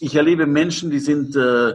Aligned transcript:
ich 0.00 0.14
erlebe 0.14 0.46
Menschen, 0.46 0.90
die 0.90 0.98
sind, 0.98 1.36
äh, 1.36 1.74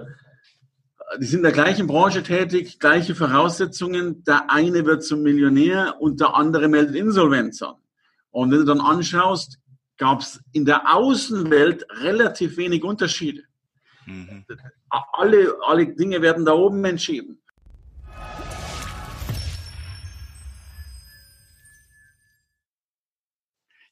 die 1.20 1.25
sind 1.25 1.40
in 1.40 1.44
der 1.44 1.52
gleichen 1.52 1.88
Branche 1.88 2.24
tätig, 2.24 2.79
gleiche 2.79 3.16
Voraussetzungen. 3.16 4.24
Der 4.24 4.50
eine 4.50 4.86
wird 4.86 5.04
zum 5.04 5.24
Millionär 5.24 5.96
und 5.99 6.20
der 6.20 6.36
andere 6.36 6.68
meldet 6.68 6.96
Insolvenz 6.96 7.62
an. 7.62 7.76
Und 8.29 8.52
wenn 8.52 8.60
du 8.60 8.65
dann 8.65 8.81
anschaust, 8.81 9.60
gab 9.97 10.21
es 10.21 10.39
in 10.54 10.65
der 10.65 10.96
Außenwelt 10.96 11.86
relativ 12.02 12.57
wenig 12.57 12.84
Unterschiede. 12.84 13.44
Mhm. 14.06 14.46
Alle, 14.90 15.56
alle 15.63 15.88
Dinge 15.88 16.22
werden 16.22 16.45
da 16.45 16.53
oben 16.53 16.84
entschieden. 16.85 17.41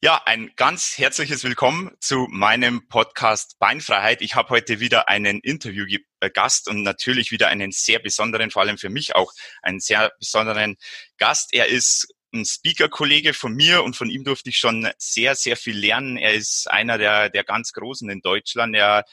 Ja, 0.02 0.22
ein 0.24 0.50
ganz 0.56 0.96
herzliches 0.96 1.44
Willkommen 1.44 1.90
zu 2.00 2.26
meinem 2.30 2.88
Podcast 2.88 3.58
Beinfreiheit. 3.58 4.22
Ich 4.22 4.34
habe 4.34 4.48
heute 4.48 4.80
wieder 4.80 5.10
einen 5.10 5.40
Interviewgast 5.40 6.68
und 6.68 6.82
natürlich 6.82 7.30
wieder 7.32 7.48
einen 7.48 7.70
sehr 7.70 7.98
besonderen, 7.98 8.50
vor 8.50 8.62
allem 8.62 8.78
für 8.78 8.88
mich 8.88 9.14
auch 9.14 9.30
einen 9.60 9.78
sehr 9.78 10.10
besonderen 10.18 10.78
Gast. 11.18 11.52
Er 11.52 11.66
ist 11.66 12.14
ein 12.32 12.46
Speaker-Kollege 12.46 13.34
von 13.34 13.52
mir 13.54 13.82
und 13.82 13.94
von 13.94 14.08
ihm 14.08 14.24
durfte 14.24 14.48
ich 14.48 14.56
schon 14.56 14.90
sehr, 14.96 15.34
sehr 15.34 15.58
viel 15.58 15.76
lernen. 15.76 16.16
Er 16.16 16.32
ist 16.32 16.70
einer 16.70 16.96
der, 16.96 17.28
der 17.28 17.44
ganz 17.44 17.74
Großen 17.74 18.08
in 18.08 18.22
Deutschland. 18.22 18.74
Er 18.74 19.04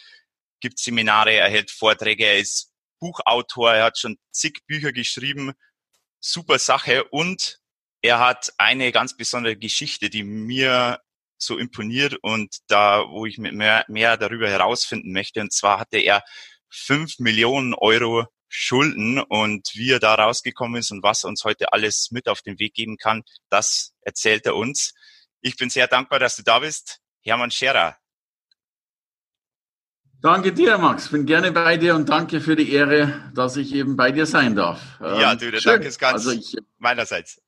gibt 0.61 0.79
Seminare, 0.79 1.33
er 1.33 1.49
hält 1.49 1.69
Vorträge, 1.69 2.23
er 2.23 2.37
ist 2.37 2.71
Buchautor, 3.01 3.73
er 3.73 3.83
hat 3.83 3.97
schon 3.99 4.17
zig 4.31 4.61
Bücher 4.67 4.93
geschrieben. 4.93 5.51
Super 6.21 6.59
Sache 6.59 7.03
und 7.03 7.59
er 8.01 8.19
hat 8.19 8.53
eine 8.57 8.91
ganz 8.91 9.15
besondere 9.17 9.55
Geschichte, 9.55 10.09
die 10.09 10.23
mir 10.23 10.99
so 11.37 11.57
imponiert 11.57 12.15
und 12.21 12.57
da, 12.67 13.05
wo 13.09 13.25
ich 13.25 13.37
mehr, 13.37 13.85
mehr 13.87 14.17
darüber 14.17 14.49
herausfinden 14.49 15.11
möchte. 15.11 15.41
Und 15.41 15.53
zwar 15.53 15.79
hatte 15.79 15.97
er 15.97 16.23
fünf 16.69 17.19
Millionen 17.19 17.73
Euro 17.73 18.25
Schulden 18.49 19.19
und 19.19 19.69
wie 19.73 19.91
er 19.91 19.99
da 19.99 20.15
rausgekommen 20.15 20.79
ist 20.79 20.91
und 20.91 21.03
was 21.03 21.23
er 21.23 21.29
uns 21.29 21.43
heute 21.43 21.73
alles 21.73 22.11
mit 22.11 22.29
auf 22.29 22.41
den 22.41 22.59
Weg 22.59 22.73
geben 22.73 22.97
kann, 22.97 23.23
das 23.49 23.93
erzählt 24.01 24.45
er 24.45 24.55
uns. 24.55 24.93
Ich 25.41 25.57
bin 25.57 25.69
sehr 25.69 25.87
dankbar, 25.87 26.19
dass 26.19 26.37
du 26.37 26.43
da 26.43 26.59
bist. 26.59 26.99
Hermann 27.21 27.51
Scherer. 27.51 27.97
Danke 30.21 30.51
dir, 30.51 30.77
Max. 30.77 31.09
Bin 31.09 31.25
gerne 31.25 31.51
bei 31.51 31.77
dir 31.77 31.93
und 31.93 32.09
danke 32.09 32.41
für 32.41 32.55
die 32.55 32.71
Ehre, 32.71 33.31
dass 33.35 33.55
ich 33.55 33.73
eben 33.73 33.95
bei 33.95 34.11
dir 34.11 34.25
sein 34.25 34.55
darf. 34.55 34.81
Ja, 34.99 35.33
ähm, 35.33 35.37
du, 35.37 35.51
der 35.51 35.61
Dank 35.61 35.83
ist 35.83 35.99
ganz 35.99 36.25
also 36.25 36.31
ich, 36.31 36.57
meinerseits. 36.79 37.39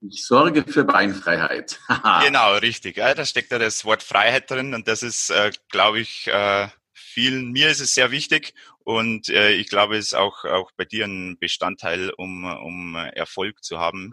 Ich 0.00 0.24
sorge 0.24 0.64
für 0.64 0.84
Beinfreiheit. 0.84 1.80
genau, 2.22 2.54
richtig. 2.54 2.96
da 2.96 3.24
steckt 3.24 3.50
ja 3.50 3.58
das 3.58 3.84
Wort 3.84 4.02
Freiheit 4.02 4.50
drin 4.50 4.74
und 4.74 4.86
das 4.86 5.02
ist, 5.02 5.30
äh, 5.30 5.50
glaube 5.70 6.00
ich, 6.00 6.28
äh, 6.28 6.68
vielen, 6.92 7.50
mir 7.50 7.68
ist 7.68 7.80
es 7.80 7.94
sehr 7.94 8.10
wichtig 8.10 8.54
und 8.84 9.28
äh, 9.28 9.52
ich 9.52 9.68
glaube, 9.68 9.96
es 9.96 10.06
ist 10.06 10.14
auch, 10.14 10.44
auch 10.44 10.70
bei 10.76 10.84
dir 10.84 11.04
ein 11.04 11.38
Bestandteil, 11.38 12.10
um, 12.10 12.44
um 12.44 12.94
Erfolg 12.94 13.64
zu 13.64 13.78
haben. 13.78 14.12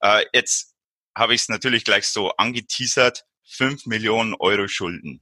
Äh, 0.00 0.24
jetzt 0.32 0.74
habe 1.14 1.34
ich 1.34 1.42
es 1.42 1.48
natürlich 1.48 1.84
gleich 1.84 2.06
so 2.08 2.30
angeteasert, 2.32 3.24
fünf 3.44 3.86
Millionen 3.86 4.34
Euro 4.34 4.68
Schulden. 4.68 5.20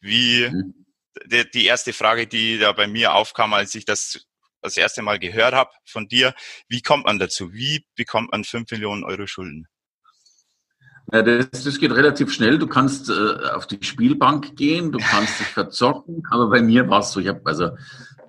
Wie, 0.00 0.48
mhm. 0.48 0.86
die, 1.26 1.50
die 1.50 1.64
erste 1.64 1.92
Frage, 1.92 2.26
die 2.26 2.58
da 2.58 2.72
bei 2.72 2.86
mir 2.86 3.14
aufkam, 3.14 3.54
als 3.54 3.74
ich 3.74 3.84
das 3.84 4.27
das 4.60 4.76
erste 4.76 5.02
Mal 5.02 5.18
gehört 5.18 5.54
habe 5.54 5.70
von 5.84 6.08
dir. 6.08 6.34
Wie 6.68 6.82
kommt 6.82 7.06
man 7.06 7.18
dazu? 7.18 7.52
Wie 7.52 7.84
bekommt 7.96 8.32
man 8.32 8.44
fünf 8.44 8.70
Millionen 8.70 9.04
Euro 9.04 9.26
Schulden? 9.26 9.68
Ja, 11.10 11.22
das, 11.22 11.64
das 11.64 11.78
geht 11.78 11.92
relativ 11.92 12.30
schnell. 12.30 12.58
Du 12.58 12.66
kannst 12.66 13.08
äh, 13.08 13.12
auf 13.54 13.66
die 13.66 13.82
Spielbank 13.82 14.56
gehen, 14.56 14.92
du 14.92 14.98
kannst 14.98 15.40
dich 15.40 15.46
verzocken. 15.46 16.22
Aber 16.30 16.50
bei 16.50 16.60
mir 16.60 16.88
war 16.90 17.00
es 17.00 17.12
so, 17.12 17.20
ich 17.20 17.28
habe 17.28 17.40
also 17.44 17.70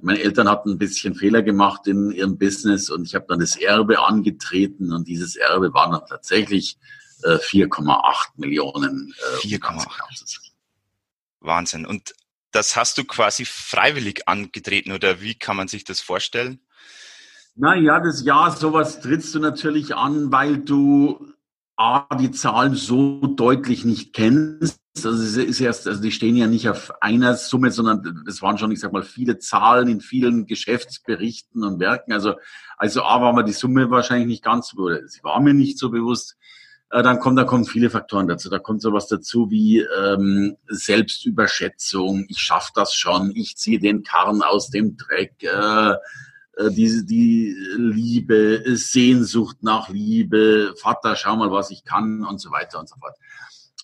meine 0.01 0.21
Eltern 0.21 0.47
hatten 0.47 0.71
ein 0.71 0.77
bisschen 0.77 1.13
Fehler 1.13 1.41
gemacht 1.41 1.87
in 1.87 2.11
ihrem 2.11 2.37
Business 2.37 2.89
und 2.89 3.03
ich 3.05 3.15
habe 3.15 3.25
dann 3.27 3.39
das 3.39 3.57
Erbe 3.57 3.99
angetreten 3.99 4.93
und 4.93 5.09
dieses 5.09 5.35
Erbe 5.35 5.73
waren 5.73 5.91
dann 5.91 6.05
tatsächlich 6.07 6.77
äh, 7.23 7.35
4,8 7.35 8.29
Millionen. 8.37 9.13
Äh, 9.43 9.47
4,8. 9.47 10.39
Wahnsinn. 11.41 11.85
Und 11.85 12.13
das 12.51 12.75
hast 12.75 12.97
du 12.97 13.03
quasi 13.03 13.45
freiwillig 13.45 14.27
angetreten 14.27 14.91
oder 14.91 15.21
wie 15.21 15.35
kann 15.35 15.55
man 15.55 15.67
sich 15.67 15.83
das 15.83 16.01
vorstellen? 16.01 16.59
Naja, 17.55 17.99
das 17.99 18.23
Jahr, 18.23 18.55
sowas 18.55 19.01
trittst 19.01 19.35
du 19.35 19.39
natürlich 19.39 19.95
an, 19.95 20.31
weil 20.31 20.59
du 20.59 21.33
A, 21.75 22.13
die 22.15 22.31
Zahlen 22.31 22.75
so 22.75 23.19
deutlich 23.25 23.85
nicht 23.85 24.13
kennst. 24.13 24.79
Also 24.97 25.23
es 25.23 25.37
ist 25.37 25.61
erst, 25.61 25.87
also 25.87 26.01
die 26.01 26.11
stehen 26.11 26.35
ja 26.35 26.47
nicht 26.47 26.67
auf 26.67 26.91
einer 27.01 27.35
Summe, 27.35 27.71
sondern 27.71 28.23
es 28.27 28.41
waren 28.41 28.57
schon, 28.57 28.71
ich 28.71 28.81
sag 28.81 28.91
mal, 28.91 29.03
viele 29.03 29.39
Zahlen 29.39 29.87
in 29.87 30.01
vielen 30.01 30.45
Geschäftsberichten 30.45 31.63
und 31.63 31.79
Werken. 31.79 32.11
Also, 32.11 32.35
also 32.77 33.03
A 33.03 33.21
war 33.21 33.31
mir 33.31 33.45
die 33.45 33.53
Summe 33.53 33.89
wahrscheinlich 33.89 34.27
nicht 34.27 34.43
ganz, 34.43 34.73
oder 34.75 35.07
sie 35.07 35.23
war 35.23 35.39
mir 35.39 35.53
nicht 35.53 35.79
so 35.79 35.89
bewusst. 35.89 36.35
Äh, 36.91 37.03
dann 37.03 37.19
kommen, 37.19 37.35
da 37.35 37.43
kommen 37.43 37.65
viele 37.65 37.89
Faktoren 37.89 38.27
dazu. 38.27 38.49
Da 38.49 38.59
kommt 38.59 38.81
sowas 38.81 39.07
dazu 39.07 39.49
wie 39.49 39.79
ähm, 39.79 40.57
Selbstüberschätzung, 40.67 42.25
ich 42.29 42.39
schaff 42.39 42.71
das 42.73 42.93
schon, 42.93 43.31
ich 43.35 43.57
ziehe 43.57 43.79
den 43.79 44.03
Karren 44.03 44.41
aus 44.41 44.69
dem 44.69 44.97
Dreck, 44.97 45.35
äh, 45.43 45.91
äh, 45.91 46.71
die, 46.71 47.05
die 47.05 47.55
Liebe, 47.77 48.63
Sehnsucht 48.75 49.57
nach 49.61 49.89
Liebe, 49.89 50.73
Vater, 50.77 51.15
schau 51.15 51.35
mal, 51.35 51.51
was 51.51 51.69
ich 51.71 51.83
kann 51.83 52.25
und 52.25 52.39
so 52.39 52.51
weiter 52.51 52.79
und 52.79 52.89
so 52.89 52.95
fort. 52.99 53.15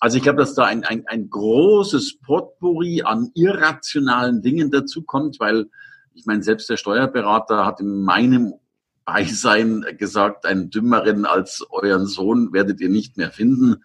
Also 0.00 0.18
ich 0.18 0.24
glaube, 0.24 0.40
dass 0.40 0.54
da 0.54 0.64
ein, 0.64 0.84
ein, 0.84 1.06
ein 1.06 1.30
großes 1.30 2.18
Potpourri 2.20 3.02
an 3.02 3.30
irrationalen 3.34 4.42
Dingen 4.42 4.70
dazu 4.70 5.02
kommt, 5.02 5.40
weil 5.40 5.66
ich 6.12 6.26
meine, 6.26 6.42
selbst 6.42 6.68
der 6.68 6.76
Steuerberater 6.76 7.64
hat 7.64 7.80
in 7.80 8.02
meinem 8.02 8.54
Beisein 9.06 9.86
gesagt, 9.96 10.44
einen 10.44 10.68
dümmeren 10.68 11.24
als 11.24 11.64
euren 11.70 12.06
Sohn 12.06 12.52
werdet 12.52 12.80
ihr 12.80 12.88
nicht 12.88 13.16
mehr 13.16 13.30
finden. 13.30 13.84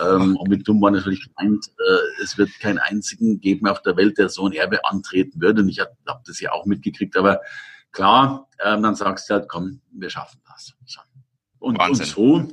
Ähm, 0.00 0.36
und 0.36 0.48
mit 0.48 0.68
dumm 0.68 0.80
war 0.80 0.90
natürlich 0.90 1.26
gemeint, 1.26 1.66
äh, 1.78 2.22
es 2.22 2.38
wird 2.38 2.50
keinen 2.60 2.78
einzigen 2.78 3.40
geben 3.40 3.66
auf 3.66 3.82
der 3.82 3.96
Welt, 3.96 4.18
der 4.18 4.28
so 4.28 4.46
ein 4.46 4.52
Erbe 4.52 4.84
antreten 4.84 5.40
würde. 5.40 5.62
Und 5.62 5.70
ich 5.70 5.80
habe 5.80 5.92
hab 6.06 6.22
das 6.24 6.38
ja 6.38 6.52
auch 6.52 6.66
mitgekriegt. 6.66 7.16
Aber 7.16 7.40
klar, 7.92 8.46
ähm, 8.62 8.82
dann 8.82 8.94
sagst 8.94 9.28
du 9.28 9.34
halt, 9.34 9.48
komm, 9.48 9.80
wir 9.90 10.10
schaffen 10.10 10.40
das. 10.46 10.74
Und, 11.60 11.80
und 11.80 11.96
so, 11.96 12.46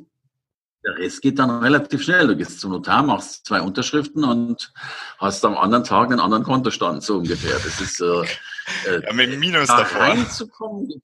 der 0.86 0.98
Rest 0.98 1.22
geht 1.22 1.38
dann 1.40 1.50
relativ 1.50 2.04
schnell. 2.04 2.28
Du 2.28 2.36
gehst 2.36 2.60
zum 2.60 2.72
Notar, 2.72 3.04
machst 3.04 3.46
zwei 3.46 3.62
Unterschriften 3.62 4.24
und 4.24 4.74
hast 5.18 5.44
am 5.44 5.58
anderen 5.58 5.84
Tag 5.84 6.12
einen 6.12 6.20
anderen 6.20 6.44
Kontostand, 6.44 7.04
so 7.04 7.18
ungefähr. 7.18 7.56
Das 7.56 7.82
ist 7.82 8.00
äh, 8.00 8.22
äh 8.90 9.04
ja, 9.08 9.14
mit 9.14 9.38
Minus 9.40 9.68
da 9.68 9.80
davor. 9.80 10.02
reinzukommen. 10.02 11.02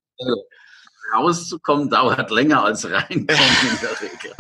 Rauszukommen 1.14 1.90
dauert 1.90 2.32
länger 2.32 2.64
als 2.64 2.90
reinkommen 2.90 3.28
in 3.28 3.80
der 3.82 4.02
Regel. 4.02 4.36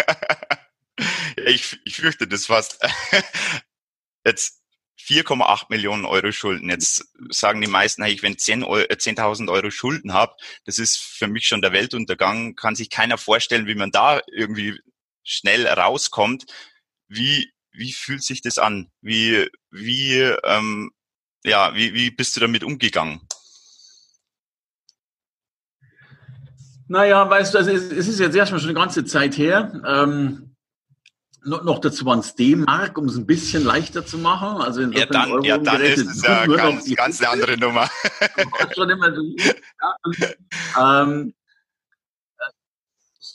ich, 1.47 1.79
ich 1.85 1.95
fürchte 1.97 2.27
das 2.27 2.45
fast. 2.45 2.79
Jetzt 4.25 4.61
4,8 4.99 5.65
Millionen 5.69 6.05
Euro 6.05 6.31
Schulden. 6.31 6.69
Jetzt 6.69 7.09
sagen 7.29 7.61
die 7.61 7.67
meisten, 7.67 8.03
hey, 8.03 8.17
wenn 8.21 8.35
10.000 8.35 8.97
10 8.97 9.17
äh, 9.17 9.51
Euro 9.51 9.71
Schulden 9.71 10.13
habe, 10.13 10.35
das 10.65 10.77
ist 10.79 10.97
für 10.97 11.27
mich 11.27 11.47
schon 11.47 11.61
der 11.61 11.73
Weltuntergang. 11.73 12.55
Kann 12.55 12.75
sich 12.75 12.89
keiner 12.89 13.17
vorstellen, 13.17 13.67
wie 13.67 13.75
man 13.75 13.91
da 13.91 14.21
irgendwie 14.31 14.79
schnell 15.23 15.67
rauskommt. 15.67 16.45
Wie, 17.07 17.51
wie 17.71 17.93
fühlt 17.93 18.23
sich 18.23 18.41
das 18.41 18.57
an? 18.57 18.91
Wie, 19.01 19.49
wie, 19.71 20.19
ähm, 20.43 20.91
ja, 21.43 21.73
wie, 21.75 21.93
wie 21.93 22.11
bist 22.11 22.35
du 22.35 22.39
damit 22.39 22.63
umgegangen? 22.63 23.27
Naja, 26.91 27.29
weißt 27.29 27.53
du, 27.53 27.59
also 27.59 27.71
es, 27.71 27.83
es 27.89 28.09
ist 28.09 28.19
jetzt 28.19 28.35
erstmal 28.35 28.59
schon 28.59 28.71
eine 28.71 28.77
ganze 28.77 29.05
Zeit 29.05 29.37
her. 29.37 29.81
Ähm, 29.87 30.57
noch, 31.41 31.63
noch 31.63 31.79
dazu 31.79 32.05
waren 32.05 32.19
es 32.19 32.35
D-Mark, 32.35 32.97
um 32.97 33.05
es 33.05 33.15
ein 33.15 33.25
bisschen 33.25 33.63
leichter 33.63 34.05
zu 34.05 34.17
machen. 34.17 34.61
Also 34.61 34.81
ja, 34.81 35.05
dann, 35.05 35.31
Euro 35.31 35.41
ja, 35.41 35.57
dann 35.57 35.79
ist 35.79 36.05
es 36.05 36.21
ja 36.21 36.45
ganz, 36.45 36.93
ganz 36.93 37.21
eine 37.21 37.29
andere 37.29 37.57
Nummer. 37.57 37.89
schon 38.75 38.89
immer 38.89 39.15
so, 39.15 39.21
ja. 39.23 41.05
ähm, 41.05 41.33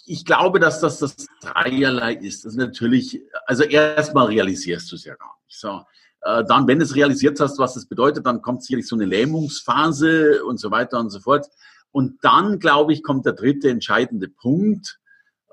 ich 0.04 0.26
glaube, 0.26 0.60
dass 0.60 0.80
das 0.80 0.98
das 0.98 1.16
dreierlei 1.40 2.12
ist. 2.12 2.44
Das 2.44 2.52
ist 2.52 2.58
natürlich, 2.58 3.22
also 3.46 3.62
erstmal 3.62 4.26
realisierst 4.26 4.92
du 4.92 4.96
es 4.96 5.04
ja 5.06 5.14
gar 5.14 5.34
nicht. 5.46 5.58
So. 5.58 5.82
Äh, 6.20 6.44
dann, 6.44 6.66
wenn 6.66 6.78
du 6.78 6.84
es 6.84 6.94
realisiert 6.94 7.40
hast, 7.40 7.58
was 7.58 7.72
das 7.72 7.86
bedeutet, 7.86 8.26
dann 8.26 8.42
kommt 8.42 8.64
sicherlich 8.64 8.86
so 8.86 8.96
eine 8.96 9.06
Lähmungsphase 9.06 10.44
und 10.44 10.60
so 10.60 10.70
weiter 10.70 11.00
und 11.00 11.08
so 11.08 11.20
fort. 11.20 11.46
Und 11.96 12.22
dann, 12.22 12.58
glaube 12.58 12.92
ich, 12.92 13.02
kommt 13.02 13.24
der 13.24 13.32
dritte 13.32 13.70
entscheidende 13.70 14.28
Punkt. 14.28 14.98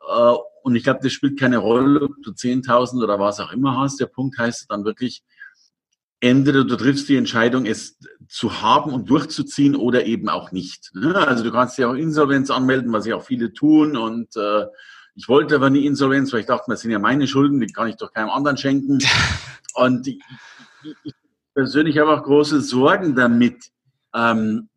Äh, 0.05 0.33
und 0.63 0.75
ich 0.75 0.83
glaube, 0.83 0.99
das 1.01 1.13
spielt 1.13 1.39
keine 1.39 1.59
Rolle, 1.59 2.01
ob 2.01 2.21
du 2.21 2.31
10.000 2.31 3.01
oder 3.01 3.17
was 3.17 3.39
auch 3.39 3.53
immer 3.53 3.77
hast. 3.77 4.01
Der 4.01 4.07
Punkt 4.07 4.37
heißt 4.37 4.65
dann 4.67 4.83
wirklich, 4.83 5.23
entweder 6.19 6.65
du 6.65 6.75
triffst 6.75 7.07
die 7.07 7.15
Entscheidung, 7.15 7.65
es 7.65 7.97
zu 8.27 8.61
haben 8.61 8.91
und 8.91 9.09
durchzuziehen 9.09 9.77
oder 9.77 10.05
eben 10.05 10.27
auch 10.27 10.51
nicht. 10.51 10.91
Ne? 10.93 11.15
Also 11.15 11.45
du 11.45 11.51
kannst 11.53 11.77
ja 11.77 11.89
auch 11.89 11.93
Insolvenz 11.93 12.51
anmelden, 12.51 12.91
was 12.91 13.05
ja 13.05 13.15
auch 13.15 13.23
viele 13.23 13.53
tun. 13.53 13.95
Und 13.95 14.35
äh, 14.35 14.65
ich 15.15 15.29
wollte 15.29 15.55
aber 15.55 15.69
nie 15.69 15.85
Insolvenz, 15.85 16.33
weil 16.33 16.41
ich 16.41 16.45
dachte, 16.45 16.65
das 16.67 16.81
sind 16.81 16.91
ja 16.91 16.99
meine 16.99 17.25
Schulden, 17.25 17.61
die 17.61 17.67
kann 17.67 17.87
ich 17.87 17.95
doch 17.95 18.11
keinem 18.11 18.31
anderen 18.31 18.57
schenken. 18.57 18.99
Und 19.75 20.07
ich, 20.07 20.19
ich, 21.05 21.13
persönlich 21.53 21.99
habe 21.99 22.11
auch 22.11 22.23
große 22.23 22.59
Sorgen 22.59 23.15
damit, 23.15 23.71
ähm, 24.13 24.67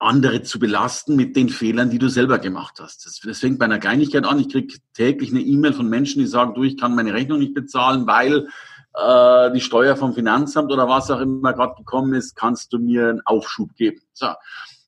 andere 0.00 0.42
zu 0.42 0.58
belasten 0.58 1.14
mit 1.14 1.36
den 1.36 1.50
Fehlern, 1.50 1.90
die 1.90 1.98
du 1.98 2.08
selber 2.08 2.38
gemacht 2.38 2.80
hast. 2.80 3.04
Das, 3.04 3.20
das 3.20 3.38
fängt 3.38 3.58
bei 3.58 3.66
einer 3.66 3.78
Kleinigkeit 3.78 4.24
an. 4.24 4.38
Ich 4.38 4.48
kriege 4.48 4.78
täglich 4.94 5.30
eine 5.30 5.40
E-Mail 5.40 5.74
von 5.74 5.88
Menschen, 5.88 6.20
die 6.20 6.26
sagen, 6.26 6.54
du, 6.54 6.62
ich 6.62 6.78
kann 6.78 6.94
meine 6.94 7.12
Rechnung 7.12 7.38
nicht 7.38 7.54
bezahlen, 7.54 8.06
weil 8.06 8.48
äh, 8.94 9.52
die 9.52 9.60
Steuer 9.60 9.96
vom 9.96 10.14
Finanzamt 10.14 10.72
oder 10.72 10.88
was 10.88 11.10
auch 11.10 11.20
immer 11.20 11.52
gerade 11.52 11.74
gekommen 11.76 12.14
ist, 12.14 12.34
kannst 12.34 12.72
du 12.72 12.78
mir 12.78 13.10
einen 13.10 13.20
Aufschub 13.26 13.74
geben. 13.76 14.00
So. 14.14 14.28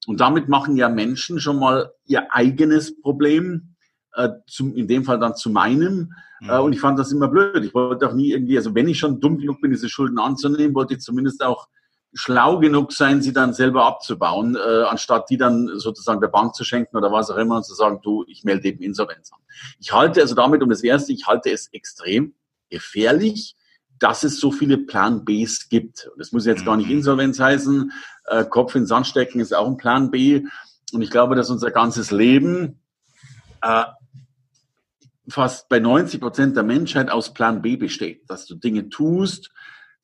Und 0.07 0.21
damit 0.21 0.49
machen 0.49 0.77
ja 0.77 0.89
Menschen 0.89 1.41
schon 1.41 1.59
mal 1.59 1.93
ihr 2.07 2.35
eigenes 2.35 2.99
Problem, 3.01 3.75
äh, 4.15 4.31
zum, 4.47 4.75
in 4.75 4.89
dem 4.89 5.05
Fall 5.05 5.19
dann 5.19 5.37
zu 5.37 5.51
meinem. 5.51 6.13
Mhm. 6.41 6.51
Äh, 6.51 6.59
und 6.59 6.73
ich 6.73 6.81
fand 6.81 6.99
das 6.99 7.13
immer 7.13 7.29
blöd. 7.29 7.63
Ich 7.65 7.75
wollte 7.75 8.09
auch 8.09 8.15
nie 8.15 8.33
irgendwie, 8.33 8.57
also 8.57 8.75
wenn 8.75 8.89
ich 8.89 8.99
schon 8.99 9.21
dumm 9.21 9.39
genug 9.39 9.61
bin, 9.61 9.71
diese 9.71 9.89
Schulden 9.89 10.19
anzunehmen, 10.19 10.75
wollte 10.75 10.95
ich 10.95 11.01
zumindest 11.01 11.45
auch 11.45 11.69
schlau 12.15 12.59
genug 12.59 12.93
sein, 12.93 13.23
sie 13.23 13.33
dann 13.33 13.55
selber 13.55 13.87
abzubauen, 13.87 14.57
äh, 14.57 14.83
anstatt 14.85 15.31
die 15.31 15.39
dann 15.39 15.71
sozusagen 15.79 16.21
der 16.21 16.29
Bank 16.29 16.55
zu 16.55 16.65
schenken 16.65 16.97
oder 16.97 17.11
was 17.11 17.31
auch 17.31 17.37
immer 17.37 17.57
und 17.57 17.65
zu 17.65 17.75
sagen, 17.75 18.01
du, 18.03 18.25
ich 18.29 18.45
melde 18.45 18.69
eben 18.69 18.83
Insolvenz 18.83 19.33
an. 19.33 19.41
Ich 19.81 19.93
halte 19.93 20.21
also 20.21 20.35
damit 20.35 20.63
um 20.63 20.69
das 20.69 20.83
Erste, 20.83 21.13
ich 21.13 21.27
halte 21.27 21.51
es 21.51 21.69
extrem 21.73 22.35
gefährlich, 22.69 23.57
dass 23.99 24.25
es 24.25 24.41
so 24.41 24.51
viele 24.51 24.79
Plan 24.79 25.25
Bs 25.25 25.69
gibt. 25.69 26.09
Und 26.13 26.19
das 26.19 26.33
muss 26.33 26.45
jetzt 26.45 26.67
gar 26.67 26.77
nicht 26.77 26.87
mhm. 26.87 26.97
Insolvenz 26.97 27.39
heißen. 27.39 27.93
Äh, 28.27 28.45
Kopf 28.45 28.75
in 28.75 28.87
Sand 28.87 29.07
stecken 29.07 29.41
ist 29.41 29.55
auch 29.55 29.67
ein 29.67 29.77
Plan 29.77 30.11
B. 30.11 30.43
Und 30.93 31.03
ich 31.03 31.11
glaube, 31.11 31.37
dass 31.37 31.51
unser 31.51 31.71
ganzes 31.71 32.11
Leben 32.11 32.81
äh, 33.63 33.85
fast 35.29 35.69
bei 35.69 35.79
90 35.79 36.21
Prozent 36.21 36.57
der 36.57 36.65
Menschheit 36.65 37.11
aus 37.11 37.33
Plan 37.33 37.63
B 37.63 37.77
besteht. 37.77 38.29
Dass 38.29 38.45
du 38.47 38.57
Dinge 38.57 38.89
tust, 38.89 39.51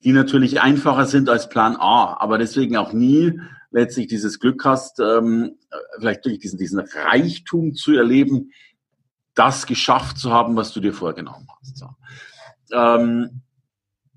die 0.03 0.13
natürlich 0.13 0.61
einfacher 0.61 1.05
sind 1.05 1.29
als 1.29 1.49
Plan 1.49 1.75
A, 1.75 2.17
aber 2.19 2.37
deswegen 2.37 2.77
auch 2.77 2.93
nie 2.93 3.39
letztlich 3.71 4.07
dieses 4.07 4.39
Glück 4.39 4.65
hast, 4.65 4.99
ähm, 4.99 5.57
vielleicht 5.97 6.25
durch 6.25 6.39
diesen, 6.39 6.57
diesen 6.57 6.79
Reichtum 6.79 7.75
zu 7.75 7.93
erleben, 7.93 8.51
das 9.35 9.65
geschafft 9.65 10.17
zu 10.17 10.31
haben, 10.31 10.55
was 10.55 10.73
du 10.73 10.79
dir 10.79 10.93
vorgenommen 10.93 11.47
hast. 11.59 11.77
So. 11.77 11.89
Ähm, 12.71 13.41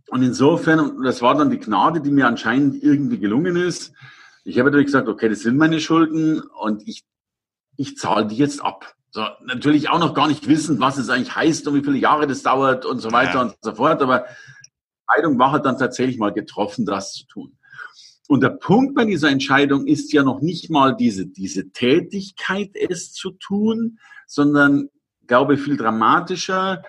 und 0.09 0.23
insofern, 0.23 1.03
das 1.03 1.23
war 1.23 1.37
dann 1.37 1.51
die 1.51 1.59
Gnade, 1.59 2.01
die 2.01 2.11
mir 2.11 2.27
anscheinend 2.27 2.83
irgendwie 2.83 3.19
gelungen 3.19 3.57
ist. 3.57 3.93
Ich 4.45 4.59
habe 4.59 4.71
natürlich 4.71 4.87
gesagt, 4.87 5.09
okay, 5.09 5.29
das 5.29 5.41
sind 5.41 5.57
meine 5.57 5.81
Schulden 5.81 6.41
und 6.41 6.87
ich, 6.87 7.05
ich 7.77 7.97
zahle 7.97 8.27
die 8.27 8.37
jetzt 8.37 8.63
ab. 8.63 8.95
So, 9.11 9.25
natürlich 9.45 9.91
auch 9.91 9.99
noch 9.99 10.15
gar 10.15 10.27
nicht 10.27 10.49
wissend, 10.49 10.81
was 10.81 10.97
es 10.97 11.11
eigentlich 11.11 11.37
heißt 11.37 11.69
und 11.69 11.75
wie 11.75 11.85
viele 11.85 11.99
Jahre 11.99 12.27
das 12.27 12.43
dauert 12.43 12.87
und 12.87 12.99
so 12.99 13.13
weiter 13.13 13.35
ja. 13.35 13.43
und 13.43 13.55
so 13.61 13.75
fort. 13.75 14.03
Aber 14.03 14.25
Entscheidung 15.13 15.39
war 15.39 15.53
halt 15.53 15.65
dann 15.65 15.79
tatsächlich 15.79 16.19
mal 16.19 16.33
getroffen, 16.33 16.87
das 16.87 17.13
zu 17.13 17.27
tun. 17.27 17.57
Und 18.29 18.43
der 18.43 18.51
Punkt 18.51 18.95
bei 18.95 19.05
dieser 19.05 19.29
Entscheidung 19.29 19.87
ist 19.87 20.13
ja 20.13 20.23
noch 20.23 20.41
nicht 20.41 20.71
mal 20.71 20.97
diese, 20.97 21.27
diese 21.27 21.71
Tätigkeit, 21.71 22.71
es 22.75 23.13
zu 23.13 23.33
tun, 23.33 23.99
sondern, 24.27 24.89
glaube 25.27 25.55
ich, 25.55 25.61
viel 25.61 25.77
dramatischer, 25.77 26.83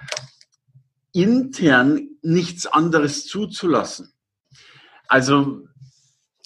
intern 1.12 2.08
nichts 2.22 2.66
anderes 2.66 3.26
zuzulassen. 3.26 4.14
Also 5.08 5.68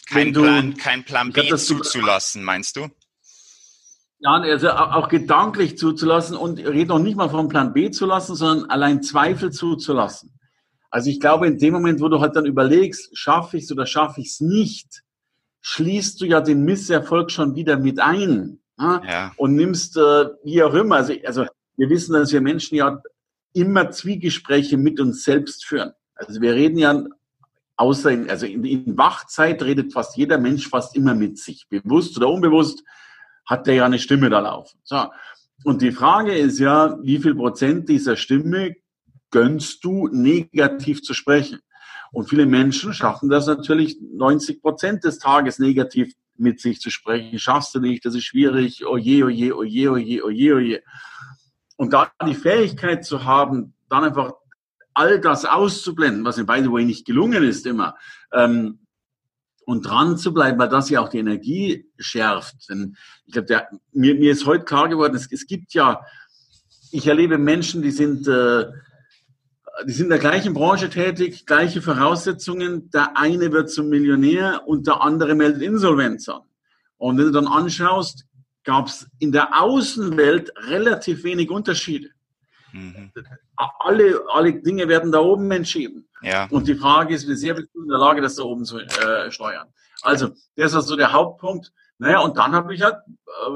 kein 0.09 0.33
du, 0.33 0.41
Plan, 0.41 0.75
kein 0.77 1.05
Plan 1.05 1.31
B 1.31 1.41
glaub, 1.47 1.59
zuzulassen, 1.59 2.43
meinst 2.43 2.75
du? 2.75 2.87
Ja, 4.19 4.31
also 4.31 4.71
auch 4.71 5.09
gedanklich 5.09 5.77
zuzulassen 5.77 6.35
und 6.35 6.57
rede 6.57 6.89
noch 6.89 6.99
nicht 6.99 7.17
mal 7.17 7.29
vom 7.29 7.49
Plan 7.49 7.73
B 7.73 7.91
zu 7.91 8.07
lassen, 8.07 8.35
sondern 8.35 8.69
allein 8.69 9.03
Zweifel 9.03 9.51
zuzulassen. 9.51 10.36
Also 10.89 11.09
ich 11.09 11.19
glaube, 11.19 11.47
in 11.47 11.57
dem 11.57 11.73
Moment, 11.73 11.99
wo 11.99 12.07
du 12.07 12.19
halt 12.19 12.35
dann 12.35 12.45
überlegst, 12.45 13.17
schaffe 13.17 13.57
ich 13.57 13.63
es 13.63 13.71
oder 13.71 13.85
schaffe 13.85 14.21
ich 14.21 14.27
es 14.27 14.39
nicht, 14.39 15.03
schließt 15.61 16.21
du 16.21 16.25
ja 16.25 16.41
den 16.41 16.63
Misserfolg 16.63 17.31
schon 17.31 17.55
wieder 17.55 17.77
mit 17.77 17.99
ein 17.99 18.59
ja. 18.79 19.33
und 19.37 19.55
nimmst 19.55 19.97
äh, 19.97 20.25
wie 20.43 20.63
auch 20.63 20.73
immer. 20.73 20.97
Also, 20.97 21.13
also 21.25 21.45
wir 21.75 21.89
wissen, 21.89 22.13
dass 22.13 22.31
wir 22.31 22.41
Menschen 22.41 22.75
ja 22.75 23.01
immer 23.53 23.91
Zwiegespräche 23.91 24.77
mit 24.77 24.99
uns 24.99 25.23
selbst 25.23 25.65
führen. 25.65 25.91
Also 26.15 26.41
wir 26.41 26.53
reden 26.53 26.77
ja, 26.77 27.03
außer 27.75 28.11
in, 28.11 28.29
also 28.29 28.45
in, 28.45 28.63
in 28.63 28.97
Wachzeit 28.97 29.61
redet 29.63 29.93
fast 29.93 30.15
jeder 30.17 30.37
Mensch 30.37 30.67
fast 30.67 30.95
immer 30.95 31.15
mit 31.15 31.37
sich. 31.37 31.67
Bewusst 31.69 32.17
oder 32.17 32.29
unbewusst 32.29 32.83
hat 33.45 33.67
der 33.67 33.75
ja 33.75 33.85
eine 33.85 33.99
Stimme 33.99 34.29
da 34.29 34.39
laufen. 34.39 34.79
So. 34.83 35.05
Und 35.63 35.81
die 35.81 35.91
Frage 35.91 36.35
ist 36.35 36.59
ja, 36.59 36.97
wie 37.01 37.19
viel 37.19 37.35
Prozent 37.35 37.89
dieser 37.89 38.15
Stimme 38.15 38.75
gönnst 39.31 39.83
du 39.83 40.07
negativ 40.07 41.01
zu 41.01 41.13
sprechen? 41.13 41.59
Und 42.11 42.29
viele 42.29 42.45
Menschen 42.45 42.93
schaffen 42.93 43.29
das 43.29 43.47
natürlich 43.47 43.97
90 44.01 44.61
Prozent 44.61 45.03
des 45.03 45.19
Tages 45.19 45.59
negativ 45.59 46.13
mit 46.37 46.61
sich 46.61 46.79
zu 46.79 46.89
sprechen. 46.89 47.39
Schaffst 47.39 47.75
du 47.75 47.79
nicht, 47.79 48.05
das 48.05 48.15
ist 48.15 48.23
schwierig, 48.23 48.85
oje, 48.85 49.25
oje, 49.25 49.55
oje, 49.55 49.91
oje, 49.91 50.23
oje, 50.23 50.55
oje. 50.55 50.83
Und 51.75 51.93
da 51.93 52.11
die 52.25 52.35
Fähigkeit 52.35 53.05
zu 53.05 53.25
haben, 53.25 53.73
dann 53.89 54.03
einfach 54.03 54.33
all 54.93 55.19
das 55.19 55.45
auszublenden, 55.45 56.25
was 56.25 56.37
in 56.37 56.45
by 56.45 56.59
the 56.61 56.71
way 56.71 56.83
nicht 56.83 57.05
gelungen 57.05 57.43
ist 57.43 57.65
immer, 57.65 57.95
ähm, 58.31 58.79
und 59.65 59.85
dran 59.85 60.17
zu 60.17 60.33
bleiben, 60.33 60.57
weil 60.57 60.69
das 60.69 60.89
ja 60.89 61.01
auch 61.01 61.09
die 61.09 61.19
Energie 61.19 61.85
schärft. 61.99 62.69
Denn 62.69 62.95
ich 63.25 63.33
glaube, 63.33 63.67
mir, 63.91 64.15
mir 64.15 64.31
ist 64.31 64.45
heute 64.45 64.63
klar 64.63 64.87
geworden, 64.87 65.15
es, 65.15 65.31
es 65.31 65.45
gibt 65.45 65.73
ja, 65.73 66.01
ich 66.91 67.05
erlebe 67.05 67.37
Menschen, 67.37 67.81
die 67.81 67.91
sind, 67.91 68.27
äh, 68.27 68.65
die 69.85 69.91
sind 69.91 70.05
in 70.05 70.09
der 70.09 70.19
gleichen 70.19 70.53
Branche 70.53 70.89
tätig, 70.89 71.45
gleiche 71.45 71.81
Voraussetzungen. 71.81 72.89
Der 72.91 73.17
eine 73.17 73.51
wird 73.51 73.69
zum 73.69 73.89
Millionär 73.89 74.63
und 74.65 74.87
der 74.87 75.01
andere 75.01 75.35
meldet 75.35 75.61
Insolvenz 75.61 76.27
an. 76.29 76.41
Und 76.97 77.17
wenn 77.17 77.25
du 77.25 77.31
dann 77.31 77.47
anschaust, 77.47 78.25
gab 78.63 78.87
es 78.87 79.07
in 79.19 79.31
der 79.31 79.61
Außenwelt 79.61 80.51
relativ 80.67 81.23
wenig 81.23 81.49
Unterschiede. 81.49 82.09
Mhm. 82.73 83.11
Alle, 83.55 84.21
alle 84.29 84.61
Dinge 84.61 84.87
werden 84.87 85.11
da 85.11 85.19
oben 85.19 85.49
entschieden. 85.51 86.07
Ja. 86.21 86.47
Und 86.49 86.67
die 86.67 86.75
Frage 86.75 87.13
ist, 87.13 87.27
wie 87.27 87.35
sehr 87.35 87.53
bist 87.53 87.69
du 87.73 87.83
in 87.83 87.87
der 87.87 87.97
Lage, 87.97 88.21
das 88.21 88.35
da 88.35 88.43
oben 88.43 88.65
zu 88.65 88.79
äh, 88.79 89.31
steuern? 89.31 89.67
Also, 90.01 90.29
das 90.55 90.73
ist 90.73 90.87
so 90.87 90.95
der 90.95 91.13
Hauptpunkt. 91.13 91.71
Naja, 91.97 92.19
und 92.19 92.37
dann 92.37 92.53
habe 92.53 92.73
ich 92.75 92.81
halt, 92.81 92.95
äh, 92.95 93.49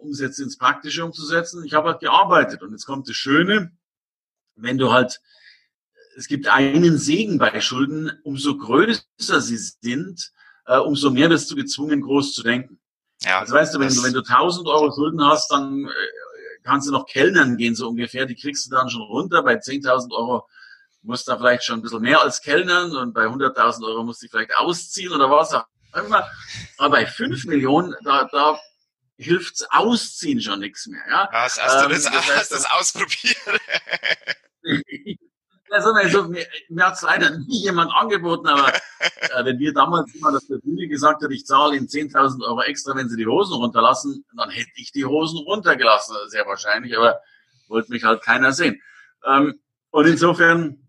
um 0.00 0.10
es 0.10 0.20
jetzt 0.20 0.38
ins 0.38 0.58
Praktische 0.58 1.04
umzusetzen, 1.04 1.64
ich 1.64 1.74
habe 1.74 1.90
halt 1.90 2.00
gearbeitet. 2.00 2.62
Und 2.62 2.70
jetzt 2.70 2.86
kommt 2.86 3.08
das 3.08 3.16
Schöne, 3.16 3.72
wenn 4.54 4.78
du 4.78 4.92
halt, 4.92 5.20
es 6.16 6.28
gibt 6.28 6.48
einen 6.48 6.96
Segen 6.98 7.38
bei 7.38 7.60
Schulden, 7.60 8.10
umso 8.24 8.56
größer 8.56 9.40
sie 9.40 9.58
sind, 9.58 10.32
äh, 10.66 10.78
umso 10.78 11.10
mehr 11.10 11.28
wirst 11.30 11.50
du 11.50 11.56
gezwungen, 11.56 12.00
groß 12.00 12.32
zu 12.32 12.42
denken. 12.42 12.80
Ja, 13.22 13.40
also 13.40 13.54
weißt 13.54 13.74
du, 13.74 13.80
wenn 13.80 13.94
du, 13.94 14.02
wenn 14.02 14.12
du 14.12 14.20
1000 14.20 14.66
Euro 14.66 14.92
Schulden 14.92 15.22
hast, 15.22 15.50
dann 15.50 15.84
äh, 15.84 15.90
kannst 16.64 16.88
du 16.88 16.92
noch 16.92 17.06
Kellnern 17.06 17.56
gehen, 17.56 17.74
so 17.74 17.88
ungefähr. 17.88 18.26
Die 18.26 18.34
kriegst 18.34 18.66
du 18.66 18.70
dann 18.70 18.88
schon 18.88 19.02
runter. 19.02 19.42
Bei 19.42 19.54
10.000 19.54 20.12
Euro 20.12 20.48
musst 21.02 21.28
du 21.28 21.32
da 21.32 21.38
vielleicht 21.38 21.64
schon 21.64 21.78
ein 21.78 21.82
bisschen 21.82 22.00
mehr 22.00 22.20
als 22.20 22.40
Kellnern 22.40 22.96
und 22.96 23.12
bei 23.12 23.26
100.000 23.26 23.86
Euro 23.86 24.02
musst 24.02 24.22
du 24.22 24.28
vielleicht 24.28 24.56
ausziehen 24.56 25.12
oder 25.12 25.30
was 25.30 25.52
auch 25.52 25.66
immer. 25.94 26.26
Aber 26.78 26.96
bei 26.96 27.06
5 27.06 27.44
Millionen, 27.44 27.94
da, 28.02 28.28
da 28.32 28.58
hilft's 29.16 29.64
Ausziehen 29.70 30.40
schon 30.40 30.60
nichts 30.60 30.86
mehr. 30.86 31.02
Ja? 31.08 31.28
Hast, 31.30 31.62
hast 31.62 31.82
ähm, 31.82 31.88
du 31.88 31.94
das, 31.94 32.04
das 32.04 32.14
heißt, 32.14 32.36
hast 32.36 32.52
das 32.52 32.70
ausprobiert? 32.70 33.36
Also, 35.76 35.90
also, 35.92 36.28
mir, 36.28 36.46
mir 36.70 36.86
hat 36.86 36.94
es 36.94 37.02
leider 37.02 37.30
nie 37.38 37.62
jemand 37.62 37.92
angeboten, 37.92 38.46
aber 38.46 38.72
äh, 39.04 39.44
wenn 39.44 39.58
wir 39.58 39.72
damals 39.74 40.14
immer 40.14 40.32
das 40.32 40.46
der 40.46 40.58
Bühne 40.58 40.88
gesagt 40.88 41.22
hat, 41.22 41.30
ich 41.30 41.44
zahle 41.44 41.76
Ihnen 41.76 41.86
10.000 41.86 42.42
Euro 42.46 42.62
extra, 42.62 42.96
wenn 42.96 43.08
Sie 43.08 43.16
die 43.16 43.26
Hosen 43.26 43.54
runterlassen, 43.54 44.24
dann 44.36 44.50
hätte 44.50 44.70
ich 44.76 44.92
die 44.92 45.04
Hosen 45.04 45.38
runtergelassen, 45.40 46.16
sehr 46.28 46.46
wahrscheinlich, 46.46 46.96
aber 46.96 47.20
wollte 47.68 47.92
mich 47.92 48.04
halt 48.04 48.22
keiner 48.22 48.52
sehen. 48.52 48.80
Ähm, 49.26 49.60
und 49.90 50.06
insofern, 50.06 50.88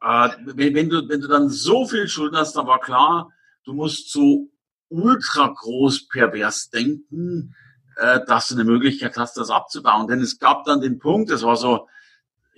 äh, 0.00 0.30
wenn, 0.46 0.74
wenn, 0.74 0.88
du, 0.88 1.08
wenn 1.08 1.20
du 1.20 1.28
dann 1.28 1.48
so 1.48 1.86
viel 1.86 2.08
Schulden 2.08 2.36
hast, 2.36 2.56
dann 2.56 2.66
war 2.66 2.80
klar, 2.80 3.30
du 3.64 3.72
musst 3.72 4.10
so 4.10 4.48
ultra 4.88 5.48
groß 5.48 6.08
pervers 6.08 6.70
denken, 6.70 7.54
äh, 7.96 8.20
dass 8.26 8.48
du 8.48 8.54
eine 8.54 8.64
Möglichkeit 8.64 9.16
hast, 9.16 9.36
das 9.36 9.50
abzubauen. 9.50 10.06
Denn 10.08 10.20
es 10.20 10.38
gab 10.38 10.64
dann 10.64 10.80
den 10.80 10.98
Punkt, 10.98 11.30
das 11.30 11.42
war 11.42 11.56
so, 11.56 11.88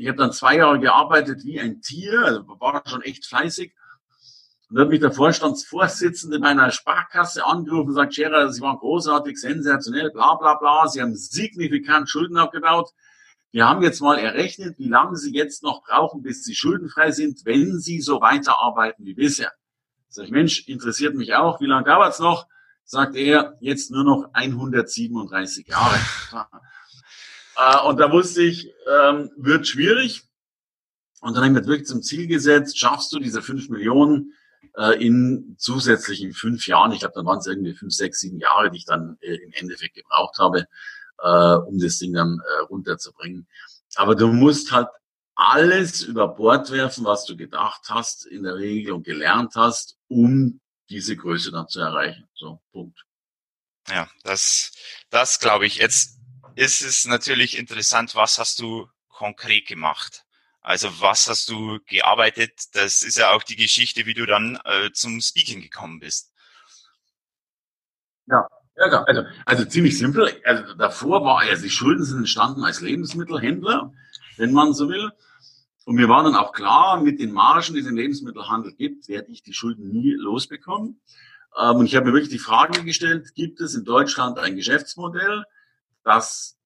ich 0.01 0.09
habe 0.09 0.17
dann 0.17 0.33
zwei 0.33 0.57
Jahre 0.57 0.81
gearbeitet 0.81 1.45
wie 1.45 1.61
ein 1.61 1.83
Tier, 1.83 2.21
also 2.21 2.49
war 2.59 2.83
schon 2.87 3.03
echt 3.03 3.27
fleißig. 3.27 3.75
Und 4.71 4.77
dann 4.77 4.85
hat 4.85 4.91
mich 4.91 5.01
der 5.01 5.13
Vorstandsvorsitzende 5.13 6.39
meiner 6.39 6.71
Sparkasse 6.71 7.45
angerufen 7.45 7.81
und 7.81 7.87
gesagt, 7.89 8.15
Scherer, 8.15 8.51
Sie 8.51 8.63
waren 8.63 8.79
großartig, 8.79 9.39
sensationell, 9.39 10.11
bla 10.11 10.37
bla 10.37 10.55
bla. 10.55 10.89
Sie 10.89 11.03
haben 11.03 11.15
signifikant 11.15 12.09
Schulden 12.09 12.39
abgebaut. 12.39 12.89
Wir 13.51 13.69
haben 13.69 13.83
jetzt 13.83 14.01
mal 14.01 14.17
errechnet, 14.19 14.79
wie 14.79 14.89
lange 14.89 15.17
Sie 15.17 15.35
jetzt 15.35 15.63
noch 15.63 15.83
brauchen, 15.83 16.23
bis 16.23 16.45
Sie 16.45 16.55
schuldenfrei 16.55 17.11
sind, 17.11 17.45
wenn 17.45 17.79
Sie 17.79 18.01
so 18.01 18.23
weiterarbeiten 18.23 19.05
wie 19.05 19.15
bisher. 19.15 19.53
Sag 20.09 20.25
ich, 20.25 20.31
Mensch, 20.31 20.67
interessiert 20.67 21.15
mich 21.15 21.35
auch. 21.35 21.61
Wie 21.61 21.67
lange 21.67 21.85
dauert's 21.85 22.21
noch? 22.21 22.47
Sagt 22.85 23.17
er, 23.17 23.59
jetzt 23.61 23.91
nur 23.91 24.05
noch 24.05 24.31
137 24.33 25.69
Jahre. 25.69 25.99
Äh, 27.61 27.81
und 27.87 27.99
da 27.99 28.11
wusste 28.11 28.43
ich, 28.43 28.73
ähm, 28.91 29.31
wird 29.37 29.69
schwierig. 29.69 30.23
Und 31.21 31.37
dann 31.37 31.45
haben 31.45 31.55
wir 31.55 31.67
wirklich 31.67 31.87
zum 31.87 32.03
Ziel 32.03 32.27
gesetzt, 32.27 32.79
schaffst 32.79 33.13
du 33.13 33.19
diese 33.19 33.43
fünf 33.43 33.69
Millionen 33.69 34.33
äh, 34.77 35.05
in 35.05 35.57
zusätzlichen 35.59 36.33
fünf 36.33 36.67
Jahren, 36.67 36.93
ich 36.93 37.01
glaube, 37.01 37.15
dann 37.15 37.27
waren 37.27 37.39
es 37.39 37.47
irgendwie 37.47 37.75
fünf, 37.75 37.93
sechs, 37.93 38.21
sieben 38.21 38.39
Jahre, 38.39 38.71
die 38.71 38.79
ich 38.79 38.87
dann 38.87 39.19
äh, 39.21 39.35
im 39.35 39.53
Endeffekt 39.53 39.95
gebraucht 39.95 40.39
habe, 40.39 40.67
äh, 41.19 41.55
um 41.69 41.79
das 41.79 41.99
Ding 41.99 42.15
dann 42.15 42.39
äh, 42.39 42.61
runterzubringen. 42.63 43.47
Aber 43.97 44.15
du 44.15 44.29
musst 44.29 44.73
halt 44.73 44.89
alles 45.35 46.03
über 46.03 46.29
Bord 46.29 46.71
werfen, 46.71 47.05
was 47.05 47.27
du 47.27 47.37
gedacht 47.37 47.83
hast 47.89 48.27
in 48.27 48.45
der 48.45 48.57
Regel 48.57 48.93
und 48.93 49.05
gelernt 49.05 49.55
hast, 49.57 49.97
um 50.09 50.61
diese 50.89 51.17
Größe 51.17 51.51
dann 51.51 51.69
zu 51.69 51.81
erreichen. 51.81 52.27
So, 52.35 52.61
Punkt. 52.73 53.05
Ja, 53.89 54.09
das, 54.23 54.73
das 55.11 55.41
glaube 55.41 55.67
ich. 55.67 55.77
Jetzt 55.77 56.20
ist 56.55 56.83
es 56.83 57.05
natürlich 57.05 57.59
interessant, 57.59 58.15
was 58.15 58.39
hast 58.39 58.61
du 58.61 58.89
konkret 59.09 59.67
gemacht? 59.67 60.25
Also 60.63 60.89
was 61.01 61.27
hast 61.29 61.49
du 61.49 61.79
gearbeitet? 61.87 62.53
Das 62.73 63.03
ist 63.03 63.17
ja 63.17 63.33
auch 63.33 63.43
die 63.43 63.57
Geschichte, 63.57 64.07
wie 64.07 64.15
du 64.15 64.27
dann 64.27 64.59
äh, 64.65 64.91
zum 64.93 65.21
Speaking 65.21 65.63
gekommen 65.63 66.01
bist. 66.01 66.33
Ja, 68.27 68.47
ja, 68.77 69.03
also, 69.05 69.25
also 69.45 69.65
ziemlich 69.65 69.99
simpel. 69.99 70.31
Also 70.45 70.75
davor 70.75 71.25
war, 71.25 71.41
also 71.41 71.63
die 71.63 71.71
Schulden 71.71 72.05
sind 72.05 72.19
entstanden 72.19 72.65
als 72.65 72.81
Lebensmittelhändler, 72.81 73.93
wenn 74.37 74.53
man 74.53 74.73
so 74.73 74.89
will. 74.89 75.11
Und 75.85 75.97
mir 75.97 76.09
war 76.09 76.23
dann 76.23 76.35
auch 76.35 76.53
klar, 76.53 77.01
mit 77.03 77.21
den 77.21 77.33
Margen, 77.33 77.75
die 77.75 77.81
es 77.81 77.87
im 77.87 77.97
Lebensmittelhandel 77.97 78.75
gibt, 78.75 79.09
werde 79.09 79.31
ich 79.33 79.43
die 79.43 79.55
Schulden 79.55 79.91
nie 79.91 80.13
losbekommen. 80.13 81.01
Ähm, 81.59 81.77
und 81.77 81.87
ich 81.87 81.97
habe 81.97 82.07
mir 82.07 82.13
wirklich 82.13 82.31
die 82.31 82.39
Frage 82.39 82.85
gestellt, 82.85 83.35
gibt 83.35 83.61
es 83.61 83.75
in 83.75 83.85
Deutschland 83.85 84.39
ein 84.39 84.57
Geschäftsmodell, 84.57 85.45
das 86.15 86.59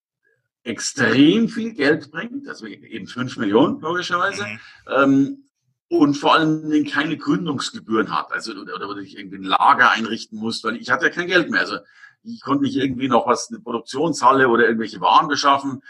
extrem 0.62 1.48
viel 1.48 1.74
Geld 1.74 2.10
bringt, 2.10 2.48
also 2.48 2.66
eben 2.66 3.06
fünf 3.06 3.36
Millionen 3.36 3.80
logischerweise, 3.80 4.44
mhm. 4.44 4.58
ähm, 4.88 5.44
und 5.88 6.14
vor 6.14 6.34
allen 6.34 6.70
Dingen 6.70 6.90
keine 6.90 7.16
Gründungsgebühren 7.16 8.14
hat, 8.14 8.32
also 8.32 8.52
oder, 8.52 8.74
oder 8.88 9.00
ich 9.00 9.18
irgendwie 9.18 9.36
ein 9.36 9.44
Lager 9.44 9.90
einrichten 9.90 10.38
muss, 10.38 10.64
weil 10.64 10.76
ich 10.76 10.90
hatte 10.90 11.06
ja 11.06 11.10
kein 11.10 11.26
Geld 11.26 11.50
mehr. 11.50 11.60
Also 11.60 11.78
ich 12.22 12.40
konnte 12.40 12.64
nicht 12.64 12.76
irgendwie 12.76 13.08
noch 13.08 13.26
was, 13.26 13.50
eine 13.50 13.60
Produktionshalle 13.60 14.48
oder 14.48 14.64
irgendwelche 14.64 15.00
Waren 15.00 15.28
beschaffen. 15.28 15.82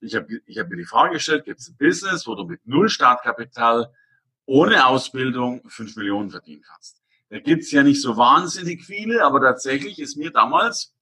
Ich 0.00 0.14
habe 0.14 0.40
ich 0.46 0.58
hab 0.58 0.68
mir 0.68 0.76
die 0.76 0.84
Frage 0.84 1.14
gestellt, 1.14 1.44
gibt 1.44 1.60
es 1.60 1.68
ein 1.68 1.76
Business, 1.76 2.26
wo 2.26 2.34
du 2.34 2.44
mit 2.44 2.60
null 2.66 2.88
Startkapital 2.88 3.92
ohne 4.46 4.86
Ausbildung 4.86 5.62
fünf 5.68 5.96
Millionen 5.96 6.30
verdienen 6.30 6.62
kannst? 6.62 7.02
Da 7.30 7.40
gibt's 7.40 7.72
ja 7.72 7.82
nicht 7.82 8.00
so 8.00 8.16
wahnsinnig 8.16 8.84
viele, 8.84 9.24
aber 9.24 9.40
tatsächlich 9.40 9.98
ist 9.98 10.16
mir 10.16 10.30
damals 10.30 10.94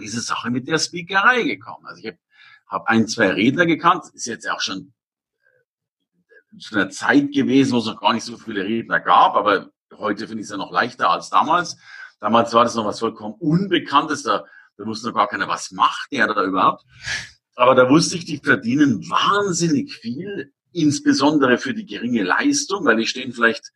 diese 0.00 0.20
Sache 0.20 0.50
mit 0.50 0.68
der 0.68 0.78
Speakerei 0.78 1.42
gekommen. 1.42 1.86
Also 1.86 2.00
ich 2.00 2.06
habe 2.06 2.18
hab 2.66 2.86
ein, 2.88 3.06
zwei 3.06 3.30
Redner 3.30 3.66
gekannt, 3.66 4.04
ist 4.14 4.26
jetzt 4.26 4.48
auch 4.50 4.60
schon 4.60 4.92
zu 6.58 6.74
einer 6.74 6.90
Zeit 6.90 7.32
gewesen, 7.32 7.72
wo 7.72 7.78
es 7.78 7.86
noch 7.86 8.00
gar 8.00 8.12
nicht 8.12 8.24
so 8.24 8.36
viele 8.36 8.64
Redner 8.64 9.00
gab, 9.00 9.34
aber 9.34 9.70
heute 9.94 10.26
finde 10.26 10.40
ich 10.40 10.46
es 10.46 10.50
ja 10.50 10.56
noch 10.56 10.72
leichter 10.72 11.10
als 11.10 11.30
damals. 11.30 11.76
Damals 12.20 12.52
war 12.54 12.64
das 12.64 12.74
noch 12.74 12.86
was 12.86 13.00
vollkommen 13.00 13.34
Unbekanntes, 13.38 14.22
da, 14.22 14.44
da 14.76 14.86
wusste 14.86 15.08
noch 15.08 15.14
gar 15.14 15.28
keiner, 15.28 15.48
was 15.48 15.70
macht 15.70 16.12
der 16.12 16.26
da 16.32 16.44
überhaupt. 16.44 16.84
Aber 17.54 17.74
da 17.74 17.88
wusste 17.88 18.16
ich, 18.16 18.24
die 18.24 18.38
verdienen 18.38 19.08
wahnsinnig 19.08 19.94
viel, 19.94 20.52
insbesondere 20.72 21.58
für 21.58 21.74
die 21.74 21.86
geringe 21.86 22.22
Leistung, 22.22 22.84
weil 22.84 22.96
die 22.96 23.06
stehen 23.06 23.32
vielleicht 23.32 23.72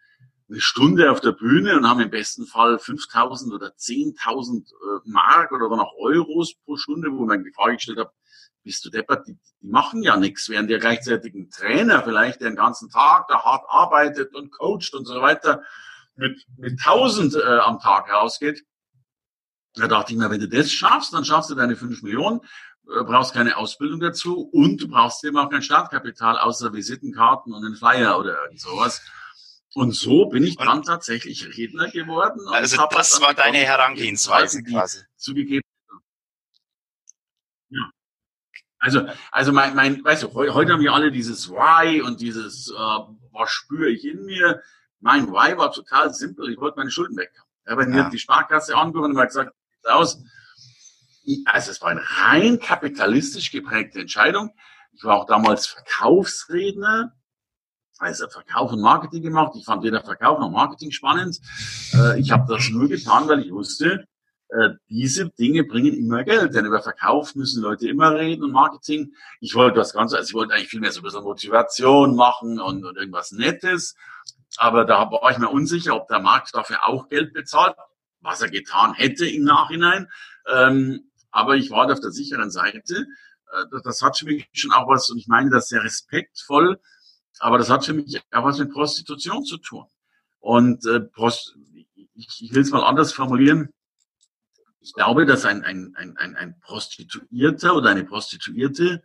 eine 0.51 0.61
Stunde 0.61 1.11
auf 1.11 1.21
der 1.21 1.33
Bühne 1.33 1.77
und 1.77 1.89
haben 1.89 2.01
im 2.01 2.11
besten 2.11 2.45
Fall 2.47 2.77
5.000 2.77 3.55
oder 3.55 3.69
10.000 3.69 4.67
äh, 4.67 5.01
Mark 5.05 5.53
oder 5.53 5.69
dann 5.69 5.81
auch 5.81 5.95
Euros 5.97 6.55
pro 6.65 6.77
Stunde, 6.77 7.13
wo 7.13 7.25
man 7.25 7.45
die 7.45 7.53
Frage 7.53 7.75
gestellt 7.75 7.99
habe, 7.99 8.13
bist 8.63 8.85
du 8.85 8.91
deppert, 8.91 9.27
die, 9.29 9.39
die 9.63 9.69
machen 9.69 10.03
ja 10.03 10.17
nichts, 10.17 10.49
während 10.49 10.69
der 10.69 10.81
gleichzeitig 10.81 11.35
ein 11.35 11.51
Trainer 11.51 12.03
vielleicht, 12.03 12.41
der 12.41 12.51
den 12.51 12.57
ganzen 12.57 12.91
Tag 12.91 13.29
da 13.29 13.43
hart 13.45 13.65
arbeitet 13.69 14.35
und 14.35 14.51
coacht 14.51 14.93
und 14.95 15.07
so 15.07 15.23
weiter, 15.23 15.63
mit, 16.17 16.45
mit 16.59 16.73
1000 16.73 17.37
äh, 17.37 17.59
am 17.59 17.79
Tag 17.79 18.11
rausgeht. 18.11 18.65
Da 19.75 19.87
dachte 19.87 20.13
ich 20.13 20.19
mir, 20.19 20.31
wenn 20.31 20.41
du 20.41 20.49
das 20.49 20.71
schaffst, 20.73 21.15
dann 21.15 21.25
schaffst 21.25 21.51
du 21.51 21.55
deine 21.55 21.77
5 21.77 22.03
Millionen, 22.03 22.41
äh, 22.89 23.05
brauchst 23.05 23.33
keine 23.33 23.57
Ausbildung 23.57 24.01
dazu 24.01 24.41
und 24.53 24.83
du 24.83 24.89
brauchst 24.89 25.25
eben 25.25 25.39
auch 25.39 25.49
kein 25.49 25.63
Startkapital 25.63 26.39
außer 26.39 26.73
Visitenkarten 26.73 27.55
und 27.55 27.65
einen 27.65 27.77
Flyer 27.77 28.19
oder 28.19 28.43
irgend 28.43 28.61
sowas. 28.61 29.01
Und 29.75 29.95
so 29.95 30.27
bin 30.27 30.45
ich 30.45 30.57
dann 30.57 30.83
tatsächlich 30.83 31.57
Redner 31.57 31.91
geworden. 31.91 32.41
Also 32.49 32.77
das 32.91 33.21
war 33.21 33.35
deine 33.35 33.59
Herangehensweise 33.59 34.63
quasi. 34.65 34.99
Zugegeben. 35.17 35.63
Ja. 37.69 37.91
Also, 38.79 39.07
also 39.31 39.53
mein, 39.53 39.75
mein, 39.75 40.05
weißt 40.05 40.25
du, 40.25 40.35
heute 40.35 40.73
haben 40.73 40.81
wir 40.81 40.93
alle 40.93 41.13
dieses 41.13 41.51
Why 41.51 42.01
und 42.03 42.21
dieses, 42.21 42.71
äh, 42.71 42.75
was 42.75 43.51
spüre 43.51 43.91
ich 43.91 44.05
in 44.05 44.25
mir. 44.25 44.61
Mein 44.99 45.29
Why 45.29 45.57
war 45.57 45.73
total 45.73 46.13
simpel. 46.13 46.51
Ich 46.51 46.59
wollte 46.59 46.79
meine 46.79 46.91
Schulden 46.91 47.17
weg. 47.17 47.31
Habe 47.67 47.87
mir 47.87 48.11
die 48.11 48.19
Sparkasse 48.19 48.77
angerufen 48.77 49.11
und 49.11 49.17
mal 49.17 49.27
gesagt, 49.27 49.55
aus. 49.85 50.21
Also 51.45 51.71
es 51.71 51.81
war 51.81 51.91
eine 51.91 52.03
rein 52.03 52.59
kapitalistisch 52.59 53.53
geprägte 53.53 54.01
Entscheidung. 54.01 54.53
Ich 54.93 55.05
war 55.05 55.15
auch 55.17 55.27
damals 55.27 55.69
Verkaufsredner 55.69 57.15
also 58.01 58.29
Verkauf 58.29 58.73
und 58.73 58.81
Marketing 58.81 59.23
gemacht. 59.23 59.53
Ich 59.57 59.65
fand 59.65 59.83
weder 59.83 60.03
Verkauf 60.03 60.41
noch 60.41 60.51
Marketing 60.51 60.91
spannend. 60.91 61.39
Äh, 61.93 62.19
ich 62.19 62.31
habe 62.31 62.53
das 62.53 62.69
nur 62.71 62.89
getan, 62.89 63.29
weil 63.29 63.41
ich 63.41 63.53
wusste, 63.53 64.07
äh, 64.49 64.71
diese 64.89 65.29
Dinge 65.29 65.65
bringen 65.65 65.95
immer 65.95 66.25
Geld. 66.25 66.55
Denn 66.55 66.65
über 66.65 66.83
Verkauf 66.83 67.35
müssen 67.35 67.63
Leute 67.63 67.89
immer 67.89 68.15
reden 68.15 68.43
und 68.43 68.53
Marketing. 68.53 69.13
Ich 69.41 69.55
wollte 69.55 69.77
das 69.77 69.93
Ganze, 69.93 70.17
also 70.17 70.29
ich 70.31 70.35
wollte 70.35 70.55
eigentlich 70.55 70.69
viel 70.69 70.81
mehr 70.81 70.93
so 70.93 71.01
ein 71.01 71.05
bisschen 71.05 71.23
Motivation 71.23 72.17
machen 72.17 72.59
und, 72.59 72.85
und 72.85 72.97
irgendwas 72.97 73.33
Nettes. 73.33 73.95
Aber 74.57 74.85
da 74.85 75.11
war 75.11 75.31
ich 75.31 75.39
mir 75.39 75.51
unsicher, 75.51 75.95
ob 75.95 76.09
der 76.09 76.21
Markt 76.21 76.55
dafür 76.55 76.87
auch 76.87 77.09
Geld 77.09 77.35
bezahlt, 77.35 77.77
was 78.21 78.41
er 78.41 78.49
getan 78.49 78.95
hätte 78.95 79.27
im 79.27 79.45
Nachhinein. 79.45 80.09
Ähm, 80.51 81.11
aber 81.31 81.57
ich 81.57 81.71
war 81.71 81.91
auf 81.93 82.01
der 82.01 82.11
sicheren 82.13 82.51
Seite. 82.51 83.07
Äh, 83.53 83.81
das 83.85 84.01
hat 84.01 84.17
für 84.17 84.25
mich 84.25 84.49
schon 84.53 84.73
auch 84.73 84.89
was, 84.89 85.11
und 85.11 85.19
ich 85.19 85.29
meine 85.29 85.51
das 85.51 85.69
sehr 85.69 85.85
respektvoll, 85.85 86.81
aber 87.39 87.59
das 87.59 87.71
hat 87.71 87.85
für 87.85 87.95
mich 87.95 88.21
auch 88.33 88.45
was 88.45 88.59
mit 88.59 88.73
Prostitution 88.73 89.45
zu 89.45 89.59
tun. 89.59 89.87
Und 90.41 90.85
äh, 90.87 91.01
Prost 91.01 91.57
ich, 92.21 92.43
ich 92.43 92.55
will 92.55 92.63
es 92.63 92.71
mal 92.71 92.85
anders 92.85 93.13
formulieren. 93.13 93.71
Ich 94.81 94.93
glaube, 94.93 95.27
dass 95.27 95.45
ein, 95.45 95.65
ein, 95.65 95.95
ein, 95.97 96.17
ein, 96.17 96.59
Prostituierter 96.61 97.75
oder 97.75 97.91
eine 97.91 98.05
Prostituierte 98.05 99.03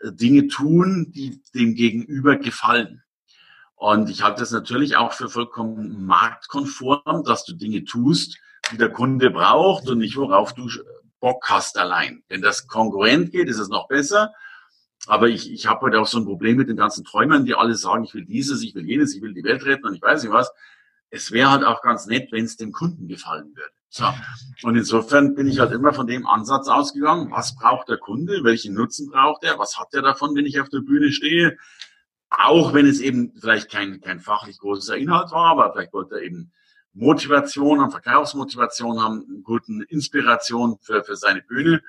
äh, 0.00 0.12
Dinge 0.12 0.48
tun, 0.48 1.12
die 1.12 1.42
dem 1.54 1.74
Gegenüber 1.74 2.36
gefallen. 2.36 3.02
Und 3.74 4.08
ich 4.08 4.22
halte 4.22 4.40
das 4.40 4.52
natürlich 4.52 4.96
auch 4.96 5.12
für 5.12 5.28
vollkommen 5.28 6.06
marktkonform, 6.06 7.24
dass 7.24 7.44
du 7.44 7.54
Dinge 7.54 7.84
tust, 7.84 8.38
die 8.72 8.78
der 8.78 8.90
Kunde 8.90 9.30
braucht 9.30 9.88
und 9.88 9.98
nicht 9.98 10.16
worauf 10.16 10.54
du 10.54 10.68
Bock 11.20 11.48
hast 11.48 11.76
allein. 11.78 12.22
Wenn 12.28 12.42
das 12.42 12.66
konkurrent 12.66 13.32
geht, 13.32 13.48
ist 13.48 13.58
es 13.58 13.68
noch 13.68 13.88
besser. 13.88 14.32
Aber 15.06 15.28
ich, 15.28 15.52
ich 15.52 15.66
habe 15.66 15.82
heute 15.82 16.00
auch 16.00 16.06
so 16.06 16.18
ein 16.18 16.24
Problem 16.24 16.56
mit 16.56 16.68
den 16.68 16.76
ganzen 16.76 17.04
Träumern, 17.04 17.44
die 17.44 17.54
alle 17.54 17.74
sagen, 17.74 18.04
ich 18.04 18.14
will 18.14 18.24
dieses, 18.24 18.62
ich 18.62 18.74
will 18.74 18.84
jenes, 18.84 19.14
ich 19.14 19.22
will 19.22 19.34
die 19.34 19.44
Welt 19.44 19.64
retten 19.64 19.86
und 19.86 19.94
ich 19.94 20.02
weiß 20.02 20.22
nicht 20.22 20.32
was. 20.32 20.50
Es 21.10 21.30
wäre 21.30 21.50
halt 21.50 21.64
auch 21.64 21.82
ganz 21.82 22.06
nett, 22.06 22.32
wenn 22.32 22.44
es 22.44 22.56
dem 22.56 22.72
Kunden 22.72 23.06
gefallen 23.06 23.54
würde. 23.54 23.70
So. 23.88 24.04
Und 24.64 24.76
insofern 24.76 25.34
bin 25.34 25.46
ich 25.46 25.60
halt 25.60 25.72
immer 25.72 25.92
von 25.92 26.06
dem 26.06 26.26
Ansatz 26.26 26.68
ausgegangen, 26.68 27.30
was 27.30 27.54
braucht 27.54 27.88
der 27.88 27.98
Kunde, 27.98 28.42
welchen 28.42 28.74
Nutzen 28.74 29.10
braucht 29.10 29.44
er, 29.44 29.58
was 29.58 29.78
hat 29.78 29.88
er 29.92 30.02
davon, 30.02 30.34
wenn 30.34 30.46
ich 30.46 30.60
auf 30.60 30.68
der 30.68 30.80
Bühne 30.80 31.12
stehe. 31.12 31.56
Auch 32.28 32.74
wenn 32.74 32.86
es 32.86 33.00
eben 33.00 33.32
vielleicht 33.40 33.70
kein, 33.70 34.00
kein 34.00 34.20
fachlich 34.20 34.58
großer 34.58 34.96
Inhalt 34.96 35.30
war, 35.30 35.52
aber 35.52 35.72
vielleicht 35.72 35.92
wollte 35.92 36.16
er 36.16 36.22
eben 36.22 36.52
Motivation 36.92 37.80
haben, 37.80 37.92
Verkaufsmotivation 37.92 39.00
haben, 39.00 39.42
guten 39.44 39.82
Inspiration 39.82 40.78
für, 40.80 41.04
für 41.04 41.14
seine 41.14 41.42
Bühne 41.42 41.82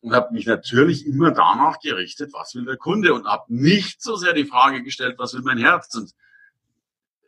und 0.00 0.14
habe 0.14 0.32
mich 0.32 0.46
natürlich 0.46 1.06
immer 1.06 1.30
danach 1.30 1.78
gerichtet, 1.80 2.32
was 2.32 2.54
will 2.54 2.64
der 2.64 2.76
Kunde 2.76 3.12
und 3.12 3.26
habe 3.26 3.44
nicht 3.48 4.02
so 4.02 4.16
sehr 4.16 4.32
die 4.32 4.46
Frage 4.46 4.82
gestellt, 4.82 5.18
was 5.18 5.34
will 5.34 5.42
mein 5.42 5.58
Herz. 5.58 5.94
Und 5.94 6.14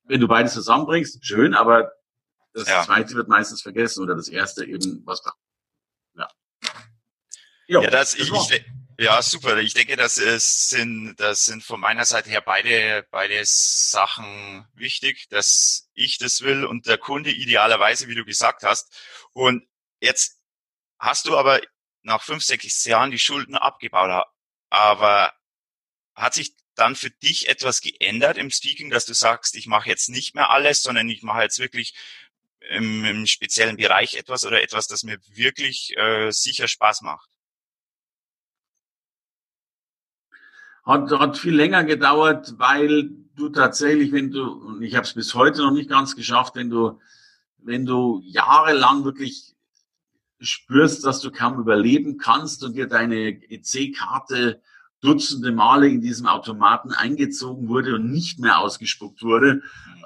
wenn 0.05 0.21
du 0.21 0.29
beides 0.29 0.55
zusammenbringst, 0.55 1.25
schön, 1.25 1.55
aber 1.55 1.93
das 2.55 2.69
ja. 2.69 2.83
zweite 2.83 3.15
wird 3.15 3.29
meistens 3.29 3.63
vergessen 3.63 4.03
oder 4.03 4.15
das 4.15 4.29
erste 4.29 4.65
eben, 4.65 5.03
was 5.05 5.23
ja. 6.17 6.29
Jo, 7.67 7.83
ja, 7.83 7.91
das, 7.91 8.17
das 8.17 8.21
ich, 8.21 8.31
ich, 8.31 8.65
ja, 8.99 9.23
super. 9.23 9.57
Ich 9.59 9.75
denke, 9.75 9.97
das 9.97 10.19
ist, 10.19 10.71
sind, 10.71 11.17
das 11.17 11.47
sind 11.47 11.63
von 11.65 11.81
meiner 11.81 12.05
Seite 12.05 12.31
her 12.31 12.43
beide, 12.43 13.07
beide 13.11 13.41
Sachen 13.45 14.67
wichtig, 14.75 15.29
dass 15.29 15.91
ich 15.95 16.19
das 16.19 16.43
will 16.43 16.65
und 16.65 16.87
der 16.87 16.99
Kunde 16.99 17.31
idealerweise, 17.31 18.09
wie 18.09 18.15
du 18.15 18.25
gesagt 18.25 18.63
hast. 18.63 18.93
Und 19.33 19.67
jetzt 20.01 20.39
hast 20.99 21.27
du 21.27 21.37
aber 21.37 21.61
nach 22.03 22.23
fünf, 22.23 22.43
sechs 22.43 22.85
Jahren 22.85 23.11
die 23.11 23.19
Schulden 23.19 23.55
abgebaut 23.55 24.27
Aber 24.71 25.33
hat 26.15 26.35
sich 26.35 26.55
dann 26.75 26.97
für 26.97 27.11
dich 27.11 27.49
etwas 27.49 27.81
geändert 27.81 28.39
im 28.39 28.51
Speaking, 28.51 28.91
dass 28.91 29.07
du 29.07 29.15
sagst, 29.15 29.57
ich 29.57 29.67
mache 29.67 29.89
jetzt 29.89 30.09
nicht 30.09 30.35
mehr 30.35 30.51
alles, 30.51 30.83
sondern 30.83 31.09
ich 31.09 31.23
mache 31.23 31.43
jetzt 31.43 31.59
wirklich 31.59 31.95
im, 32.71 33.05
im 33.05 33.27
speziellen 33.27 33.77
Bereich 33.77 34.15
etwas 34.15 34.45
oder 34.45 34.63
etwas, 34.63 34.87
das 34.87 35.03
mir 35.03 35.19
wirklich 35.29 35.97
äh, 35.97 36.31
sicher 36.31 36.69
Spaß 36.69 37.03
macht? 37.03 37.29
hat, 40.85 41.11
hat 41.11 41.39
viel 41.39 41.55
länger 41.55 41.85
gedauert, 41.85 42.55
weil 42.59 43.11
du 43.35 43.49
tatsächlich, 43.49 44.13
wenn 44.13 44.31
du, 44.31 44.45
und 44.45 44.83
ich 44.83 44.95
habe 44.95 45.05
es 45.05 45.15
bis 45.15 45.35
heute 45.35 45.63
noch 45.63 45.71
nicht 45.71 45.89
ganz 45.89 46.17
geschafft, 46.17 46.57
wenn 46.57 46.71
du, 46.71 47.01
wenn 47.59 47.87
du 47.87 48.21
jahrelang 48.25 49.05
wirklich 49.05 49.55
spürst, 50.43 51.05
dass 51.05 51.21
du 51.21 51.31
kaum 51.31 51.59
überleben 51.59 52.19
kannst 52.19 52.65
und 52.65 52.75
dir 52.75 52.87
deine 52.87 53.29
EC-Karte 53.29 54.61
Dutzende 55.01 55.51
Male 55.51 55.89
in 55.89 56.01
diesem 56.01 56.29
Automaten 56.29 56.93
eingezogen 56.93 57.69
wurde 57.69 57.97
und 57.97 58.13
nicht 58.13 58.39
mehr 58.39 58.59
ausgespuckt 58.59 59.23
wurde. 59.23 59.63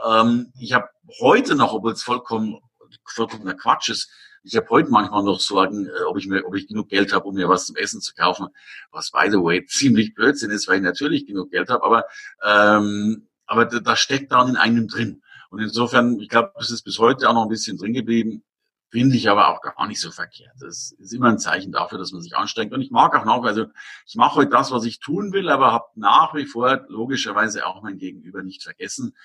Ähm, 0.09 0.53
ich 0.59 0.73
habe 0.73 0.89
heute 1.21 1.55
noch, 1.55 1.75
obwohl 1.75 1.93
es 1.93 2.03
vollkommen 2.03 2.59
vollkommener 3.05 3.55
Quatsch 3.55 3.91
ist, 3.91 4.11
ich 4.43 4.57
habe 4.57 4.69
heute 4.71 4.91
manchmal 4.91 5.25
noch 5.25 5.41
Sorgen, 5.41 5.87
äh, 5.87 6.03
ob 6.07 6.17
ich 6.17 6.29
mir, 6.29 6.47
ob 6.47 6.55
ich 6.55 6.69
genug 6.69 6.89
Geld 6.89 7.13
habe, 7.13 7.27
um 7.27 7.35
mir 7.35 7.49
was 7.49 7.67
zum 7.67 7.77
Essen 7.77 8.01
zu 8.01 8.15
kaufen, 8.15 8.47
was 8.91 9.11
by 9.11 9.29
the 9.29 9.39
way 9.39 9.67
ziemlich 9.67 10.15
Blödsinn 10.15 10.51
ist, 10.51 10.69
weil 10.69 10.77
ich 10.77 10.83
natürlich 10.83 11.27
genug 11.27 11.51
Geld 11.51 11.69
habe, 11.69 11.85
aber 11.85 12.05
ähm, 12.45 13.29
aber 13.47 13.67
da, 13.67 13.97
steckt 13.97 14.33
dann 14.33 14.49
in 14.51 14.57
einem 14.57 14.89
drin. 14.89 15.23
Und 15.51 15.61
insofern, 15.61 16.19
ich 16.21 16.29
glaube, 16.29 16.53
das 16.57 16.71
ist 16.71 16.83
bis 16.83 16.99
heute 16.99 17.29
auch 17.29 17.35
noch 17.35 17.45
ein 17.45 17.49
bisschen 17.49 17.79
drin 17.79 17.93
geblieben. 17.93 18.43
Finde 18.91 19.17
ich 19.17 19.29
aber 19.29 19.49
auch 19.49 19.61
gar 19.61 19.87
nicht 19.89 20.01
so 20.01 20.13
verkehrt. 20.13 20.55
Das 20.61 20.93
ist 20.93 21.13
immer 21.13 21.29
ein 21.29 21.39
Zeichen 21.39 21.73
dafür, 21.73 21.99
dass 21.99 22.13
man 22.13 22.23
sich 22.23 22.37
anstrengt. 22.37 22.73
Und 22.73 22.81
ich 22.81 22.93
mag 22.93 23.15
auch 23.17 23.25
nach, 23.25 23.43
also 23.43 23.67
ich 24.07 24.15
mache 24.15 24.37
heute 24.37 24.51
das, 24.51 24.71
was 24.71 24.85
ich 24.85 25.01
tun 25.01 25.33
will, 25.33 25.49
aber 25.49 25.73
habe 25.73 25.87
nach 25.97 26.35
wie 26.35 26.47
vor 26.47 26.87
logischerweise 26.89 27.67
auch 27.67 27.83
mein 27.83 27.99
Gegenüber 27.99 28.43
nicht 28.43 28.63
vergessen 28.63 29.17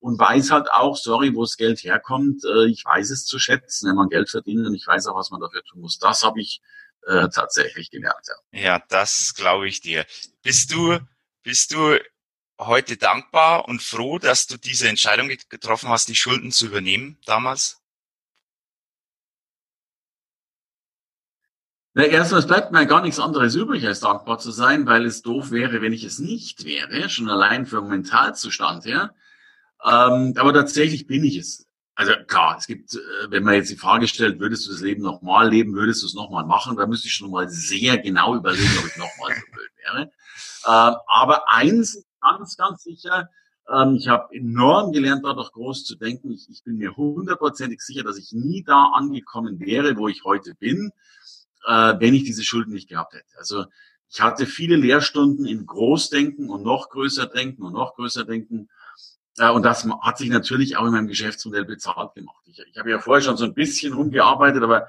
und 0.00 0.18
weiß 0.18 0.50
halt 0.50 0.70
auch, 0.72 0.96
sorry, 0.96 1.34
wo 1.34 1.42
das 1.42 1.58
Geld 1.58 1.84
herkommt, 1.84 2.44
äh, 2.44 2.66
ich 2.66 2.84
weiß 2.84 3.10
es 3.10 3.26
zu 3.26 3.38
schätzen, 3.38 3.88
wenn 3.88 3.96
man 3.96 4.08
Geld 4.08 4.30
verdient 4.30 4.66
und 4.66 4.74
ich 4.74 4.86
weiß 4.86 5.06
auch, 5.06 5.16
was 5.16 5.30
man 5.30 5.40
dafür 5.40 5.62
tun 5.64 5.82
muss. 5.82 5.98
Das 5.98 6.22
habe 6.22 6.40
ich 6.40 6.62
äh, 7.06 7.28
tatsächlich 7.28 7.90
gelernt. 7.90 8.26
Ja, 8.52 8.60
ja 8.60 8.82
das 8.88 9.34
glaube 9.34 9.68
ich 9.68 9.82
dir. 9.82 10.06
Bist 10.42 10.72
du, 10.72 10.98
bist 11.42 11.74
du 11.74 11.98
heute 12.58 12.96
dankbar 12.96 13.68
und 13.68 13.82
froh, 13.82 14.18
dass 14.18 14.46
du 14.46 14.56
diese 14.56 14.88
Entscheidung 14.88 15.28
getroffen 15.48 15.90
hast, 15.90 16.08
die 16.08 16.16
Schulden 16.16 16.50
zu 16.50 16.66
übernehmen 16.66 17.18
damals? 17.26 17.79
Na, 22.00 22.06
erstmal, 22.06 22.40
es 22.40 22.46
bleibt 22.46 22.72
mir 22.72 22.86
gar 22.86 23.02
nichts 23.02 23.20
anderes 23.20 23.54
übrig, 23.54 23.86
als 23.86 24.00
dankbar 24.00 24.38
zu 24.38 24.52
sein, 24.52 24.86
weil 24.86 25.04
es 25.04 25.20
doof 25.20 25.50
wäre, 25.50 25.82
wenn 25.82 25.92
ich 25.92 26.02
es 26.02 26.18
nicht 26.18 26.64
wäre, 26.64 27.10
schon 27.10 27.28
allein 27.28 27.66
vom 27.66 27.88
Mentalzustand 27.88 28.86
her. 28.86 29.14
Ähm, 29.84 30.32
aber 30.38 30.54
tatsächlich 30.54 31.06
bin 31.06 31.22
ich 31.24 31.36
es. 31.36 31.68
Also 31.94 32.12
klar, 32.26 32.56
es 32.58 32.66
gibt, 32.66 32.94
äh, 32.94 32.98
wenn 33.28 33.42
man 33.42 33.52
jetzt 33.52 33.70
die 33.70 33.76
Frage 33.76 34.08
stellt, 34.08 34.40
würdest 34.40 34.66
du 34.66 34.70
das 34.70 34.80
Leben 34.80 35.02
nochmal 35.02 35.50
leben, 35.50 35.74
würdest 35.74 36.00
du 36.02 36.06
es 36.06 36.14
nochmal 36.14 36.46
machen, 36.46 36.74
da 36.74 36.86
müsste 36.86 37.06
ich 37.06 37.12
schon 37.12 37.30
mal 37.30 37.50
sehr 37.50 37.98
genau 37.98 38.34
überlegen, 38.34 38.78
ob 38.78 38.86
ich 38.86 38.96
nochmal 38.96 39.34
so 39.34 39.52
blöd 39.52 39.70
wäre. 39.84 40.02
Ähm, 40.04 40.96
aber 41.06 41.52
eins 41.52 42.02
ganz, 42.22 42.56
ganz 42.56 42.82
sicher, 42.82 43.28
ähm, 43.70 43.96
ich 43.96 44.08
habe 44.08 44.34
enorm 44.34 44.92
gelernt, 44.92 45.26
dadurch 45.26 45.52
groß 45.52 45.84
zu 45.84 45.96
denken. 45.96 46.32
Ich, 46.32 46.48
ich 46.48 46.64
bin 46.64 46.78
mir 46.78 46.96
hundertprozentig 46.96 47.82
sicher, 47.82 48.04
dass 48.04 48.16
ich 48.16 48.32
nie 48.32 48.62
da 48.62 48.92
angekommen 48.94 49.60
wäre, 49.60 49.98
wo 49.98 50.08
ich 50.08 50.24
heute 50.24 50.54
bin, 50.54 50.92
äh, 51.66 51.94
wenn 51.98 52.14
ich 52.14 52.24
diese 52.24 52.44
Schulden 52.44 52.72
nicht 52.72 52.88
gehabt 52.88 53.14
hätte. 53.14 53.38
Also 53.38 53.66
ich 54.08 54.20
hatte 54.20 54.46
viele 54.46 54.76
Lehrstunden 54.76 55.46
in 55.46 55.66
Großdenken 55.66 56.50
und 56.50 56.62
noch 56.62 56.90
größer 56.90 57.26
denken 57.26 57.62
und 57.62 57.74
noch 57.74 57.94
größer 57.94 58.24
denken. 58.24 58.68
Äh, 59.38 59.50
und 59.50 59.62
das 59.62 59.86
hat 60.02 60.18
sich 60.18 60.30
natürlich 60.30 60.76
auch 60.76 60.86
in 60.86 60.92
meinem 60.92 61.06
Geschäftsmodell 61.06 61.64
bezahlt 61.64 62.14
gemacht. 62.14 62.42
Ich, 62.46 62.60
ich 62.70 62.78
habe 62.78 62.90
ja 62.90 62.98
vorher 62.98 63.22
schon 63.22 63.36
so 63.36 63.44
ein 63.44 63.54
bisschen 63.54 63.92
rumgearbeitet, 63.92 64.62
aber 64.62 64.88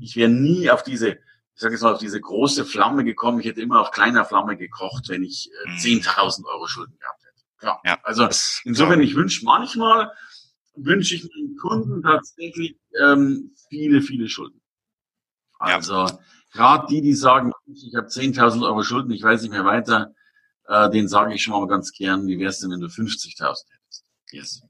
ich 0.00 0.16
wäre 0.16 0.30
nie 0.30 0.70
auf 0.70 0.82
diese, 0.82 1.10
ich 1.10 1.18
sage 1.60 1.74
jetzt 1.74 1.82
mal, 1.82 1.92
auf 1.92 1.98
diese 1.98 2.20
große 2.20 2.64
Flamme 2.64 3.04
gekommen. 3.04 3.40
Ich 3.40 3.46
hätte 3.46 3.60
immer 3.60 3.80
auf 3.80 3.90
kleiner 3.90 4.24
Flamme 4.24 4.56
gekocht, 4.56 5.08
wenn 5.08 5.22
ich 5.22 5.50
äh, 5.66 5.70
10.000 5.70 6.40
mhm. 6.40 6.46
Euro 6.46 6.66
Schulden 6.66 6.98
gehabt 6.98 7.22
hätte. 7.24 7.44
Klar. 7.58 7.80
Ja, 7.84 7.98
also 8.04 8.26
insofern, 8.64 9.00
ich 9.00 9.14
wünsche 9.16 9.44
manchmal, 9.44 10.12
wünsche 10.76 11.14
ich 11.14 11.22
meinen 11.24 11.56
Kunden 11.56 12.02
tatsächlich 12.02 12.78
ähm, 13.02 13.54
viele, 13.68 14.00
viele 14.00 14.28
Schulden. 14.28 14.60
Also 15.74 16.06
ja. 16.06 16.18
gerade 16.52 16.86
die, 16.88 17.02
die 17.02 17.14
sagen, 17.14 17.52
ich 17.66 17.94
habe 17.94 18.06
10.000 18.06 18.64
Euro 18.66 18.82
Schulden, 18.82 19.10
ich 19.10 19.22
weiß 19.22 19.42
nicht 19.42 19.50
mehr 19.52 19.64
weiter, 19.64 20.12
äh, 20.68 20.90
den 20.90 21.08
sage 21.08 21.34
ich 21.34 21.42
schon 21.42 21.54
mal 21.54 21.68
ganz 21.68 21.92
gern, 21.92 22.26
wie 22.26 22.38
wär's 22.38 22.60
denn, 22.60 22.70
wenn 22.70 22.80
du 22.80 22.86
50.000 22.86 23.38
hättest? 23.40 24.04
Yes. 24.30 24.62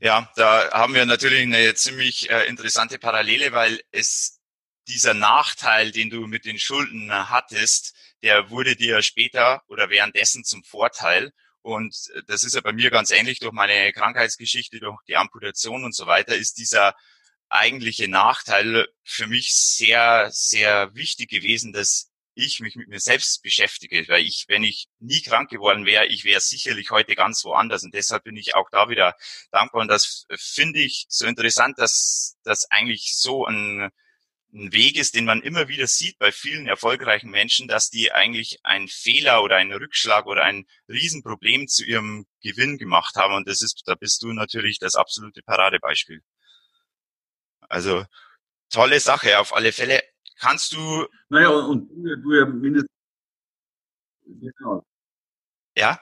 Ja, 0.00 0.30
da 0.36 0.70
haben 0.70 0.92
wir 0.92 1.06
natürlich 1.06 1.40
eine 1.40 1.74
ziemlich 1.74 2.28
äh, 2.28 2.46
interessante 2.46 2.98
Parallele, 2.98 3.52
weil 3.52 3.80
es 3.90 4.38
dieser 4.86 5.14
Nachteil, 5.14 5.92
den 5.92 6.10
du 6.10 6.26
mit 6.26 6.44
den 6.44 6.58
Schulden 6.58 7.10
hattest, 7.10 7.94
der 8.22 8.50
wurde 8.50 8.76
dir 8.76 9.02
später 9.02 9.62
oder 9.66 9.88
währenddessen 9.88 10.44
zum 10.44 10.62
Vorteil. 10.62 11.32
Und 11.62 11.96
das 12.26 12.42
ist 12.42 12.54
ja 12.54 12.60
bei 12.60 12.74
mir 12.74 12.90
ganz 12.90 13.10
ähnlich 13.10 13.38
durch 13.38 13.52
meine 13.52 13.94
Krankheitsgeschichte, 13.94 14.78
durch 14.78 15.00
die 15.08 15.16
Amputation 15.16 15.84
und 15.84 15.94
so 15.94 16.06
weiter, 16.06 16.36
ist 16.36 16.58
dieser 16.58 16.94
eigentliche 17.54 18.08
Nachteil 18.08 18.88
für 19.02 19.26
mich 19.26 19.54
sehr, 19.54 20.28
sehr 20.32 20.94
wichtig 20.94 21.30
gewesen, 21.30 21.72
dass 21.72 22.10
ich 22.34 22.60
mich 22.60 22.74
mit 22.74 22.88
mir 22.88 23.00
selbst 23.00 23.42
beschäftige, 23.42 24.06
weil 24.08 24.24
ich, 24.24 24.46
wenn 24.48 24.64
ich 24.64 24.88
nie 24.98 25.22
krank 25.22 25.50
geworden 25.50 25.86
wäre, 25.86 26.06
ich 26.06 26.24
wäre 26.24 26.40
sicherlich 26.40 26.90
heute 26.90 27.14
ganz 27.14 27.44
woanders. 27.44 27.84
Und 27.84 27.94
deshalb 27.94 28.24
bin 28.24 28.36
ich 28.36 28.54
auch 28.54 28.68
da 28.70 28.88
wieder 28.88 29.14
dankbar. 29.52 29.82
Und 29.82 29.88
das 29.88 30.26
finde 30.36 30.80
ich 30.80 31.06
so 31.08 31.26
interessant, 31.26 31.78
dass 31.78 32.36
das 32.42 32.70
eigentlich 32.70 33.14
so 33.14 33.46
ein, 33.46 33.90
ein 34.52 34.72
Weg 34.72 34.96
ist, 34.96 35.14
den 35.14 35.24
man 35.24 35.42
immer 35.42 35.68
wieder 35.68 35.86
sieht 35.86 36.18
bei 36.18 36.32
vielen 36.32 36.66
erfolgreichen 36.66 37.30
Menschen, 37.30 37.68
dass 37.68 37.90
die 37.90 38.12
eigentlich 38.12 38.64
einen 38.64 38.88
Fehler 38.88 39.42
oder 39.42 39.56
einen 39.56 39.72
Rückschlag 39.72 40.26
oder 40.26 40.42
ein 40.42 40.66
Riesenproblem 40.88 41.68
zu 41.68 41.84
ihrem 41.84 42.26
Gewinn 42.42 42.78
gemacht 42.78 43.14
haben. 43.16 43.34
Und 43.34 43.48
das 43.48 43.62
ist, 43.62 43.82
da 43.86 43.94
bist 43.94 44.22
du 44.22 44.32
natürlich 44.32 44.78
das 44.78 44.96
absolute 44.96 45.42
Paradebeispiel. 45.42 46.22
Also 47.74 48.04
tolle 48.70 49.00
Sache 49.00 49.40
auf 49.40 49.52
alle 49.52 49.72
Fälle. 49.72 50.00
Kannst 50.38 50.72
du. 50.72 51.08
Naja, 51.28 51.48
und 51.48 51.88
du, 51.88 52.16
du 52.22 52.32
ja 52.32 52.46
mindestens. 52.46 52.88
Genau. 54.24 54.86
Ja? 55.76 55.98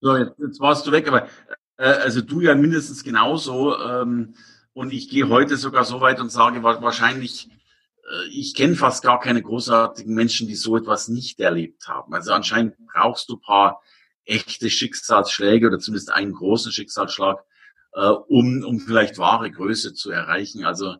So, 0.00 0.16
jetzt, 0.16 0.38
jetzt 0.38 0.60
warst 0.60 0.86
du 0.86 0.92
weg, 0.92 1.08
aber 1.08 1.28
äh, 1.76 1.84
also 1.84 2.20
du 2.20 2.40
ja 2.40 2.54
mindestens 2.54 3.02
genauso. 3.02 3.76
Ähm, 3.80 4.36
und 4.72 4.92
ich 4.92 5.08
gehe 5.08 5.28
heute 5.28 5.56
sogar 5.56 5.84
so 5.84 6.00
weit 6.00 6.20
und 6.20 6.30
sage, 6.30 6.62
wahrscheinlich, 6.62 7.48
äh, 7.48 8.28
ich 8.30 8.54
kenne 8.54 8.76
fast 8.76 9.02
gar 9.02 9.18
keine 9.18 9.42
großartigen 9.42 10.14
Menschen, 10.14 10.46
die 10.46 10.54
so 10.54 10.76
etwas 10.76 11.08
nicht 11.08 11.40
erlebt 11.40 11.88
haben. 11.88 12.14
Also 12.14 12.32
anscheinend 12.32 12.76
brauchst 12.86 13.28
du 13.28 13.36
paar 13.36 13.82
echte 14.24 14.70
Schicksalsschläge 14.70 15.66
oder 15.66 15.80
zumindest 15.80 16.12
einen 16.12 16.34
großen 16.34 16.70
Schicksalsschlag, 16.70 17.44
äh, 17.94 18.06
um, 18.06 18.64
um 18.64 18.80
vielleicht 18.80 19.18
wahre 19.18 19.50
Größe 19.50 19.94
zu 19.94 20.10
erreichen. 20.10 20.64
Also 20.64 20.96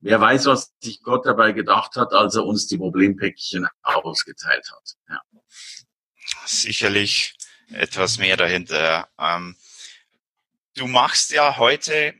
wer 0.00 0.20
weiß, 0.20 0.46
was 0.46 0.74
sich 0.80 1.02
Gott 1.02 1.26
dabei 1.26 1.52
gedacht 1.52 1.96
hat, 1.96 2.12
als 2.12 2.36
er 2.36 2.44
uns 2.44 2.66
die 2.66 2.78
Problempäckchen 2.78 3.66
ausgeteilt 3.82 4.70
hat. 4.70 4.94
Ja. 5.08 5.22
Sicherlich 6.46 7.34
etwas 7.70 8.18
mehr 8.18 8.36
dahinter. 8.36 9.08
Ähm, 9.18 9.56
du 10.74 10.86
machst 10.86 11.30
ja 11.30 11.56
heute 11.56 12.14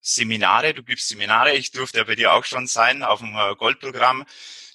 Seminare, 0.00 0.72
du 0.72 0.84
gibst 0.84 1.08
Seminare, 1.08 1.56
ich 1.56 1.72
durfte 1.72 1.98
ja 1.98 2.04
bei 2.04 2.14
dir 2.14 2.32
auch 2.32 2.44
schon 2.44 2.68
sein 2.68 3.02
auf 3.02 3.18
dem 3.18 3.34
äh, 3.34 3.56
Goldprogramm. 3.56 4.24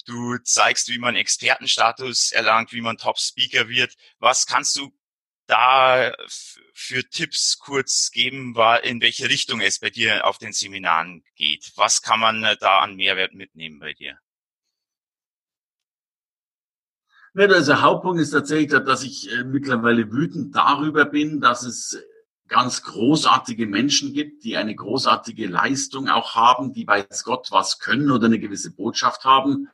Du 0.04 0.36
zeigst, 0.38 0.88
wie 0.88 0.98
man 0.98 1.14
Expertenstatus 1.14 2.32
erlangt, 2.32 2.72
wie 2.72 2.80
man 2.82 2.98
Top-Speaker 2.98 3.68
wird. 3.68 3.94
Was 4.18 4.46
kannst 4.46 4.76
du 4.76 4.92
da 5.52 6.12
für 6.72 7.04
Tipps 7.04 7.58
kurz 7.58 8.10
geben, 8.10 8.56
war, 8.56 8.84
in 8.84 9.02
welche 9.02 9.28
Richtung 9.28 9.60
es 9.60 9.80
bei 9.80 9.90
dir 9.90 10.26
auf 10.26 10.38
den 10.38 10.52
Seminaren 10.52 11.22
geht? 11.36 11.72
Was 11.76 12.00
kann 12.00 12.20
man 12.20 12.42
äh, 12.42 12.56
da 12.58 12.80
an 12.80 12.96
Mehrwert 12.96 13.34
mitnehmen 13.34 13.78
bei 13.78 13.92
dir? 13.92 14.18
Ja, 17.34 17.46
also 17.46 17.80
Hauptpunkt 17.80 18.20
ist 18.20 18.30
tatsächlich, 18.30 18.70
dass 18.70 19.02
ich 19.02 19.30
äh, 19.30 19.44
mittlerweile 19.44 20.10
wütend 20.10 20.56
darüber 20.56 21.04
bin, 21.04 21.40
dass 21.40 21.62
es 21.64 22.02
ganz 22.48 22.82
großartige 22.82 23.66
Menschen 23.66 24.12
gibt, 24.12 24.44
die 24.44 24.56
eine 24.56 24.74
großartige 24.74 25.46
Leistung 25.46 26.08
auch 26.08 26.34
haben, 26.34 26.72
die 26.72 26.86
weiß 26.86 27.24
Gott 27.24 27.50
was 27.50 27.78
können 27.78 28.10
oder 28.10 28.26
eine 28.26 28.38
gewisse 28.38 28.70
Botschaft 28.70 29.24
haben 29.24 29.68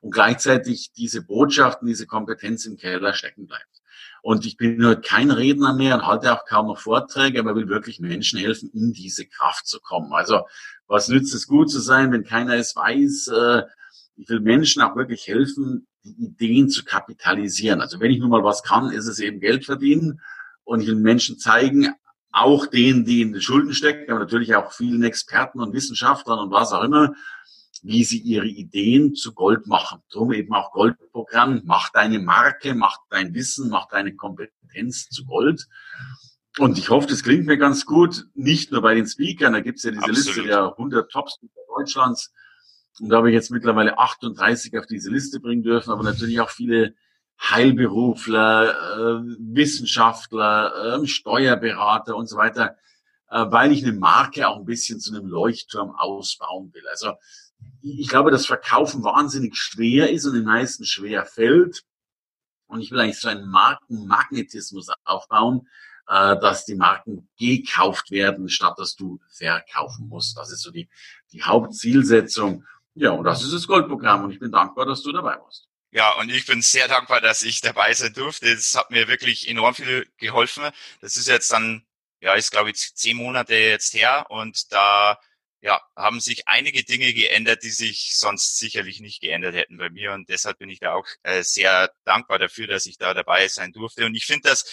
und 0.00 0.10
gleichzeitig 0.12 0.92
diese 0.92 1.22
Botschaft 1.22 1.82
und 1.82 1.88
diese 1.88 2.06
Kompetenz 2.06 2.66
im 2.66 2.76
Keller 2.76 3.14
stecken 3.14 3.46
bleibt. 3.46 3.83
Und 4.22 4.46
ich 4.46 4.56
bin 4.56 4.84
heute 4.84 5.02
kein 5.02 5.30
Redner 5.30 5.74
mehr 5.74 5.96
und 5.96 6.06
halte 6.06 6.32
auch 6.32 6.46
kaum 6.46 6.68
noch 6.68 6.78
Vorträge, 6.78 7.38
aber 7.40 7.54
will 7.54 7.68
wirklich 7.68 8.00
Menschen 8.00 8.38
helfen, 8.38 8.70
in 8.72 8.92
diese 8.92 9.26
Kraft 9.26 9.66
zu 9.66 9.80
kommen. 9.80 10.12
Also 10.12 10.42
was 10.86 11.08
nützt 11.08 11.34
es, 11.34 11.46
gut 11.46 11.70
zu 11.70 11.80
sein, 11.80 12.12
wenn 12.12 12.24
keiner 12.24 12.54
es 12.54 12.74
weiß? 12.74 13.28
Äh, 13.28 13.62
ich 14.16 14.28
will 14.28 14.40
Menschen 14.40 14.82
auch 14.82 14.96
wirklich 14.96 15.26
helfen, 15.26 15.86
die 16.04 16.24
Ideen 16.24 16.68
zu 16.68 16.84
kapitalisieren. 16.84 17.80
Also 17.80 18.00
wenn 18.00 18.10
ich 18.10 18.18
nun 18.18 18.30
mal 18.30 18.44
was 18.44 18.62
kann, 18.62 18.90
ist 18.90 19.06
es 19.06 19.18
eben 19.18 19.40
Geld 19.40 19.64
verdienen. 19.64 20.20
Und 20.64 20.80
ich 20.80 20.86
will 20.86 20.96
Menschen 20.96 21.38
zeigen, 21.38 21.94
auch 22.34 22.66
denen, 22.66 23.04
die 23.04 23.22
in 23.22 23.32
den 23.32 23.40
Schulden 23.40 23.72
stecken, 23.74 24.10
aber 24.10 24.20
natürlich 24.20 24.56
auch 24.56 24.72
vielen 24.72 25.04
Experten 25.04 25.60
und 25.60 25.72
Wissenschaftlern 25.72 26.40
und 26.40 26.50
was 26.50 26.72
auch 26.72 26.82
immer, 26.82 27.14
wie 27.84 28.02
sie 28.02 28.18
ihre 28.18 28.46
Ideen 28.46 29.14
zu 29.14 29.34
Gold 29.34 29.66
machen. 29.66 30.00
Darum 30.10 30.32
eben 30.32 30.54
auch 30.54 30.72
Goldprogramm. 30.72 31.60
Mach 31.64 31.90
deine 31.92 32.18
Marke, 32.18 32.74
mach 32.74 32.98
dein 33.10 33.34
Wissen, 33.34 33.68
mach 33.68 33.88
deine 33.88 34.16
Kompetenz 34.16 35.08
zu 35.10 35.26
Gold. 35.26 35.68
Und 36.58 36.78
ich 36.78 36.88
hoffe, 36.88 37.06
das 37.06 37.22
klingt 37.22 37.44
mir 37.44 37.58
ganz 37.58 37.84
gut. 37.84 38.26
Nicht 38.34 38.72
nur 38.72 38.80
bei 38.80 38.94
den 38.94 39.06
Speakern. 39.06 39.52
Da 39.52 39.60
gibt 39.60 39.78
es 39.78 39.84
ja 39.84 39.90
diese 39.90 40.04
Absolut. 40.04 40.26
Liste 40.26 40.42
der 40.44 40.70
100 40.70 41.10
Top-Speaker 41.10 41.60
Deutschlands. 41.76 42.32
Und 43.00 43.10
da 43.10 43.18
habe 43.18 43.28
ich 43.28 43.34
jetzt 43.34 43.50
mittlerweile 43.50 43.98
38 43.98 44.78
auf 44.78 44.86
diese 44.86 45.10
Liste 45.10 45.40
bringen 45.40 45.62
dürfen, 45.62 45.90
aber 45.90 46.04
natürlich 46.04 46.40
auch 46.40 46.50
viele 46.50 46.94
Heilberufler, 47.38 48.70
äh, 48.70 49.36
Wissenschaftler, 49.38 51.02
äh, 51.02 51.06
Steuerberater 51.06 52.16
und 52.16 52.28
so 52.28 52.36
weiter, 52.36 52.76
äh, 53.28 53.44
weil 53.48 53.72
ich 53.72 53.82
eine 53.82 53.92
Marke 53.92 54.48
auch 54.48 54.56
ein 54.56 54.64
bisschen 54.64 55.00
zu 55.00 55.14
einem 55.14 55.26
Leuchtturm 55.26 55.90
ausbauen 55.90 56.72
will. 56.72 56.84
Also 56.88 57.14
ich 57.82 58.08
glaube, 58.08 58.30
dass 58.30 58.46
Verkaufen 58.46 59.04
wahnsinnig 59.04 59.56
schwer 59.56 60.10
ist 60.10 60.24
und 60.24 60.34
den 60.34 60.44
meisten 60.44 60.84
schwer 60.84 61.26
fällt. 61.26 61.84
Und 62.66 62.80
ich 62.80 62.90
will 62.90 63.00
eigentlich 63.00 63.20
so 63.20 63.28
einen 63.28 63.48
Markenmagnetismus 63.48 64.88
aufbauen, 65.04 65.68
äh, 66.08 66.38
dass 66.38 66.64
die 66.64 66.74
Marken 66.74 67.28
gekauft 67.38 68.10
werden, 68.10 68.48
statt 68.48 68.78
dass 68.78 68.96
du 68.96 69.20
verkaufen 69.30 70.08
musst. 70.08 70.36
Das 70.36 70.50
ist 70.50 70.62
so 70.62 70.70
die, 70.70 70.88
die 71.32 71.42
Hauptzielsetzung. 71.42 72.64
Ja, 72.94 73.10
und 73.10 73.24
das 73.24 73.42
ist 73.42 73.52
das 73.52 73.66
Goldprogramm 73.66 74.24
und 74.24 74.30
ich 74.30 74.38
bin 74.38 74.52
dankbar, 74.52 74.86
dass 74.86 75.02
du 75.02 75.12
dabei 75.12 75.38
warst. 75.38 75.68
Ja, 75.90 76.12
und 76.18 76.30
ich 76.30 76.46
bin 76.46 76.62
sehr 76.62 76.88
dankbar, 76.88 77.20
dass 77.20 77.42
ich 77.42 77.60
dabei 77.60 77.92
sein 77.92 78.12
durfte. 78.14 78.48
Es 78.48 78.74
hat 78.76 78.90
mir 78.90 79.08
wirklich 79.08 79.48
enorm 79.48 79.74
viel 79.74 80.10
geholfen. 80.16 80.64
Das 81.00 81.16
ist 81.16 81.28
jetzt 81.28 81.52
dann, 81.52 81.84
ja, 82.20 82.34
ist 82.34 82.50
glaube 82.50 82.70
ich 82.70 82.94
zehn 82.94 83.16
Monate 83.16 83.54
jetzt 83.54 83.94
her 83.94 84.26
und 84.30 84.72
da 84.72 85.18
ja, 85.64 85.80
haben 85.96 86.20
sich 86.20 86.46
einige 86.46 86.84
Dinge 86.84 87.14
geändert, 87.14 87.62
die 87.62 87.70
sich 87.70 88.18
sonst 88.18 88.58
sicherlich 88.58 89.00
nicht 89.00 89.22
geändert 89.22 89.54
hätten 89.54 89.78
bei 89.78 89.88
mir. 89.88 90.12
Und 90.12 90.28
deshalb 90.28 90.58
bin 90.58 90.68
ich 90.68 90.78
da 90.78 90.92
auch 90.92 91.06
äh, 91.22 91.42
sehr 91.42 91.90
dankbar 92.04 92.38
dafür, 92.38 92.66
dass 92.66 92.84
ich 92.84 92.98
da 92.98 93.14
dabei 93.14 93.48
sein 93.48 93.72
durfte. 93.72 94.04
Und 94.04 94.14
ich 94.14 94.26
finde 94.26 94.50
das, 94.50 94.66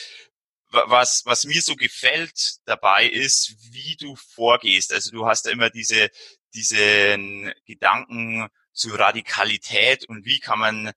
was, 0.69 1.21
was 1.25 1.45
mir 1.45 1.61
so 1.61 1.77
gefällt 1.77 2.57
dabei 2.65 3.07
ist, 3.07 3.55
wie 3.71 3.95
du 3.95 4.17
vorgehst. 4.17 4.91
Also 4.91 5.11
du 5.11 5.25
hast 5.27 5.45
da 5.45 5.51
immer 5.51 5.69
diese, 5.69 6.09
diesen 6.53 7.53
Gedanken 7.65 8.49
zu 8.73 8.89
Radikalität 8.93 10.03
und 10.09 10.25
wie 10.25 10.39
kann 10.39 10.59
man 10.59 10.87
äh, 10.87 10.93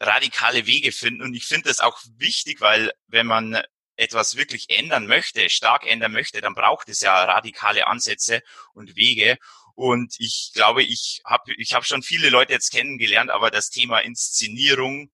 radikale 0.00 0.66
Wege 0.66 0.90
finden. 0.90 1.22
Und 1.22 1.34
ich 1.34 1.46
finde 1.46 1.68
das 1.68 1.78
auch 1.78 2.00
wichtig, 2.16 2.60
weil 2.60 2.92
wenn 3.06 3.28
man 3.28 3.62
etwas 3.96 4.36
wirklich 4.36 4.70
ändern 4.70 5.06
möchte, 5.06 5.48
stark 5.50 5.86
ändern 5.86 6.12
möchte, 6.12 6.40
dann 6.40 6.54
braucht 6.54 6.88
es 6.88 7.00
ja 7.00 7.24
radikale 7.24 7.86
Ansätze 7.86 8.42
und 8.74 8.96
Wege. 8.96 9.38
Und 9.74 10.14
ich 10.18 10.52
glaube, 10.54 10.82
ich 10.82 11.20
habe 11.24 11.52
ich 11.54 11.74
hab 11.74 11.84
schon 11.84 12.02
viele 12.02 12.30
Leute 12.30 12.52
jetzt 12.52 12.70
kennengelernt, 12.70 13.30
aber 13.30 13.50
das 13.50 13.70
Thema 13.70 13.98
Inszenierung 14.00 15.10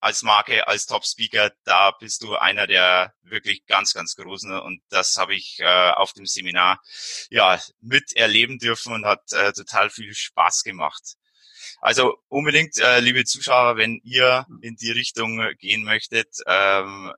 als 0.00 0.22
Marke, 0.22 0.66
als 0.66 0.86
Top-Speaker, 0.86 1.52
da 1.64 1.90
bist 1.92 2.22
du 2.22 2.34
einer 2.34 2.66
der 2.66 3.12
wirklich 3.22 3.66
ganz, 3.66 3.92
ganz 3.92 4.16
Großen. 4.16 4.50
Und 4.50 4.82
das 4.88 5.16
habe 5.16 5.34
ich 5.34 5.58
äh, 5.60 5.90
auf 5.90 6.12
dem 6.14 6.26
Seminar 6.26 6.80
ja 7.28 7.60
miterleben 7.80 8.58
dürfen 8.58 8.94
und 8.94 9.04
hat 9.04 9.32
äh, 9.32 9.52
total 9.52 9.90
viel 9.90 10.14
Spaß 10.14 10.64
gemacht. 10.64 11.16
Also 11.80 12.16
unbedingt, 12.28 12.78
äh, 12.78 13.00
liebe 13.00 13.24
Zuschauer, 13.24 13.76
wenn 13.76 14.00
ihr 14.02 14.46
in 14.62 14.76
die 14.76 14.90
Richtung 14.90 15.42
gehen 15.58 15.84
möchtet, 15.84 16.34
ähm, 16.46 17.12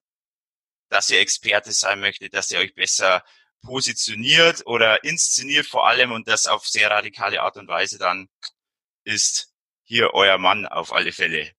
dass 0.93 1.09
ihr 1.09 1.21
Experte 1.21 1.73
sein 1.73 2.01
möchtet, 2.01 2.35
dass 2.35 2.51
ihr 2.51 2.59
euch 2.59 2.75
besser 2.75 3.25
positioniert 3.63 4.67
oder 4.67 5.05
inszeniert 5.05 5.67
vor 5.67 5.87
allem 5.87 6.13
und 6.13 6.29
das 6.29 6.47
auf 6.47 6.67
sehr 6.67 6.91
radikale 6.91 7.41
Art 7.41 7.57
und 7.57 7.69
Weise, 7.69 7.99
dann 7.99 8.29
ist 9.05 9.55
hier 9.85 10.13
euer 10.13 10.37
Mann 10.37 10.67
auf 10.67 10.93
alle 10.93 11.13
Fälle. 11.13 11.51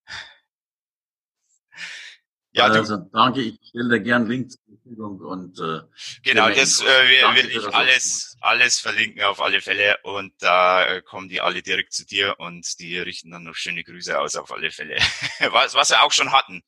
Ja, 2.51 2.65
also 2.65 2.97
danke, 2.97 3.41
ich 3.41 3.59
stelle 3.67 3.97
dir 3.97 4.01
gern 4.01 4.27
Link 4.27 4.51
zur 4.51 4.61
Verfügung 4.67 5.19
und 5.21 5.59
äh, 5.59 5.81
genau, 6.21 6.49
das 6.49 6.81
äh, 6.81 6.85
will 7.33 7.49
ich 7.49 7.67
alles 7.73 8.37
alles 8.41 8.79
verlinken 8.79 9.23
auf 9.23 9.41
alle 9.41 9.59
Fälle 9.59 9.97
und 10.03 10.33
da 10.37 10.85
äh, 10.85 11.01
kommen 11.01 11.29
die 11.29 11.41
alle 11.41 11.63
direkt 11.63 11.93
zu 11.93 12.05
dir 12.05 12.35
und 12.37 12.79
die 12.79 12.99
richten 12.99 13.31
dann 13.31 13.45
noch 13.45 13.55
schöne 13.55 13.83
Grüße 13.83 14.19
aus 14.19 14.35
auf 14.35 14.51
alle 14.51 14.69
Fälle, 14.69 14.97
was 15.51 15.73
was 15.73 15.89
wir 15.89 16.03
auch 16.03 16.11
schon 16.11 16.31
hatten. 16.31 16.61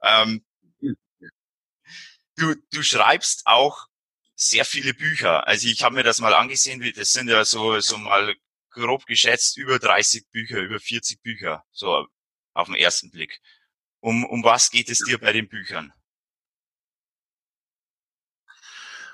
Ähm, 0.00 0.44
du 2.36 2.54
du 2.72 2.82
schreibst 2.82 3.46
auch 3.46 3.86
sehr 4.34 4.64
viele 4.64 4.94
Bücher. 4.94 5.46
Also 5.46 5.68
ich 5.68 5.82
habe 5.82 5.94
mir 5.94 6.02
das 6.02 6.20
mal 6.20 6.34
angesehen, 6.34 6.80
wie 6.80 6.92
das 6.92 7.12
sind 7.12 7.28
ja 7.28 7.44
so 7.44 7.80
so 7.80 7.98
mal 7.98 8.34
grob 8.70 9.06
geschätzt 9.06 9.56
über 9.56 9.78
30 9.78 10.30
Bücher, 10.30 10.60
über 10.60 10.78
40 10.78 11.22
Bücher, 11.22 11.64
so 11.72 12.06
auf 12.54 12.66
den 12.66 12.76
ersten 12.76 13.10
Blick. 13.10 13.40
Um, 14.00 14.24
um 14.24 14.44
was 14.44 14.70
geht 14.70 14.90
es 14.90 14.98
dir 14.98 15.18
bei 15.18 15.32
den 15.32 15.48
Büchern? 15.48 15.92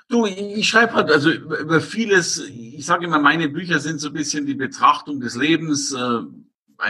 Du, 0.09 0.25
ich 0.25 0.67
schreibe 0.67 0.93
halt 0.93 1.09
also 1.09 1.31
über 1.31 1.81
vieles, 1.81 2.37
ich 2.37 2.85
sage 2.85 3.05
immer, 3.05 3.19
meine 3.19 3.49
Bücher 3.49 3.79
sind 3.79 3.99
so 3.99 4.09
ein 4.09 4.13
bisschen 4.13 4.45
die 4.45 4.53
Betrachtung 4.53 5.21
des 5.21 5.35
Lebens. 5.35 5.93
Äh, 5.93 6.21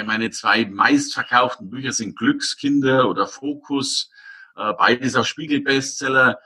meine 0.04 0.32
zwei 0.32 0.66
meistverkauften 0.66 1.70
Bücher 1.70 1.94
sind 1.94 2.18
Glückskinder 2.18 3.08
oder 3.08 3.28
Fokus, 3.28 4.10
äh, 4.56 4.74
beides 4.74 5.16
auch 5.16 5.26
Spiegel-Bestseller. 5.26 6.40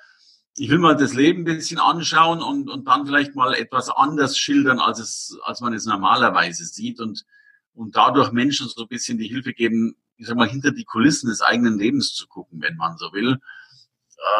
Ich 0.55 0.69
will 0.69 0.79
mal 0.79 0.95
das 0.95 1.13
Leben 1.13 1.41
ein 1.41 1.45
bisschen 1.45 1.79
anschauen 1.79 2.41
und, 2.41 2.69
und 2.69 2.87
dann 2.87 3.05
vielleicht 3.05 3.35
mal 3.35 3.53
etwas 3.53 3.89
anders 3.89 4.37
schildern, 4.37 4.79
als, 4.79 4.99
es, 4.99 5.37
als 5.43 5.61
man 5.61 5.73
es 5.73 5.85
normalerweise 5.85 6.65
sieht 6.65 6.99
und, 6.99 7.25
und 7.73 7.95
dadurch 7.95 8.31
Menschen 8.31 8.67
so 8.67 8.83
ein 8.83 8.87
bisschen 8.87 9.17
die 9.17 9.27
Hilfe 9.27 9.53
geben, 9.53 9.95
ich 10.17 10.25
sag 10.25 10.35
mal, 10.35 10.49
hinter 10.49 10.71
die 10.71 10.85
Kulissen 10.85 11.29
des 11.29 11.41
eigenen 11.41 11.77
Lebens 11.77 12.13
zu 12.15 12.27
gucken, 12.27 12.59
wenn 12.61 12.75
man 12.75 12.97
so 12.97 13.13
will. 13.13 13.37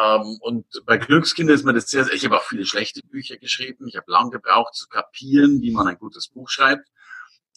Ähm, 0.02 0.38
und 0.40 0.66
bei 0.86 0.96
Glückskinder 0.98 1.54
ist 1.54 1.64
mir 1.64 1.72
das 1.72 1.88
sehr, 1.88 2.12
ich 2.12 2.24
habe 2.24 2.36
auch 2.36 2.42
viele 2.42 2.66
schlechte 2.66 3.00
Bücher 3.06 3.36
geschrieben. 3.36 3.86
Ich 3.86 3.96
habe 3.96 4.10
lange 4.10 4.30
gebraucht 4.30 4.74
zu 4.74 4.88
kapieren, 4.88 5.62
wie 5.62 5.70
man 5.70 5.86
ein 5.86 5.98
gutes 5.98 6.28
Buch 6.28 6.48
schreibt. 6.48 6.88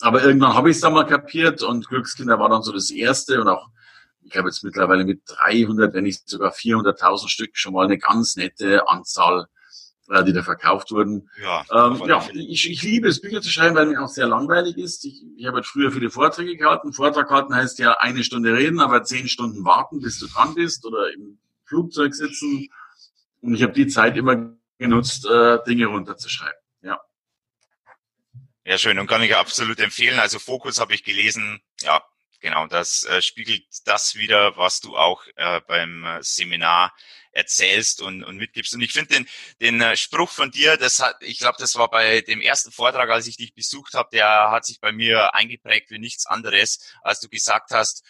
Aber 0.02 0.24
irgendwann 0.24 0.54
habe 0.54 0.70
ich 0.70 0.78
es 0.78 0.82
dann 0.82 0.94
mal 0.94 1.06
kapiert 1.06 1.64
und 1.64 1.88
Glückskinder 1.88 2.40
war 2.40 2.50
dann 2.50 2.64
so 2.64 2.72
das 2.72 2.92
erste 2.92 3.42
und 3.42 3.48
auch, 3.48 3.70
ich 4.32 4.38
habe 4.38 4.48
jetzt 4.48 4.64
mittlerweile 4.64 5.06
mit 5.06 5.22
300, 5.26 5.94
wenn 5.94 6.06
nicht 6.06 6.28
sogar 6.28 6.54
400.000 6.54 7.30
Stück 7.30 7.58
schon 7.58 7.74
mal 7.74 7.86
eine 7.86 7.98
ganz 7.98 8.36
nette 8.36 8.88
Anzahl 8.88 9.48
äh, 10.12 10.24
die 10.24 10.34
da 10.34 10.44
verkauft 10.44 10.92
wurden. 10.92 11.30
Ja, 11.42 11.64
ähm, 11.72 12.02
ja 12.06 12.28
ich, 12.34 12.70
ich 12.70 12.84
liebe 12.84 13.08
es, 13.08 13.22
Bücher 13.22 13.42
zu 13.42 13.50
schreiben, 13.50 13.76
weil 13.76 13.86
mir 13.86 14.02
auch 14.02 14.10
sehr 14.10 14.28
langweilig 14.28 14.78
ist. 14.78 15.06
Ich, 15.06 15.24
ich 15.38 15.46
habe 15.46 15.56
halt 15.56 15.66
früher 15.66 15.92
viele 15.92 16.10
Vorträge 16.10 16.58
gehalten. 16.58 16.92
Vortrag 16.92 17.30
halten 17.30 17.56
heißt 17.56 17.80
ja 17.80 17.94
eine 17.94 18.24
Stunde 18.24 18.54
reden, 18.54 18.80
aber 18.80 19.04
zehn 19.04 19.28
Stunden 19.28 19.64
warten, 19.64 20.02
bis 20.02 20.20
du 20.20 20.28
dran 20.28 20.54
bist 20.54 20.86
oder 20.86 21.14
im 21.14 21.40
Flugzeug 21.66 22.14
sitzen. 22.14 22.68
Und 23.42 23.56
ich 23.56 23.64
habe 23.64 23.74
die 23.74 23.88
Zeit 23.88 24.18
immer 24.18 24.54
genutzt, 24.78 25.26
äh, 25.26 25.60
Dinge 25.66 25.86
runterzuschreiben. 25.86 26.60
Ja. 26.82 27.00
Ja, 28.66 28.78
schön 28.78 29.00
und 29.00 29.08
kann 29.08 29.22
ich 29.22 29.36
absolut 29.36 29.80
empfehlen. 29.80 30.20
Also 30.20 30.40
Fokus 30.40 30.80
habe 30.80 30.94
ich 30.94 31.04
gelesen. 31.04 31.62
Ja, 31.82 32.02
genau. 32.42 32.68
Das 32.68 33.04
äh, 33.04 33.22
spiegelt 33.22 33.64
das 33.86 34.16
wieder, 34.16 34.58
was 34.58 34.82
du 34.82 34.98
auch 34.98 35.24
äh, 35.36 35.62
beim 35.68 36.04
äh, 36.04 36.22
Seminar 36.22 36.94
erzählst 37.32 38.02
und, 38.02 38.24
und 38.24 38.38
mitgibst. 38.38 38.74
Und 38.74 38.82
ich 38.82 38.92
finde 38.92 39.16
den, 39.16 39.28
den 39.62 39.82
äh, 39.82 39.96
Spruch 39.96 40.30
von 40.30 40.52
dir, 40.52 40.78
das 40.78 41.00
hat, 41.00 41.16
ich 41.22 41.40
glaube, 41.40 41.58
das 41.60 41.76
war 41.76 41.90
bei 41.90 42.22
dem 42.22 42.42
ersten 42.42 42.72
Vortrag, 42.72 43.10
als 43.10 43.28
ich 43.28 43.38
dich 43.38 43.54
besucht 43.54 43.94
habe, 43.94 44.10
der 44.12 44.52
hat 44.52 44.66
sich 44.66 44.80
bei 44.82 44.92
mir 44.92 45.34
eingeprägt 45.34 45.92
wie 45.92 46.00
nichts 46.00 46.26
anderes, 46.26 46.94
als 47.02 47.20
du 47.22 47.30
gesagt 47.30 47.72
hast, 47.72 48.04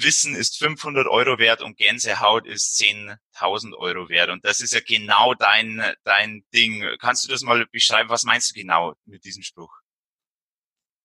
Wissen 0.00 0.36
ist 0.36 0.58
500 0.58 1.08
Euro 1.08 1.38
wert 1.38 1.60
und 1.60 1.76
Gänsehaut 1.76 2.46
ist 2.46 2.80
10.000 2.80 3.74
Euro 3.76 4.08
wert. 4.08 4.30
Und 4.30 4.44
das 4.44 4.60
ist 4.60 4.72
ja 4.72 4.80
genau 4.80 5.34
dein, 5.34 5.82
dein 6.04 6.44
Ding. 6.54 6.84
Kannst 7.00 7.24
du 7.24 7.28
das 7.28 7.42
mal 7.42 7.66
beschreiben? 7.66 8.08
Was 8.08 8.22
meinst 8.22 8.50
du 8.50 8.54
genau 8.54 8.94
mit 9.06 9.24
diesem 9.24 9.42
Spruch? 9.42 9.74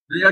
Ja, 0.09 0.29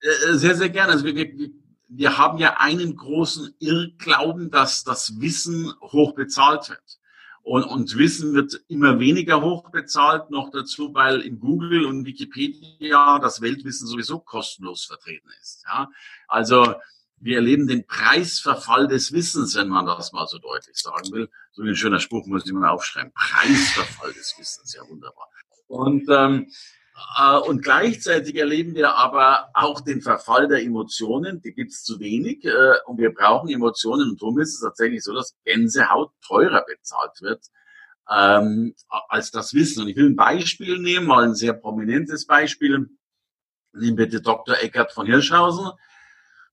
sehr, 0.00 0.54
sehr 0.54 0.70
gerne. 0.70 0.92
Also 0.92 1.04
wir, 1.04 1.14
wir, 1.14 1.50
wir 1.88 2.18
haben 2.18 2.38
ja 2.38 2.58
einen 2.58 2.96
großen 2.96 3.54
Irrglauben, 3.58 4.50
dass 4.50 4.84
das 4.84 5.20
Wissen 5.20 5.72
hoch 5.80 6.14
bezahlt 6.14 6.68
wird. 6.70 6.98
Und, 7.42 7.64
und 7.64 7.96
Wissen 7.96 8.34
wird 8.34 8.60
immer 8.68 9.00
weniger 9.00 9.40
hoch 9.40 9.70
bezahlt, 9.70 10.30
noch 10.30 10.50
dazu, 10.50 10.92
weil 10.94 11.20
in 11.20 11.40
Google 11.40 11.86
und 11.86 12.04
Wikipedia 12.04 13.18
das 13.18 13.40
Weltwissen 13.40 13.86
sowieso 13.86 14.20
kostenlos 14.20 14.84
vertreten 14.84 15.28
ist. 15.40 15.64
Ja? 15.66 15.88
Also 16.28 16.74
wir 17.16 17.36
erleben 17.36 17.66
den 17.66 17.86
Preisverfall 17.86 18.88
des 18.88 19.12
Wissens, 19.12 19.54
wenn 19.56 19.68
man 19.68 19.86
das 19.86 20.12
mal 20.12 20.26
so 20.26 20.38
deutlich 20.38 20.76
sagen 20.76 21.12
will. 21.12 21.30
So 21.52 21.62
ein 21.62 21.76
schöner 21.76 22.00
Spruch 22.00 22.26
muss 22.26 22.46
ich 22.46 22.52
mal 22.52 22.68
aufschreiben. 22.68 23.12
Preisverfall 23.12 24.12
des 24.12 24.34
Wissens, 24.38 24.74
ja 24.74 24.88
wunderbar. 24.88 25.28
Und 25.66 26.04
ähm, 26.08 26.46
äh, 26.46 26.52
und 27.46 27.62
gleichzeitig 27.62 28.36
erleben 28.36 28.74
wir 28.74 28.94
aber 28.94 29.48
auch 29.54 29.80
den 29.80 30.02
Verfall 30.02 30.48
der 30.48 30.62
Emotionen, 30.62 31.40
die 31.42 31.52
gibt's 31.52 31.82
zu 31.82 32.00
wenig 32.00 32.44
äh, 32.44 32.74
und 32.86 32.98
wir 32.98 33.12
brauchen 33.12 33.48
Emotionen 33.48 34.10
und 34.10 34.22
darum 34.22 34.38
ist 34.38 34.54
es 34.54 34.60
tatsächlich 34.60 35.02
so, 35.02 35.14
dass 35.14 35.36
Gänsehaut 35.44 36.12
teurer 36.26 36.64
bezahlt 36.66 37.20
wird 37.20 37.44
ähm, 38.10 38.74
als 39.08 39.30
das 39.30 39.54
Wissen. 39.54 39.82
Und 39.82 39.88
ich 39.88 39.96
will 39.96 40.10
ein 40.10 40.16
Beispiel 40.16 40.78
nehmen, 40.78 41.06
mal 41.06 41.24
ein 41.24 41.34
sehr 41.34 41.52
prominentes 41.52 42.26
Beispiel. 42.26 42.88
nimm 43.72 43.96
bitte 43.96 44.20
Dr. 44.20 44.56
Eckert 44.60 44.92
von 44.92 45.06
Hirschhausen, 45.06 45.70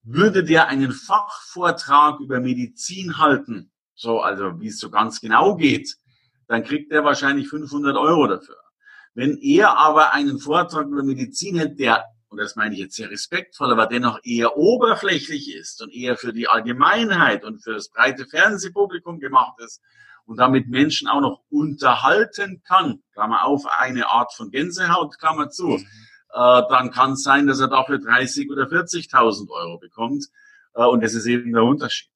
würde 0.03 0.43
der 0.43 0.67
einen 0.67 0.91
Fachvortrag 0.91 2.19
über 2.19 2.39
Medizin 2.39 3.17
halten, 3.17 3.71
so, 3.95 4.21
also 4.21 4.59
wie 4.59 4.67
es 4.67 4.79
so 4.79 4.89
ganz 4.89 5.19
genau 5.19 5.55
geht, 5.55 5.97
dann 6.47 6.63
kriegt 6.63 6.91
er 6.91 7.03
wahrscheinlich 7.03 7.49
500 7.49 7.97
Euro 7.97 8.27
dafür. 8.27 8.57
Wenn 9.17 9.39
er 9.39 9.79
aber 9.79 10.13
einen 10.13 10.37
Vortrag 10.37 10.85
über 10.85 11.01
Medizin 11.01 11.57
hält, 11.57 11.79
der, 11.79 12.05
und 12.29 12.37
das 12.37 12.55
meine 12.55 12.75
ich 12.75 12.81
jetzt 12.81 12.97
sehr 12.97 13.09
respektvoll, 13.09 13.71
aber 13.71 13.87
dennoch 13.87 14.19
eher 14.23 14.57
oberflächlich 14.57 15.55
ist 15.55 15.81
und 15.81 15.91
eher 15.91 16.17
für 16.17 16.33
die 16.33 16.47
Allgemeinheit 16.47 17.43
und 17.43 17.63
für 17.63 17.73
das 17.73 17.89
breite 17.89 18.27
Fernsehpublikum 18.27 19.19
gemacht 19.19 19.55
ist 19.65 19.81
und 20.27 20.37
damit 20.37 20.67
Menschen 20.67 21.07
auch 21.07 21.21
noch 21.21 21.41
unterhalten 21.49 22.61
kann, 22.63 23.01
Klammer 23.13 23.43
auf, 23.45 23.63
eine 23.79 24.07
Art 24.07 24.35
von 24.35 24.51
Gänsehaut, 24.51 25.17
Klammer 25.17 25.49
zu, 25.49 25.65
mhm. 25.65 25.87
äh, 26.33 26.61
dann 26.69 26.91
kann 26.91 27.13
es 27.13 27.23
sein, 27.23 27.47
dass 27.47 27.59
er 27.59 27.69
dafür 27.69 27.97
30 27.97 28.51
oder 28.51 28.65
40.000 28.65 29.49
Euro 29.49 29.79
bekommt. 29.79 30.25
Äh, 30.75 30.85
und 30.85 31.03
das 31.03 31.15
ist 31.15 31.25
eben 31.25 31.53
der 31.53 31.63
Unterschied. 31.63 32.11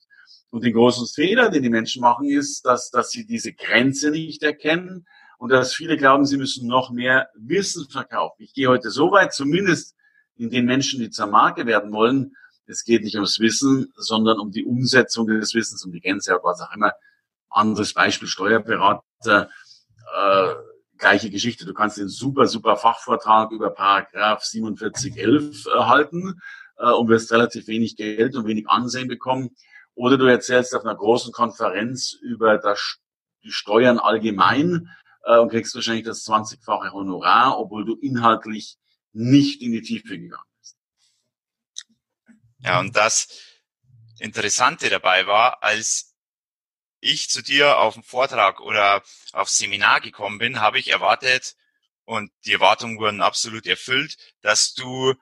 Und 0.52 0.64
den 0.64 0.74
großen 0.74 1.08
Fehler, 1.08 1.50
den 1.50 1.64
die 1.64 1.70
Menschen 1.72 2.02
machen, 2.04 2.30
ist, 2.30 2.64
dass, 2.64 2.92
dass 2.92 3.10
sie 3.10 3.26
diese 3.26 3.54
Grenze 3.54 4.12
nicht 4.12 4.44
erkennen 4.44 5.08
und 5.42 5.50
dass 5.50 5.74
viele 5.74 5.98
glauben, 5.98 6.28
sie 6.28 6.38
müssen 6.38 6.68
noch 6.68 6.92
mehr 6.92 7.30
Wissen 7.34 7.90
verkaufen. 7.90 8.44
Ich 8.44 8.54
gehe 8.54 8.68
heute 8.68 8.92
so 8.92 9.12
weit, 9.12 9.34
zumindest 9.34 9.96
in 10.36 10.52
den 10.52 10.66
Menschen, 10.66 11.00
die 11.00 11.10
zur 11.10 11.26
Marke 11.26 11.66
werden 11.66 11.92
wollen. 11.92 12.36
Es 12.68 12.84
geht 12.84 13.04
nicht 13.04 13.16
ums 13.16 13.40
Wissen, 13.40 13.92
sondern 13.96 14.38
um 14.38 14.52
die 14.52 14.64
Umsetzung 14.64 15.26
des 15.26 15.56
Wissens, 15.56 15.84
um 15.84 15.92
die 15.92 16.00
Gänse 16.00 16.36
oder 16.36 16.44
was 16.44 16.62
auch 16.62 16.72
immer. 16.76 16.94
Anderes 17.50 17.96
Beispiel, 17.96 18.28
Steuerberater, 18.28 19.50
äh, 20.16 20.54
gleiche 21.00 21.32
Geschichte. 21.32 21.66
Du 21.66 21.74
kannst 21.74 21.98
den 21.98 22.08
super, 22.08 22.46
super 22.46 22.78
Fachvortrag 22.78 23.52
über 23.52 23.72
Paragraph 23.72 24.44
4711 24.44 25.66
erhalten 25.66 26.40
äh, 26.78 26.92
und 26.92 27.10
wirst 27.10 27.32
relativ 27.32 27.66
wenig 27.66 27.96
Geld 27.96 28.36
und 28.36 28.46
wenig 28.46 28.70
Ansehen 28.70 29.08
bekommen. 29.08 29.56
Oder 29.96 30.20
du 30.20 30.26
erzählst 30.26 30.76
auf 30.76 30.86
einer 30.86 30.96
großen 30.96 31.34
Konferenz 31.34 32.14
über 32.14 32.60
das, 32.60 33.00
die 33.44 33.52
Steuern 33.52 33.98
allgemein 33.98 34.88
äh, 35.24 35.38
und 35.38 35.50
kriegst 35.50 35.76
wahrscheinlich 35.76 36.06
das 36.06 36.26
20-fache 36.28 36.92
Honorar, 36.92 37.60
obwohl 37.60 37.86
du 37.86 37.96
inhaltlich 37.96 38.78
nicht 39.14 39.62
in 39.62 39.72
die 39.72 39.82
Tiefe 39.82 40.18
gegangen 40.20 40.44
bist. 40.60 40.78
Ja, 42.60 42.80
und 42.80 42.96
das 42.96 43.28
Interessante 44.20 44.90
dabei 44.90 45.28
war, 45.28 45.64
als 45.64 46.16
ich 47.00 47.30
zu 47.30 47.42
dir 47.42 47.80
auf 47.80 47.96
dem 47.96 48.04
Vortrag 48.04 48.60
oder 48.62 49.04
aufs 49.34 49.58
Seminar 49.58 50.02
gekommen 50.02 50.38
bin, 50.38 50.62
habe 50.62 50.80
ich 50.80 50.90
erwartet, 50.90 51.56
und 52.06 52.32
die 52.46 52.54
Erwartungen 52.54 53.00
wurden 53.00 53.22
absolut 53.22 53.66
erfüllt, 53.66 54.18
dass 54.42 54.74
du 54.74 55.14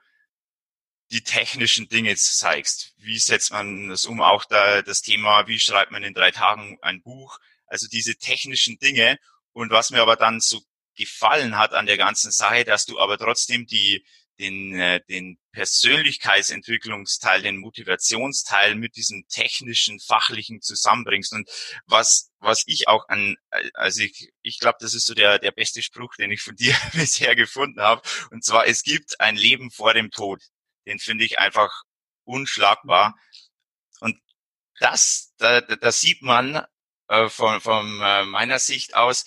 die 1.11 1.23
technischen 1.23 1.87
Dinge 1.87 2.15
zeigst. 2.15 2.93
Wie 2.97 3.19
setzt 3.19 3.51
man 3.51 3.89
das 3.89 4.05
um? 4.05 4.21
Auch 4.21 4.45
da, 4.45 4.81
das 4.81 5.01
Thema, 5.01 5.47
wie 5.47 5.59
schreibt 5.59 5.91
man 5.91 6.03
in 6.03 6.13
drei 6.13 6.31
Tagen 6.31 6.77
ein 6.81 7.01
Buch? 7.01 7.39
Also 7.65 7.87
diese 7.87 8.15
technischen 8.15 8.79
Dinge. 8.79 9.19
Und 9.53 9.71
was 9.71 9.91
mir 9.91 10.01
aber 10.01 10.15
dann 10.15 10.39
so 10.39 10.61
gefallen 10.95 11.57
hat 11.57 11.73
an 11.73 11.85
der 11.85 11.97
ganzen 11.97 12.31
Sache, 12.31 12.63
dass 12.65 12.85
du 12.85 12.99
aber 12.99 13.17
trotzdem 13.17 13.65
die, 13.65 14.05
den, 14.39 14.79
äh, 14.79 15.01
den 15.09 15.39
Persönlichkeitsentwicklungsteil, 15.51 17.41
den 17.41 17.57
Motivationsteil 17.57 18.75
mit 18.75 18.95
diesem 18.95 19.25
technischen, 19.27 19.99
fachlichen 19.99 20.61
zusammenbringst. 20.61 21.33
Und 21.33 21.49
was, 21.85 22.31
was 22.39 22.63
ich 22.67 22.87
auch 22.87 23.07
an, 23.09 23.35
also 23.73 24.01
ich, 24.01 24.31
ich 24.41 24.59
glaube, 24.59 24.77
das 24.81 24.93
ist 24.93 25.05
so 25.05 25.13
der, 25.13 25.39
der 25.39 25.51
beste 25.51 25.81
Spruch, 25.81 26.15
den 26.15 26.31
ich 26.31 26.41
von 26.41 26.55
dir 26.57 26.75
bisher 26.93 27.35
gefunden 27.35 27.81
habe. 27.81 28.01
Und 28.31 28.43
zwar, 28.43 28.67
es 28.67 28.83
gibt 28.83 29.19
ein 29.19 29.35
Leben 29.35 29.71
vor 29.71 29.93
dem 29.93 30.11
Tod 30.11 30.41
den 30.89 30.99
finde 30.99 31.23
ich 31.23 31.39
einfach 31.39 31.83
unschlagbar. 32.25 33.15
Und 34.01 34.19
das, 34.79 35.33
da, 35.37 35.61
da 35.61 35.91
sieht 35.91 36.21
man 36.21 36.65
äh, 37.09 37.29
von, 37.29 37.61
von 37.61 38.01
äh, 38.01 38.25
meiner 38.25 38.59
Sicht 38.59 38.95
aus, 38.95 39.25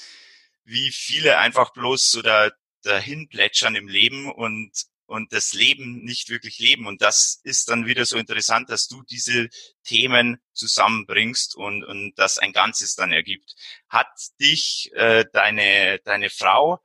wie 0.64 0.90
viele 0.90 1.38
einfach 1.38 1.72
bloß 1.72 2.10
so 2.10 2.22
da, 2.22 2.50
dahin 2.82 3.28
plätschern 3.28 3.76
im 3.76 3.88
Leben 3.88 4.30
und 4.30 4.72
und 5.12 5.34
das 5.34 5.52
Leben 5.52 6.02
nicht 6.04 6.30
wirklich 6.30 6.58
leben. 6.58 6.86
Und 6.86 7.02
das 7.02 7.38
ist 7.44 7.68
dann 7.68 7.84
wieder 7.84 8.06
so 8.06 8.16
interessant, 8.16 8.70
dass 8.70 8.88
du 8.88 9.02
diese 9.02 9.50
Themen 9.84 10.40
zusammenbringst 10.54 11.54
und, 11.54 11.84
und 11.84 12.14
das 12.16 12.38
ein 12.38 12.54
Ganzes 12.54 12.94
dann 12.94 13.12
ergibt. 13.12 13.54
Hat 13.88 14.08
dich 14.40 14.90
äh, 14.94 15.26
deine, 15.30 15.98
deine 16.04 16.30
Frau, 16.30 16.82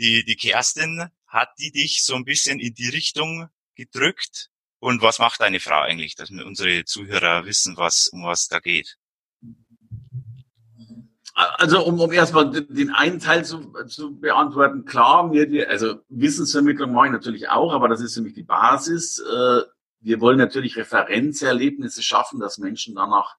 die, 0.00 0.24
die 0.24 0.34
Kerstin, 0.34 1.08
hat 1.28 1.50
die 1.60 1.70
dich 1.70 2.02
so 2.02 2.16
ein 2.16 2.24
bisschen 2.24 2.58
in 2.58 2.74
die 2.74 2.88
Richtung 2.88 3.48
gedrückt? 3.76 4.50
Und 4.80 5.00
was 5.02 5.20
macht 5.20 5.40
deine 5.40 5.60
Frau 5.60 5.82
eigentlich, 5.82 6.16
dass 6.16 6.30
unsere 6.30 6.84
Zuhörer 6.84 7.44
wissen, 7.44 7.76
was, 7.76 8.08
um 8.08 8.24
was 8.24 8.48
da 8.48 8.58
geht? 8.58 8.98
Also 11.38 11.84
um, 11.84 12.00
um 12.00 12.12
erstmal 12.12 12.50
den 12.50 12.90
einen 12.90 13.20
Teil 13.20 13.44
zu, 13.44 13.72
zu 13.88 14.18
beantworten, 14.18 14.86
klar, 14.86 15.30
wir, 15.32 15.68
also 15.68 15.96
Wissensvermittlung 16.08 16.92
mache 16.92 17.06
ich 17.06 17.12
natürlich 17.12 17.48
auch, 17.50 17.74
aber 17.74 17.88
das 17.88 18.00
ist 18.00 18.16
nämlich 18.16 18.34
die 18.34 18.42
Basis. 18.42 19.18
Äh, 19.18 19.60
wir 20.00 20.20
wollen 20.20 20.38
natürlich 20.38 20.76
Referenzerlebnisse 20.76 22.02
schaffen, 22.02 22.40
dass 22.40 22.56
Menschen 22.56 22.94
danach 22.94 23.36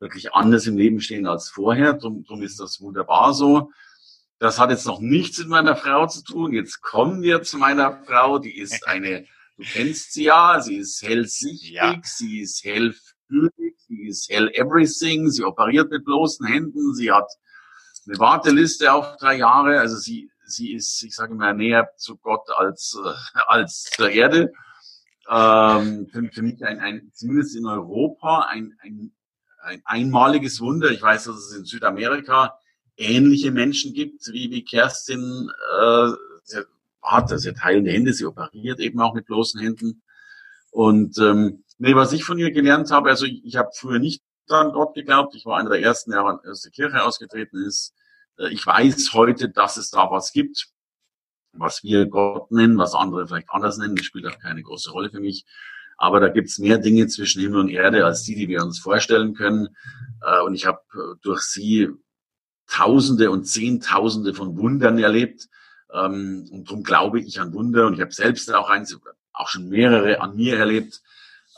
wirklich 0.00 0.32
anders 0.32 0.66
im 0.66 0.78
Leben 0.78 1.00
stehen 1.00 1.26
als 1.26 1.50
vorher. 1.50 1.92
Darum, 1.92 2.24
darum 2.24 2.42
ist 2.42 2.58
das 2.58 2.80
wunderbar 2.80 3.34
so. 3.34 3.70
Das 4.38 4.58
hat 4.58 4.70
jetzt 4.70 4.86
noch 4.86 5.00
nichts 5.00 5.38
mit 5.38 5.48
meiner 5.48 5.76
Frau 5.76 6.06
zu 6.06 6.24
tun. 6.24 6.54
Jetzt 6.54 6.80
kommen 6.80 7.20
wir 7.20 7.42
zu 7.42 7.58
meiner 7.58 8.02
Frau. 8.04 8.38
Die 8.38 8.56
ist 8.56 8.86
eine 8.88 9.26
Du 9.56 9.64
kennst 9.64 10.12
sie 10.12 10.24
ja, 10.24 10.60
sie 10.60 10.76
ist 10.76 11.00
hellsichtig, 11.02 11.70
ja. 11.70 11.98
sie 12.04 12.40
ist 12.40 12.62
hellfühlig, 12.62 13.75
sie 13.88 14.06
ist 14.06 14.28
hell 14.30 14.50
everything, 14.54 15.30
sie 15.30 15.44
operiert 15.44 15.90
mit 15.90 16.04
bloßen 16.04 16.46
Händen, 16.46 16.94
sie 16.94 17.12
hat 17.12 17.28
eine 18.06 18.18
Warteliste 18.18 18.92
auf 18.92 19.16
drei 19.18 19.38
Jahre, 19.38 19.80
also 19.80 19.96
sie, 19.96 20.30
sie 20.44 20.74
ist, 20.74 21.02
ich 21.02 21.14
sage 21.14 21.34
mal, 21.34 21.54
näher 21.54 21.88
zu 21.96 22.16
Gott 22.16 22.48
als, 22.56 22.98
äh, 23.02 23.38
als 23.46 23.84
zur 23.84 24.10
Erde. 24.10 24.52
Ähm, 25.28 26.06
für, 26.12 26.42
mich 26.42 26.64
ein, 26.64 26.78
ein, 26.78 27.10
zumindest 27.12 27.56
in 27.56 27.66
Europa 27.66 28.46
ein, 28.48 28.74
ein, 28.80 29.12
ein 29.60 29.82
einmaliges 29.84 30.60
Wunder. 30.60 30.90
Ich 30.90 31.02
weiß, 31.02 31.24
dass 31.24 31.36
es 31.36 31.56
in 31.56 31.64
Südamerika 31.64 32.60
ähnliche 32.96 33.50
Menschen 33.50 33.92
gibt, 33.92 34.28
wie, 34.32 34.50
wie 34.50 34.64
Kerstin 34.64 35.50
äh, 35.80 36.10
hat, 37.02 37.30
also 37.30 37.38
sie 37.38 37.60
heilende 37.60 37.90
Hände, 37.90 38.12
sie 38.12 38.24
operiert 38.24 38.80
eben 38.80 39.00
auch 39.00 39.14
mit 39.14 39.26
bloßen 39.26 39.60
Händen. 39.60 40.02
Und 40.70 41.18
ähm, 41.18 41.64
nee, 41.78 41.94
was 41.94 42.12
ich 42.12 42.24
von 42.24 42.38
ihr 42.38 42.50
gelernt 42.50 42.90
habe, 42.90 43.10
also 43.10 43.26
ich, 43.26 43.44
ich 43.44 43.56
habe 43.56 43.70
früher 43.74 43.98
nicht 43.98 44.22
an 44.48 44.72
Gott 44.72 44.94
geglaubt, 44.94 45.34
ich 45.34 45.44
war 45.44 45.58
einer 45.58 45.70
der 45.70 45.82
ersten, 45.82 46.12
der 46.12 46.24
aus 46.24 46.62
der 46.62 46.70
Kirche 46.70 47.02
ausgetreten 47.02 47.64
ist. 47.64 47.94
Äh, 48.38 48.48
ich 48.48 48.64
weiß 48.64 49.12
heute, 49.12 49.48
dass 49.48 49.76
es 49.76 49.90
da 49.90 50.10
was 50.10 50.32
gibt, 50.32 50.68
was 51.52 51.82
wir 51.82 52.06
Gott 52.06 52.50
nennen, 52.50 52.78
was 52.78 52.94
andere 52.94 53.26
vielleicht 53.26 53.50
anders 53.50 53.78
nennen, 53.78 53.96
das 53.96 54.06
spielt 54.06 54.26
auch 54.26 54.38
keine 54.38 54.62
große 54.62 54.90
Rolle 54.90 55.10
für 55.10 55.20
mich. 55.20 55.44
Aber 55.98 56.20
da 56.20 56.28
gibt's 56.28 56.58
mehr 56.58 56.78
Dinge 56.78 57.06
zwischen 57.06 57.40
Himmel 57.40 57.60
und 57.60 57.68
Erde 57.70 58.04
als 58.04 58.22
die, 58.22 58.34
die 58.34 58.48
wir 58.48 58.62
uns 58.62 58.78
vorstellen 58.78 59.34
können. 59.34 59.68
Äh, 60.22 60.42
und 60.42 60.54
ich 60.54 60.66
habe 60.66 60.80
äh, 60.94 61.16
durch 61.22 61.42
sie 61.42 61.88
Tausende 62.68 63.30
und 63.30 63.44
Zehntausende 63.44 64.34
von 64.34 64.58
Wundern 64.58 64.98
erlebt. 64.98 65.48
Ähm, 65.92 66.48
und 66.50 66.68
darum 66.68 66.82
glaube 66.82 67.20
ich 67.20 67.40
an 67.40 67.54
Wunder 67.54 67.86
und 67.86 67.94
ich 67.94 68.00
habe 68.00 68.12
selbst 68.12 68.52
auch 68.52 68.68
eins, 68.68 68.98
auch 69.32 69.48
schon 69.48 69.68
mehrere 69.68 70.20
an 70.20 70.36
mir 70.36 70.58
erlebt. 70.58 71.00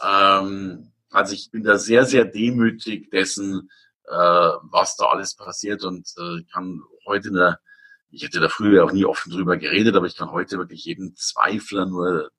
Ähm, 0.02 0.92
also 1.10 1.34
ich 1.34 1.50
bin 1.50 1.64
da 1.64 1.78
sehr, 1.78 2.04
sehr 2.04 2.24
demütig 2.24 3.10
dessen, 3.10 3.70
äh, 4.04 4.12
was 4.12 4.96
da 4.96 5.06
alles 5.06 5.34
passiert 5.34 5.84
und 5.84 6.08
äh, 6.18 6.42
kann 6.52 6.82
heute 7.06 7.28
eine, 7.28 7.58
ich 8.10 8.22
hätte 8.22 8.40
da 8.40 8.48
früher 8.48 8.84
auch 8.84 8.92
nie 8.92 9.04
offen 9.04 9.32
drüber 9.32 9.56
geredet, 9.56 9.96
aber 9.96 10.06
ich 10.06 10.16
kann 10.16 10.30
heute 10.30 10.58
wirklich 10.58 10.84
jedem 10.84 11.14
Zweifler 11.16 11.86
nur 11.86 12.30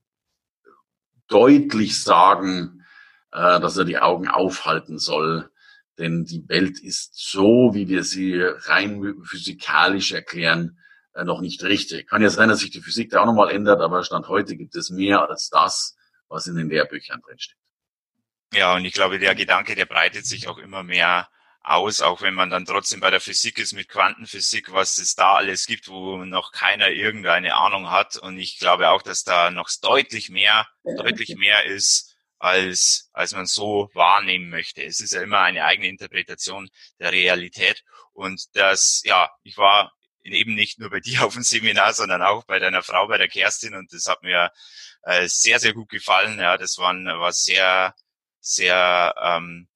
deutlich 1.28 2.02
sagen, 2.02 2.86
äh, 3.32 3.60
dass 3.60 3.78
er 3.78 3.86
die 3.86 4.00
Augen 4.00 4.28
aufhalten 4.28 4.98
soll. 4.98 5.50
Denn 5.98 6.26
die 6.26 6.48
Welt 6.48 6.80
ist 6.80 7.12
so, 7.16 7.72
wie 7.74 7.88
wir 7.90 8.04
sie 8.04 8.42
rein 8.42 9.22
physikalisch 9.24 10.14
erklären, 10.14 10.80
äh, 11.14 11.24
noch 11.24 11.42
nicht 11.42 11.64
richtig. 11.64 12.08
Kann 12.08 12.22
ja 12.22 12.30
sein, 12.30 12.50
dass 12.50 12.60
sich 12.60 12.72
die 12.72 12.82
Physik 12.82 13.10
da 13.12 13.22
auch 13.22 13.26
nochmal 13.26 13.52
ändert, 13.52 13.82
aber 13.82 14.04
Stand 14.04 14.28
heute 14.28 14.56
gibt 14.56 14.76
es 14.76 14.90
mehr 14.90 15.30
als 15.30 15.50
das, 15.50 15.98
was 16.30 16.48
in 16.48 16.56
den 16.56 16.70
Lehrbüchern 16.70 17.22
drinsteht. 17.22 17.58
Ja, 18.54 18.76
und 18.76 18.86
ich 18.86 18.94
glaube, 18.94 19.20
der 19.20 19.36
Gedanke, 19.36 19.76
der 19.76 19.86
breitet 19.86 20.26
sich 20.26 20.48
auch 20.48 20.58
immer 20.58 20.84
mehr 20.84 21.30
aus, 21.62 22.02
auch 22.02 22.22
wenn 22.22 22.34
man 22.34 22.50
dann 22.50 22.66
trotzdem 22.66 23.00
bei 23.00 23.12
der 23.12 23.20
Physik 23.20 23.60
ist 23.60 23.74
mit 23.74 23.90
Quantenphysik, 23.90 24.72
was 24.72 24.98
es 24.98 25.14
da 25.16 25.36
alles 25.36 25.68
gibt, 25.68 25.88
wo 25.88 26.18
noch 26.26 26.52
keiner 26.52 26.90
irgendeine 26.90 27.56
Ahnung 27.56 27.92
hat. 27.92 28.16
Und 28.16 28.40
ich 28.40 28.58
glaube 28.58 28.90
auch, 28.90 29.02
dass 29.02 29.24
da 29.24 29.52
noch 29.52 29.70
deutlich 29.82 30.30
mehr, 30.30 30.68
deutlich 30.84 31.36
mehr 31.36 31.66
ist, 31.66 32.16
als, 32.40 33.10
als 33.14 33.34
man 33.34 33.46
so 33.46 33.90
wahrnehmen 33.94 34.50
möchte. 34.50 34.84
Es 34.84 35.00
ist 35.02 35.14
ja 35.14 35.22
immer 35.22 35.42
eine 35.42 35.66
eigene 35.66 35.90
Interpretation 35.90 36.70
der 37.00 37.12
Realität. 37.12 37.84
Und 38.14 38.56
das, 38.56 39.02
ja, 39.04 39.30
ich 39.44 39.58
war 39.58 39.92
eben 40.34 40.56
nicht 40.56 40.80
nur 40.80 40.90
bei 40.90 41.00
dir 41.02 41.26
auf 41.26 41.34
dem 41.34 41.44
Seminar, 41.44 41.94
sondern 41.94 42.22
auch 42.22 42.46
bei 42.46 42.60
deiner 42.60 42.84
Frau, 42.84 43.08
bei 43.08 43.18
der 43.18 43.28
Kerstin. 43.28 43.76
Und 43.76 43.94
das 43.94 44.06
hat 44.08 44.24
mir 44.24 44.52
äh, 45.04 45.28
sehr, 45.28 45.60
sehr 45.60 45.74
gut 45.74 45.90
gefallen. 45.90 46.40
Ja, 46.40 46.58
das 46.58 46.78
waren, 46.78 47.06
war 47.06 47.34
sehr, 47.34 47.96
sehr, 48.40 49.16
ähm, 49.22 49.68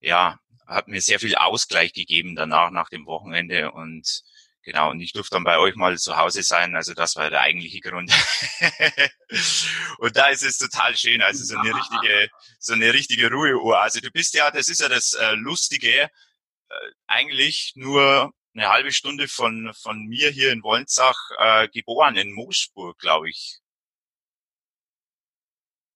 ja, 0.00 0.38
hat 0.66 0.88
mir 0.88 1.00
sehr 1.00 1.20
viel 1.20 1.36
Ausgleich 1.36 1.92
gegeben 1.92 2.34
danach, 2.36 2.70
nach 2.70 2.88
dem 2.88 3.06
Wochenende. 3.06 3.72
Und 3.72 4.22
Genau, 4.66 4.90
und 4.90 5.00
ich 5.00 5.12
durfte 5.12 5.36
dann 5.36 5.44
bei 5.44 5.58
euch 5.58 5.76
mal 5.76 5.96
zu 5.96 6.16
Hause 6.16 6.42
sein. 6.42 6.74
Also 6.74 6.92
das 6.92 7.14
war 7.14 7.30
der 7.30 7.40
eigentliche 7.40 7.78
Grund. 7.78 8.10
und 9.98 10.16
da 10.16 10.26
ist 10.26 10.42
es 10.42 10.58
total 10.58 10.96
schön. 10.96 11.22
Also 11.22 11.44
so 11.44 11.56
eine 11.56 11.72
richtige, 11.72 12.28
so 12.58 12.72
eine 12.72 12.92
richtige 12.92 13.30
Ruheuhr. 13.30 13.80
Also 13.80 14.00
du 14.00 14.10
bist 14.10 14.34
ja, 14.34 14.50
das 14.50 14.66
ist 14.66 14.80
ja 14.80 14.88
das 14.88 15.12
äh, 15.12 15.34
Lustige, 15.34 16.10
äh, 16.68 16.74
eigentlich 17.06 17.74
nur 17.76 18.34
eine 18.56 18.68
halbe 18.68 18.92
Stunde 18.92 19.28
von, 19.28 19.72
von 19.74 20.06
mir 20.06 20.30
hier 20.30 20.52
in 20.52 20.62
Wolnzach 20.62 21.16
äh, 21.38 21.68
geboren, 21.68 22.16
in 22.16 22.32
Moosburg, 22.32 22.98
glaube 22.98 23.28
ich. 23.28 23.60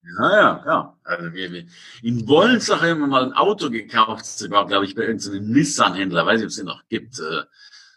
Ja, 0.03 0.31
ja, 0.31 0.65
ja. 0.67 0.99
Also 1.05 1.33
wir, 1.33 1.53
wir, 1.53 1.67
in 2.03 2.27
Wolnzach 2.27 2.81
haben 2.83 3.01
wir 3.01 3.07
mal 3.07 3.25
ein 3.25 3.33
Auto 3.33 3.71
gekauft, 3.71 4.25
sogar, 4.25 4.67
glaube 4.67 4.85
ich, 4.85 4.95
bei 4.95 5.03
irgendeinem 5.03 5.51
Nissan-Händler, 5.53 6.25
weiß 6.25 6.41
ich, 6.41 6.45
ob 6.45 6.51
es 6.51 6.57
den 6.57 6.67
noch 6.67 6.83
gibt. 6.89 7.19
Äh, 7.19 7.45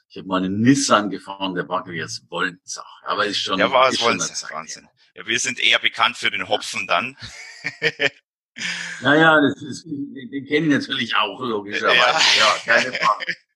ich 0.09 0.17
habe 0.17 0.27
mal 0.27 0.43
einen 0.43 0.61
Nissan 0.61 1.09
gefahren, 1.09 1.55
der 1.55 1.67
war 1.67 1.89
jetzt 1.89 2.29
Wolzach. 2.29 3.01
Aber 3.03 3.25
ist 3.25 3.39
schon. 3.39 3.57
Der 3.57 3.71
war 3.71 3.89
es 3.89 4.01
Wolzach, 4.01 4.51
Wahnsinn. 4.51 4.87
Ja, 5.15 5.25
wir 5.25 5.39
sind 5.39 5.59
eher 5.59 5.79
bekannt 5.79 6.17
für 6.17 6.29
den 6.29 6.49
Hopfen 6.49 6.87
dann. 6.87 7.17
naja, 9.01 9.41
das 9.41 9.61
ist, 9.61 9.85
den 9.85 10.45
kenne 10.45 10.67
ich 10.67 10.73
natürlich 10.73 11.15
auch, 11.15 11.39
logischerweise. 11.39 11.97
Ja, 11.97 12.45
ja 12.45 12.57
keine 12.65 12.93
Frage. 12.93 13.35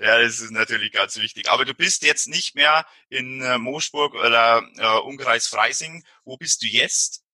Ja, 0.00 0.20
das 0.20 0.40
ist 0.40 0.50
natürlich 0.50 0.92
ganz 0.92 1.16
wichtig. 1.18 1.50
Aber 1.50 1.64
du 1.64 1.74
bist 1.74 2.02
jetzt 2.02 2.28
nicht 2.28 2.54
mehr 2.54 2.86
in 3.08 3.40
äh, 3.40 3.58
Moosburg 3.58 4.14
oder 4.14 4.62
äh, 4.76 5.00
Umkreis 5.00 5.46
Freising. 5.46 6.04
Wo 6.24 6.36
bist 6.36 6.62
du 6.62 6.66
jetzt? 6.66 7.24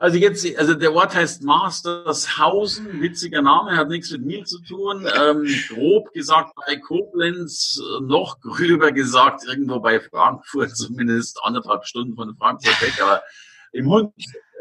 Also 0.00 0.16
jetzt, 0.16 0.46
also 0.56 0.74
der 0.74 0.94
Ort 0.94 1.16
heißt 1.16 1.42
Mastershausen, 1.42 3.02
witziger 3.02 3.42
Name, 3.42 3.76
hat 3.76 3.88
nichts 3.88 4.12
mit 4.12 4.24
mir 4.24 4.44
zu 4.44 4.60
tun. 4.62 5.06
Ähm, 5.18 5.48
grob 5.68 6.12
gesagt 6.12 6.52
bei 6.54 6.76
Koblenz, 6.76 7.80
noch 8.02 8.40
gröber 8.40 8.92
gesagt 8.92 9.42
irgendwo 9.44 9.80
bei 9.80 9.98
Frankfurt, 9.98 10.76
zumindest 10.76 11.40
anderthalb 11.42 11.84
Stunden 11.86 12.14
von 12.14 12.36
Frankfurt 12.36 12.80
weg, 12.80 12.94
aber 13.02 13.22
im 13.72 13.88
Hund 13.88 14.14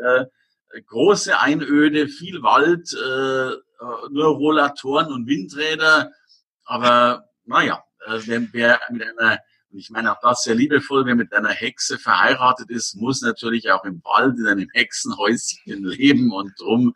äh, 0.04 0.26
große 0.88 1.40
Einöde, 1.40 2.08
viel 2.08 2.42
Wald, 2.42 2.92
äh, 2.94 3.56
nur 4.10 4.36
Rollatoren 4.36 5.12
und 5.12 5.28
Windräder, 5.28 6.12
aber 6.66 7.26
naja, 7.46 7.84
äh, 8.06 8.20
wer, 8.26 8.48
wer 8.52 8.82
mit 8.90 9.04
einer 9.04 9.40
ich 9.72 9.90
meine 9.90 10.12
auch 10.12 10.22
das 10.22 10.44
sehr 10.44 10.56
liebevoll, 10.56 11.06
wer 11.06 11.16
mit 11.16 11.34
einer 11.34 11.52
Hexe 11.52 12.00
verheiratet 12.00 12.70
ist, 12.70 12.96
muss 12.96 13.22
natürlich 13.22 13.70
auch 13.70 13.84
im 13.84 14.02
Wald 14.04 14.38
in 14.38 14.48
einem 14.48 14.70
Hexenhäuschen 14.74 15.60
leben 15.84 16.32
und 16.32 16.54
drum 16.60 16.94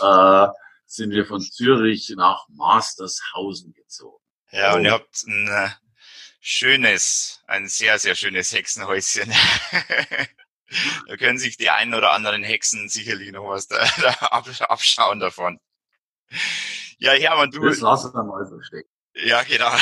äh, 0.00 0.46
sind 0.86 1.12
wir 1.12 1.26
von 1.26 1.40
Zürich 1.40 2.12
nach 2.16 2.46
Mastershausen 2.48 3.72
gezogen. 3.74 4.22
Ja, 4.50 4.74
und 4.74 4.84
ihr 4.84 4.92
habt 4.92 5.24
ein 5.26 5.48
äh, 5.48 5.68
schönes, 6.40 7.40
ein 7.46 7.68
sehr, 7.68 7.98
sehr 7.98 8.16
schönes 8.16 8.52
Hexenhäuschen. 8.52 9.32
da 11.06 11.16
können 11.16 11.38
sich 11.38 11.56
die 11.56 11.70
einen 11.70 11.94
oder 11.94 12.12
anderen 12.12 12.42
Hexen 12.42 12.88
sicherlich 12.88 13.30
noch 13.30 13.48
was 13.48 13.68
da, 13.68 13.78
da 14.00 14.10
abschauen 14.66 15.20
davon. 15.20 15.60
Ja, 17.02 17.12
Hermann, 17.12 17.50
du. 17.50 17.64
Das 17.64 17.80
lassen 17.80 18.12
wir 18.12 18.22
mal 18.22 18.46
so 18.46 18.60
stecken. 18.60 18.90
Ja, 19.14 19.42
genau. 19.42 19.72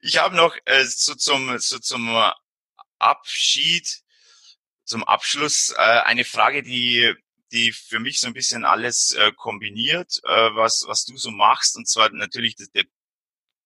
Ich 0.00 0.18
habe 0.18 0.36
noch 0.36 0.56
äh, 0.64 0.84
so 0.84 1.14
zum, 1.14 1.58
so 1.58 1.78
zum 1.78 2.14
Abschied, 2.98 4.02
zum 4.84 5.04
Abschluss 5.04 5.74
äh, 5.76 5.80
eine 5.80 6.24
Frage, 6.24 6.62
die 6.62 7.14
die 7.52 7.72
für 7.72 8.00
mich 8.00 8.20
so 8.20 8.26
ein 8.26 8.34
bisschen 8.34 8.64
alles 8.64 9.12
äh, 9.12 9.32
kombiniert, 9.32 10.20
äh, 10.24 10.54
was 10.54 10.84
was 10.86 11.04
du 11.04 11.16
so 11.16 11.30
machst, 11.30 11.76
und 11.76 11.88
zwar 11.88 12.10
natürlich 12.10 12.56
das, 12.56 12.68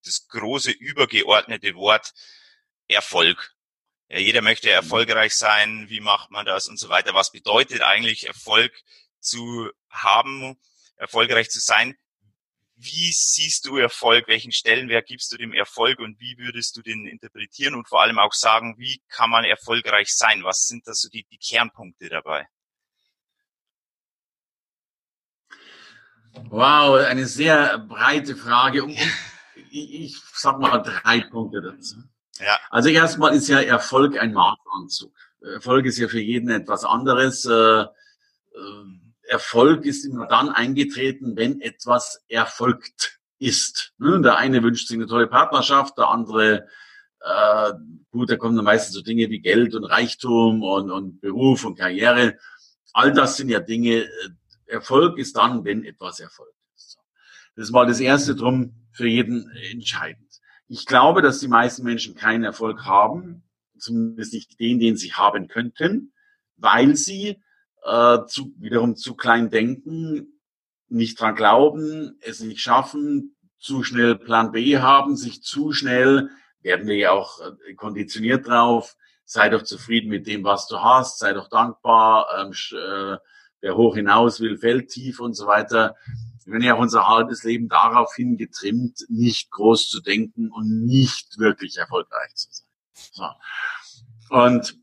das 0.04 0.28
große 0.28 0.70
übergeordnete 0.70 1.74
Wort 1.74 2.12
Erfolg. 2.88 3.54
Ja, 4.08 4.18
jeder 4.18 4.40
möchte 4.42 4.70
erfolgreich 4.70 5.36
sein. 5.36 5.88
Wie 5.88 6.00
macht 6.00 6.30
man 6.30 6.46
das 6.46 6.66
und 6.68 6.78
so 6.78 6.88
weiter? 6.88 7.14
Was 7.14 7.30
bedeutet 7.30 7.82
eigentlich 7.82 8.26
Erfolg 8.26 8.72
zu 9.20 9.70
haben, 9.90 10.58
erfolgreich 10.98 11.50
zu 11.50 11.60
sein? 11.60 11.96
Wie 12.76 13.10
siehst 13.10 13.66
du 13.66 13.76
Erfolg? 13.76 14.28
Welchen 14.28 14.52
Stellenwert 14.52 15.06
gibst 15.06 15.32
du 15.32 15.36
dem 15.36 15.52
Erfolg 15.52 15.98
und 15.98 16.20
wie 16.20 16.38
würdest 16.38 16.76
du 16.76 16.82
den 16.82 17.06
interpretieren 17.06 17.74
und 17.74 17.88
vor 17.88 18.02
allem 18.02 18.18
auch 18.20 18.32
sagen, 18.32 18.76
wie 18.78 19.02
kann 19.08 19.30
man 19.30 19.44
erfolgreich 19.44 20.14
sein? 20.14 20.44
Was 20.44 20.66
sind 20.66 20.86
da 20.86 20.94
so 20.94 21.08
die, 21.08 21.24
die 21.24 21.38
Kernpunkte 21.38 22.08
dabei? 22.08 22.46
Wow, 26.50 27.04
eine 27.04 27.26
sehr 27.26 27.78
breite 27.78 28.36
Frage. 28.36 28.84
Und 28.84 28.96
ich, 29.70 29.94
ich 29.94 30.16
sag 30.34 30.60
mal 30.60 30.78
drei 30.78 31.20
Punkte 31.20 31.60
dazu. 31.60 31.96
Ja. 32.38 32.58
Also 32.70 32.90
erstmal 32.90 33.34
ist 33.34 33.48
ja 33.48 33.60
Erfolg 33.60 34.16
ein 34.18 34.32
Marktanzug. 34.32 35.12
Erfolg 35.40 35.86
ist 35.86 35.98
ja 35.98 36.06
für 36.08 36.20
jeden 36.20 36.50
etwas 36.50 36.84
anderes. 36.84 37.44
Äh, 37.44 37.52
äh, 37.52 37.86
Erfolg 39.28 39.84
ist 39.84 40.04
immer 40.04 40.26
dann 40.26 40.48
eingetreten, 40.48 41.36
wenn 41.36 41.60
etwas 41.60 42.24
erfolgt 42.28 43.20
ist. 43.38 43.92
Ne, 43.98 44.20
der 44.20 44.36
eine 44.36 44.62
wünscht 44.62 44.88
sich 44.88 44.96
eine 44.96 45.06
tolle 45.06 45.26
Partnerschaft, 45.26 45.98
der 45.98 46.08
andere, 46.08 46.66
äh, 47.20 47.72
gut, 48.10 48.30
da 48.30 48.36
kommen 48.36 48.56
dann 48.56 48.64
meistens 48.64 48.94
so 48.94 49.02
Dinge 49.02 49.28
wie 49.30 49.40
Geld 49.40 49.74
und 49.74 49.84
Reichtum 49.84 50.62
und, 50.62 50.90
und 50.90 51.20
Beruf 51.20 51.64
und 51.64 51.78
Karriere. 51.78 52.38
All 52.92 53.12
das 53.12 53.36
sind 53.36 53.50
ja 53.50 53.60
Dinge, 53.60 54.04
äh, 54.04 54.08
Erfolg 54.66 55.18
ist 55.18 55.36
dann, 55.36 55.64
wenn 55.64 55.84
etwas 55.84 56.20
erfolgt 56.20 56.56
ist. 56.74 56.98
Das 57.54 57.66
ist 57.66 57.72
mal 57.72 57.86
das 57.86 58.00
Erste 58.00 58.34
drum 58.34 58.86
für 58.92 59.06
jeden 59.06 59.50
entscheidend. 59.70 60.40
Ich 60.68 60.84
glaube, 60.84 61.22
dass 61.22 61.40
die 61.40 61.48
meisten 61.48 61.84
Menschen 61.84 62.14
keinen 62.14 62.44
Erfolg 62.44 62.84
haben, 62.84 63.44
zumindest 63.78 64.32
nicht 64.32 64.58
den, 64.60 64.78
den 64.78 64.96
sie 64.96 65.12
haben 65.12 65.48
könnten, 65.48 66.12
weil 66.56 66.96
sie 66.96 67.40
äh, 67.88 68.26
zu, 68.26 68.52
wiederum 68.58 68.96
zu 68.96 69.14
klein 69.14 69.50
denken, 69.50 70.40
nicht 70.88 71.20
dran 71.20 71.34
glauben, 71.34 72.18
es 72.20 72.40
nicht 72.40 72.60
schaffen, 72.60 73.36
zu 73.58 73.82
schnell 73.82 74.16
Plan 74.16 74.52
B 74.52 74.78
haben, 74.78 75.16
sich 75.16 75.42
zu 75.42 75.72
schnell, 75.72 76.30
werden 76.62 76.86
wir 76.86 76.96
ja 76.96 77.10
auch 77.12 77.40
äh, 77.40 77.74
konditioniert 77.74 78.46
drauf, 78.46 78.96
sei 79.24 79.48
doch 79.48 79.62
zufrieden 79.62 80.08
mit 80.08 80.26
dem, 80.26 80.44
was 80.44 80.66
du 80.68 80.80
hast, 80.80 81.18
sei 81.18 81.32
doch 81.32 81.48
dankbar, 81.48 82.26
ähm, 82.38 82.52
äh, 82.52 83.16
wer 83.60 83.76
hoch 83.76 83.96
hinaus 83.96 84.40
will, 84.40 84.58
fällt 84.58 84.90
tief 84.90 85.20
und 85.20 85.34
so 85.34 85.46
weiter. 85.46 85.96
Wir 86.44 86.52
werden 86.54 86.64
ja 86.64 86.74
auch 86.74 86.80
unser 86.80 87.08
halbes 87.08 87.42
Leben 87.44 87.68
daraufhin 87.68 88.36
getrimmt, 88.36 89.04
nicht 89.08 89.50
groß 89.50 89.88
zu 89.88 90.00
denken 90.00 90.50
und 90.50 90.86
nicht 90.86 91.38
wirklich 91.38 91.76
erfolgreich 91.76 92.34
zu 92.34 92.48
sein. 92.50 92.66
So. 93.12 93.24
Und 94.30 94.78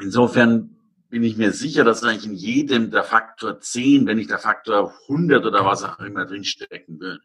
insofern 0.00 0.79
bin 1.10 1.24
ich 1.24 1.36
mir 1.36 1.52
sicher, 1.52 1.82
dass 1.82 2.04
eigentlich 2.04 2.24
in 2.24 2.34
jedem 2.34 2.90
der 2.90 3.02
Faktor 3.02 3.60
10, 3.60 4.06
wenn 4.06 4.16
nicht 4.16 4.30
der 4.30 4.38
Faktor 4.38 4.94
100 5.08 5.44
oder 5.44 5.64
was 5.64 5.82
auch 5.82 5.98
immer 5.98 6.24
drinstecken 6.24 7.00
würde. 7.00 7.22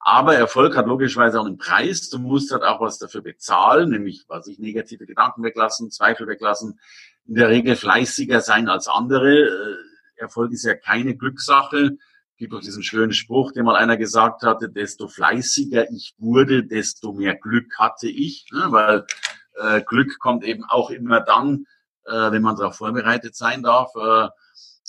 Aber 0.00 0.34
Erfolg 0.34 0.76
hat 0.76 0.86
logischerweise 0.86 1.40
auch 1.40 1.46
einen 1.46 1.58
Preis. 1.58 2.10
Du 2.10 2.18
musst 2.18 2.52
halt 2.52 2.64
auch 2.64 2.80
was 2.80 2.98
dafür 2.98 3.22
bezahlen, 3.22 3.90
nämlich 3.90 4.24
was 4.26 4.48
ich 4.48 4.58
negative 4.58 5.06
Gedanken 5.06 5.44
weglassen, 5.44 5.90
Zweifel 5.90 6.26
weglassen, 6.26 6.80
in 7.26 7.34
der 7.36 7.48
Regel 7.48 7.76
fleißiger 7.76 8.40
sein 8.40 8.68
als 8.68 8.88
andere. 8.88 9.32
Äh, 9.32 9.76
Erfolg 10.16 10.52
ist 10.52 10.64
ja 10.64 10.74
keine 10.74 11.16
Glückssache. 11.16 11.98
Gibt 12.36 12.54
auch 12.54 12.60
diesen 12.60 12.82
schönen 12.82 13.12
Spruch, 13.12 13.52
den 13.52 13.64
mal 13.64 13.76
einer 13.76 13.96
gesagt 13.96 14.42
hatte, 14.42 14.68
desto 14.68 15.08
fleißiger 15.08 15.90
ich 15.90 16.14
wurde, 16.18 16.64
desto 16.64 17.12
mehr 17.12 17.36
Glück 17.36 17.78
hatte 17.78 18.08
ich, 18.08 18.46
ne? 18.52 18.66
weil 18.70 19.06
äh, 19.60 19.82
Glück 19.82 20.18
kommt 20.18 20.44
eben 20.44 20.64
auch 20.64 20.90
immer 20.90 21.20
dann, 21.20 21.66
äh, 22.08 22.32
wenn 22.32 22.42
man 22.42 22.56
darauf 22.56 22.76
vorbereitet 22.76 23.36
sein 23.36 23.62
darf. 23.62 23.90
Äh, 23.94 24.28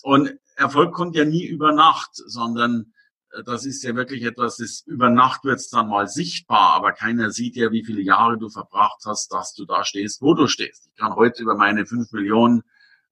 und 0.03 0.33
Erfolg 0.55 0.93
kommt 0.93 1.15
ja 1.15 1.25
nie 1.25 1.45
über 1.45 1.71
Nacht, 1.71 2.11
sondern 2.13 2.93
äh, 3.31 3.43
das 3.43 3.65
ist 3.65 3.83
ja 3.83 3.95
wirklich 3.95 4.23
etwas, 4.23 4.57
das 4.57 4.83
über 4.85 5.09
Nacht 5.09 5.43
wird 5.43 5.59
es 5.59 5.69
dann 5.69 5.89
mal 5.89 6.07
sichtbar, 6.07 6.73
aber 6.75 6.91
keiner 6.91 7.31
sieht 7.31 7.55
ja, 7.55 7.71
wie 7.71 7.83
viele 7.83 8.01
Jahre 8.01 8.37
du 8.37 8.49
verbracht 8.49 9.03
hast, 9.05 9.31
dass 9.31 9.53
du 9.53 9.65
da 9.65 9.83
stehst, 9.83 10.21
wo 10.21 10.33
du 10.33 10.47
stehst. 10.47 10.87
Ich 10.87 10.95
kann 10.99 11.15
heute 11.15 11.41
über 11.43 11.55
meine 11.55 11.85
fünf 11.85 12.11
Millionen 12.11 12.63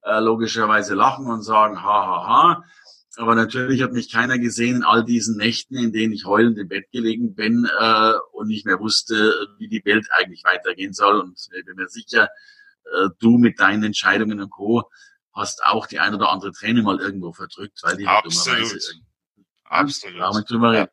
äh, 0.03 0.19
logischerweise 0.19 0.95
lachen 0.95 1.27
und 1.27 1.43
sagen, 1.43 1.81
ha, 1.83 2.07
ha, 2.07 2.27
ha. 2.27 2.63
Aber 3.17 3.33
natürlich 3.33 3.81
hat 3.81 3.93
mich 3.93 4.11
keiner 4.11 4.37
gesehen 4.37 4.77
in 4.77 4.83
all 4.83 5.03
diesen 5.03 5.37
Nächten, 5.37 5.75
in 5.75 5.91
denen 5.91 6.13
ich 6.13 6.25
heulend 6.25 6.59
im 6.59 6.67
Bett 6.67 6.91
gelegen 6.91 7.33
bin 7.33 7.67
äh, 7.79 8.13
und 8.31 8.47
nicht 8.47 8.65
mehr 8.65 8.79
wusste, 8.79 9.33
wie 9.57 9.67
die 9.67 9.83
Welt 9.85 10.07
eigentlich 10.11 10.43
weitergehen 10.43 10.93
soll. 10.93 11.19
Und 11.21 11.39
ich 11.57 11.65
bin 11.65 11.75
mir 11.75 11.87
sicher, 11.87 12.29
äh, 12.95 13.09
du 13.19 13.37
mit 13.37 13.59
deinen 13.59 13.83
Entscheidungen 13.83 14.39
und 14.41 14.49
Co. 14.49 14.89
hast 15.33 15.65
auch 15.65 15.87
die 15.87 15.99
ein 15.99 16.15
oder 16.15 16.29
andere 16.29 16.51
Träne 16.51 16.81
mal 16.81 16.99
irgendwo 16.99 17.33
verdrückt, 17.33 17.79
weil 17.83 17.97
die 17.97 18.07
Absolut. 18.07 19.03
Absolut. 19.65 20.49
Drüber 20.49 20.71
reden. 20.71 20.91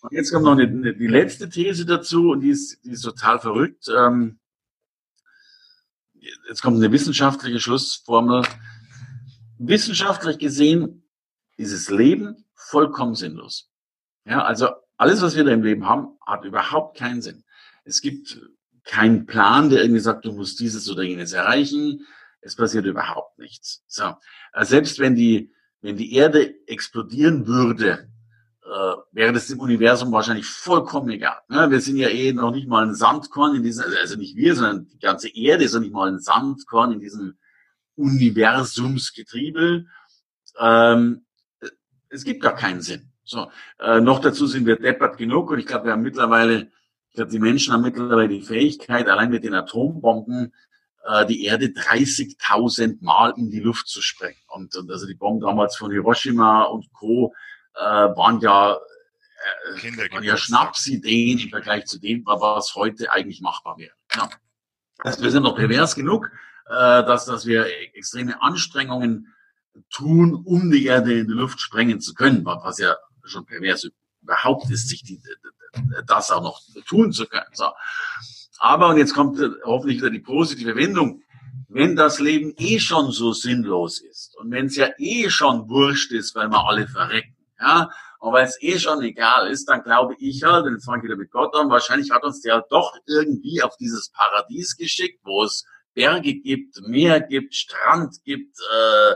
Und 0.00 0.12
jetzt 0.12 0.32
kommt 0.32 0.44
noch 0.44 0.52
eine, 0.52 0.64
eine, 0.64 0.94
die 0.94 1.06
letzte 1.06 1.48
These 1.48 1.86
dazu 1.86 2.30
und 2.30 2.40
die 2.40 2.50
ist, 2.50 2.84
die 2.84 2.90
ist 2.90 3.02
total 3.02 3.38
verrückt. 3.40 3.88
Ähm, 3.88 4.38
jetzt 6.48 6.62
kommt 6.62 6.76
eine 6.76 6.92
wissenschaftliche 6.92 7.60
Schlussformel. 7.60 8.42
Wissenschaftlich 9.58 10.38
gesehen 10.38 11.08
ist 11.56 11.72
das 11.72 11.88
Leben 11.88 12.44
vollkommen 12.54 13.14
sinnlos. 13.14 13.70
Ja, 14.26 14.44
also 14.44 14.68
alles, 14.96 15.22
was 15.22 15.36
wir 15.36 15.44
da 15.44 15.52
im 15.52 15.62
Leben 15.62 15.86
haben, 15.86 16.18
hat 16.26 16.44
überhaupt 16.44 16.98
keinen 16.98 17.22
Sinn. 17.22 17.44
Es 17.84 18.00
gibt 18.00 18.38
keinen 18.84 19.26
Plan, 19.26 19.70
der 19.70 19.82
irgendwie 19.82 20.00
sagt, 20.00 20.24
du 20.24 20.32
musst 20.32 20.60
dieses 20.60 20.90
oder 20.90 21.02
jenes 21.02 21.32
erreichen. 21.32 22.06
Es 22.40 22.56
passiert 22.56 22.84
überhaupt 22.84 23.38
nichts. 23.38 23.82
So. 23.86 24.14
Also 24.52 24.70
selbst 24.70 24.98
wenn 24.98 25.14
die, 25.14 25.52
wenn 25.80 25.96
die 25.96 26.14
Erde 26.14 26.54
explodieren 26.66 27.46
würde, 27.46 28.08
äh, 28.64 28.94
wäre 29.12 29.32
das 29.32 29.46
dem 29.48 29.60
Universum 29.60 30.12
wahrscheinlich 30.12 30.46
vollkommen 30.46 31.10
egal. 31.10 31.38
Ne? 31.48 31.70
Wir 31.70 31.80
sind 31.80 31.96
ja 31.96 32.08
eh 32.08 32.32
noch 32.32 32.50
nicht 32.50 32.68
mal 32.68 32.86
ein 32.86 32.94
Sandkorn 32.94 33.56
in 33.56 33.62
diesem, 33.62 33.84
also 34.00 34.16
nicht 34.16 34.36
wir, 34.36 34.54
sondern 34.54 34.88
die 34.88 34.98
ganze 34.98 35.28
Erde 35.28 35.64
ist 35.64 35.74
noch 35.74 35.80
nicht 35.80 35.92
mal 35.92 36.08
ein 36.08 36.20
Sandkorn 36.20 36.92
in 36.92 37.00
diesem 37.00 37.36
Universumsgetriebe. 37.96 39.86
Ähm, 40.58 41.24
es 42.08 42.24
gibt 42.24 42.42
gar 42.42 42.54
keinen 42.54 42.80
Sinn. 42.80 43.10
So, 43.24 43.50
äh, 43.80 44.00
noch 44.00 44.20
dazu 44.20 44.46
sind 44.46 44.66
wir 44.66 44.76
deppert 44.76 45.16
genug 45.16 45.50
und 45.50 45.58
ich 45.58 45.66
glaube, 45.66 45.86
wir 45.86 45.92
haben 45.92 46.02
mittlerweile, 46.02 46.70
ich 47.14 47.16
glaube, 47.16 47.30
die 47.30 47.38
Menschen 47.38 47.72
haben 47.72 47.82
mittlerweile 47.82 48.26
die 48.26 48.42
Fähigkeit, 48.42 49.06
allein 49.06 49.30
mit 49.30 49.44
den 49.44 49.54
Atombomben 49.54 50.52
äh, 51.04 51.24
die 51.26 51.44
Erde 51.44 51.66
30.000 51.66 53.04
Mal 53.04 53.32
in 53.36 53.50
die 53.50 53.60
Luft 53.60 53.86
zu 53.86 54.02
sprengen. 54.02 54.40
Und, 54.48 54.74
und 54.74 54.90
also 54.90 55.06
die 55.06 55.14
Bomben 55.14 55.40
damals 55.40 55.76
von 55.76 55.92
Hiroshima 55.92 56.64
und 56.64 56.92
Co. 56.92 57.32
Äh, 57.76 57.84
waren 57.84 58.40
ja 58.40 58.74
äh, 58.74 60.10
waren 60.10 60.24
ja 60.24 60.36
Schnapsideen 60.36 61.38
im 61.38 61.50
Vergleich 61.50 61.84
zu 61.84 62.00
dem, 62.00 62.26
was 62.26 62.74
heute 62.74 63.12
eigentlich 63.12 63.40
machbar 63.40 63.78
wäre. 63.78 63.94
Ja. 64.16 64.28
Also 64.98 65.22
wir 65.22 65.30
sind 65.30 65.44
noch 65.44 65.54
pervers 65.54 65.94
genug, 65.94 66.32
äh, 66.66 66.72
dass, 66.72 67.26
dass 67.26 67.46
wir 67.46 67.64
extreme 67.94 68.42
Anstrengungen 68.42 69.32
tun, 69.88 70.34
um 70.34 70.68
die 70.68 70.86
Erde 70.86 71.16
in 71.16 71.28
die 71.28 71.32
Luft 71.32 71.60
sprengen 71.60 72.00
zu 72.00 72.12
können, 72.12 72.44
was 72.44 72.78
ja 72.78 72.96
schon 73.22 73.46
pervers 73.46 73.88
überhaupt 74.20 74.68
ist, 74.68 74.88
sich 74.88 75.04
die, 75.04 75.22
das 76.06 76.30
auch 76.30 76.42
noch 76.42 76.60
tun 76.86 77.12
zu 77.12 77.26
können. 77.26 77.46
So. 77.52 77.66
Aber, 78.58 78.88
und 78.88 78.98
jetzt 78.98 79.14
kommt 79.14 79.38
hoffentlich 79.64 79.98
wieder 79.98 80.10
die 80.10 80.20
positive 80.20 80.76
Wendung, 80.76 81.22
wenn 81.68 81.96
das 81.96 82.20
Leben 82.20 82.54
eh 82.56 82.78
schon 82.78 83.10
so 83.10 83.32
sinnlos 83.32 84.00
ist 84.00 84.36
und 84.36 84.50
wenn 84.50 84.66
es 84.66 84.76
ja 84.76 84.88
eh 84.98 85.28
schon 85.28 85.68
wurscht 85.68 86.12
ist, 86.12 86.34
weil 86.34 86.48
wir 86.48 86.64
alle 86.64 86.86
verrecken, 86.86 87.36
ja, 87.60 87.90
und 88.20 88.32
weil 88.32 88.46
es 88.46 88.56
eh 88.62 88.78
schon 88.78 89.02
egal 89.02 89.50
ist, 89.50 89.68
dann 89.68 89.82
glaube 89.82 90.14
ich 90.18 90.42
halt, 90.44 90.64
und 90.66 90.72
jetzt 90.72 90.84
fange 90.84 90.98
ich 90.98 91.04
wieder 91.04 91.16
mit 91.16 91.30
Gott 91.30 91.54
an, 91.56 91.68
wahrscheinlich 91.68 92.10
hat 92.10 92.24
uns 92.24 92.40
der 92.40 92.64
doch 92.70 92.94
irgendwie 93.06 93.62
auf 93.62 93.76
dieses 93.76 94.10
Paradies 94.10 94.76
geschickt, 94.76 95.20
wo 95.24 95.44
es 95.44 95.66
Berge 95.94 96.34
gibt, 96.34 96.80
Meer 96.86 97.20
gibt, 97.20 97.54
Strand 97.54 98.22
gibt, 98.24 98.58
äh, 98.58 99.14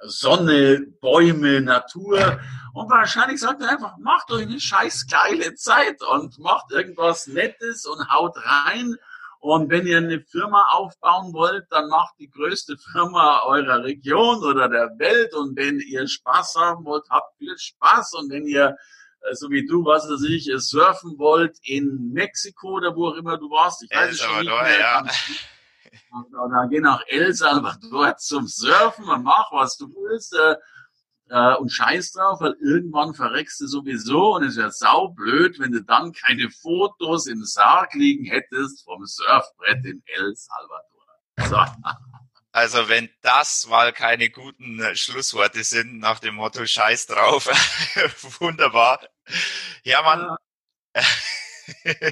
Sonne, 0.00 0.80
Bäume, 1.00 1.60
Natur. 1.60 2.40
Und 2.74 2.90
wahrscheinlich 2.90 3.40
sagt 3.40 3.62
er 3.62 3.70
einfach, 3.70 3.96
macht 3.98 4.30
euch 4.30 4.42
eine 4.42 4.60
scheiß 4.60 5.06
geile 5.10 5.54
Zeit 5.54 6.00
und 6.02 6.38
macht 6.38 6.70
irgendwas 6.70 7.26
Nettes 7.26 7.86
und 7.86 8.08
haut 8.10 8.36
rein. 8.36 8.96
Und 9.40 9.70
wenn 9.70 9.86
ihr 9.86 9.98
eine 9.98 10.20
Firma 10.20 10.68
aufbauen 10.72 11.32
wollt, 11.32 11.66
dann 11.70 11.88
macht 11.88 12.14
die 12.18 12.30
größte 12.30 12.76
Firma 12.92 13.42
eurer 13.44 13.84
Region 13.84 14.42
oder 14.42 14.68
der 14.68 14.98
Welt. 14.98 15.32
Und 15.34 15.56
wenn 15.56 15.80
ihr 15.80 16.06
Spaß 16.06 16.56
haben 16.56 16.84
wollt, 16.84 17.08
habt 17.08 17.36
viel 17.38 17.56
Spaß. 17.56 18.14
Und 18.14 18.30
wenn 18.30 18.46
ihr, 18.46 18.76
äh, 19.22 19.34
so 19.34 19.50
wie 19.50 19.64
du, 19.64 19.84
was 19.84 20.08
weiß 20.08 20.24
ich, 20.28 20.50
surfen 20.56 21.18
wollt 21.18 21.56
in 21.62 22.12
Mexiko 22.12 22.74
oder 22.74 22.94
wo 22.96 23.08
auch 23.08 23.14
immer 23.14 23.38
du 23.38 23.48
warst, 23.50 23.82
ich 23.82 23.96
weiß 23.96 24.12
es 24.12 24.20
schon 24.20 24.40
nicht 24.40 24.50
mehr, 24.50 24.78
ja 24.78 25.04
oder 26.32 26.68
geh 26.68 26.80
nach 26.80 27.02
El 27.06 27.32
Salvador 27.34 28.16
zum 28.16 28.46
Surfen 28.46 29.04
und 29.08 29.22
mach, 29.22 29.52
was 29.52 29.76
du 29.76 29.88
willst. 29.88 30.34
Äh, 30.34 30.56
äh, 31.30 31.54
und 31.56 31.70
scheiß 31.70 32.12
drauf, 32.12 32.40
weil 32.40 32.56
irgendwann 32.60 33.14
verreckst 33.14 33.60
du 33.60 33.66
sowieso 33.66 34.36
und 34.36 34.44
es 34.44 34.56
wäre 34.56 34.72
saublöd, 34.72 35.58
wenn 35.58 35.72
du 35.72 35.82
dann 35.82 36.12
keine 36.12 36.50
Fotos 36.50 37.26
im 37.26 37.44
Sarg 37.44 37.94
liegen 37.94 38.24
hättest 38.24 38.84
vom 38.84 39.04
Surfbrett 39.04 39.84
in 39.84 40.02
El 40.06 40.34
Salvador. 40.36 40.88
So. 41.48 41.82
Also 42.52 42.88
wenn 42.88 43.10
das 43.20 43.66
mal 43.68 43.92
keine 43.92 44.30
guten 44.30 44.80
äh, 44.80 44.96
Schlussworte 44.96 45.62
sind 45.64 45.98
nach 45.98 46.18
dem 46.18 46.34
Motto 46.34 46.64
Scheiß 46.64 47.06
drauf, 47.06 47.46
wunderbar. 48.40 49.00
Hermann, 49.84 50.36
ja. 50.96 51.02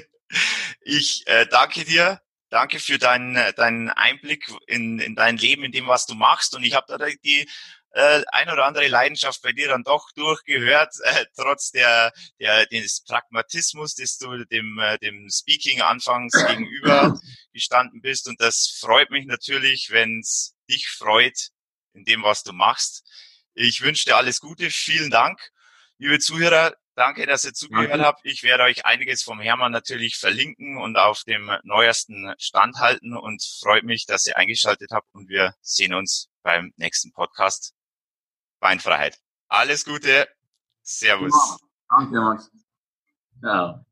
ich 0.81 1.25
äh, 1.27 1.47
danke 1.47 1.83
dir 1.83 2.21
Danke 2.49 2.79
für 2.79 2.97
deinen, 2.97 3.35
äh, 3.35 3.53
deinen 3.53 3.89
Einblick 3.89 4.49
in, 4.67 4.99
in 4.99 5.15
dein 5.15 5.37
Leben, 5.37 5.63
in 5.63 5.71
dem, 5.71 5.87
was 5.87 6.05
du 6.05 6.15
machst. 6.15 6.55
Und 6.55 6.63
ich 6.63 6.73
habe 6.73 6.97
da 6.97 7.05
die 7.23 7.47
äh, 7.91 8.23
ein 8.31 8.49
oder 8.49 8.65
andere 8.65 8.87
Leidenschaft 8.87 9.41
bei 9.41 9.51
dir 9.51 9.69
dann 9.69 9.83
doch 9.83 10.11
durchgehört, 10.11 10.93
äh, 11.03 11.25
trotz 11.35 11.71
der, 11.71 12.13
der 12.39 12.65
des 12.67 13.03
Pragmatismus, 13.03 13.95
des 13.95 14.17
du 14.17 14.45
dem, 14.45 14.79
äh, 14.79 14.97
dem 14.99 15.27
Speaking 15.29 15.81
anfangs 15.81 16.33
gegenüber 16.47 17.19
gestanden 17.53 18.01
bist. 18.01 18.27
Und 18.27 18.39
das 18.39 18.77
freut 18.79 19.09
mich 19.09 19.25
natürlich, 19.25 19.89
wenn 19.89 20.19
es 20.19 20.55
dich 20.69 20.87
freut 20.87 21.49
in 21.93 22.05
dem, 22.05 22.23
was 22.23 22.43
du 22.43 22.53
machst. 22.53 23.03
Ich 23.55 23.81
wünsche 23.81 24.05
dir 24.05 24.15
alles 24.15 24.39
Gute. 24.39 24.69
Vielen 24.69 25.09
Dank. 25.09 25.39
Liebe 25.97 26.19
Zuhörer, 26.19 26.75
Danke, 26.97 27.27
dass 27.27 27.45
ihr 27.45 27.53
zugehört 27.53 27.91
Danke. 27.91 28.05
habt. 28.05 28.21
Ich 28.23 28.41
werde 28.41 28.63
euch 28.63 28.87
einiges 28.87 29.21
vom 29.21 29.39
Hermann 29.39 29.71
natürlich 29.71 30.17
verlinken 30.17 30.77
und 30.77 30.97
auf 30.97 31.21
dem 31.25 31.51
neuesten 31.61 32.33
Stand 32.39 32.77
halten 32.77 33.15
und 33.15 33.43
freut 33.61 33.83
mich, 33.83 34.07
dass 34.07 34.25
ihr 34.25 34.35
eingeschaltet 34.35 34.89
habt 34.91 35.07
und 35.13 35.29
wir 35.29 35.53
sehen 35.61 35.93
uns 35.93 36.27
beim 36.41 36.73
nächsten 36.75 37.11
Podcast 37.11 37.75
Beinfreiheit. 38.59 39.19
Alles 39.47 39.85
Gute. 39.85 40.27
Servus. 40.81 41.59
Danke, 41.87 42.19
Max. 42.19 42.49
Ja. 43.43 43.85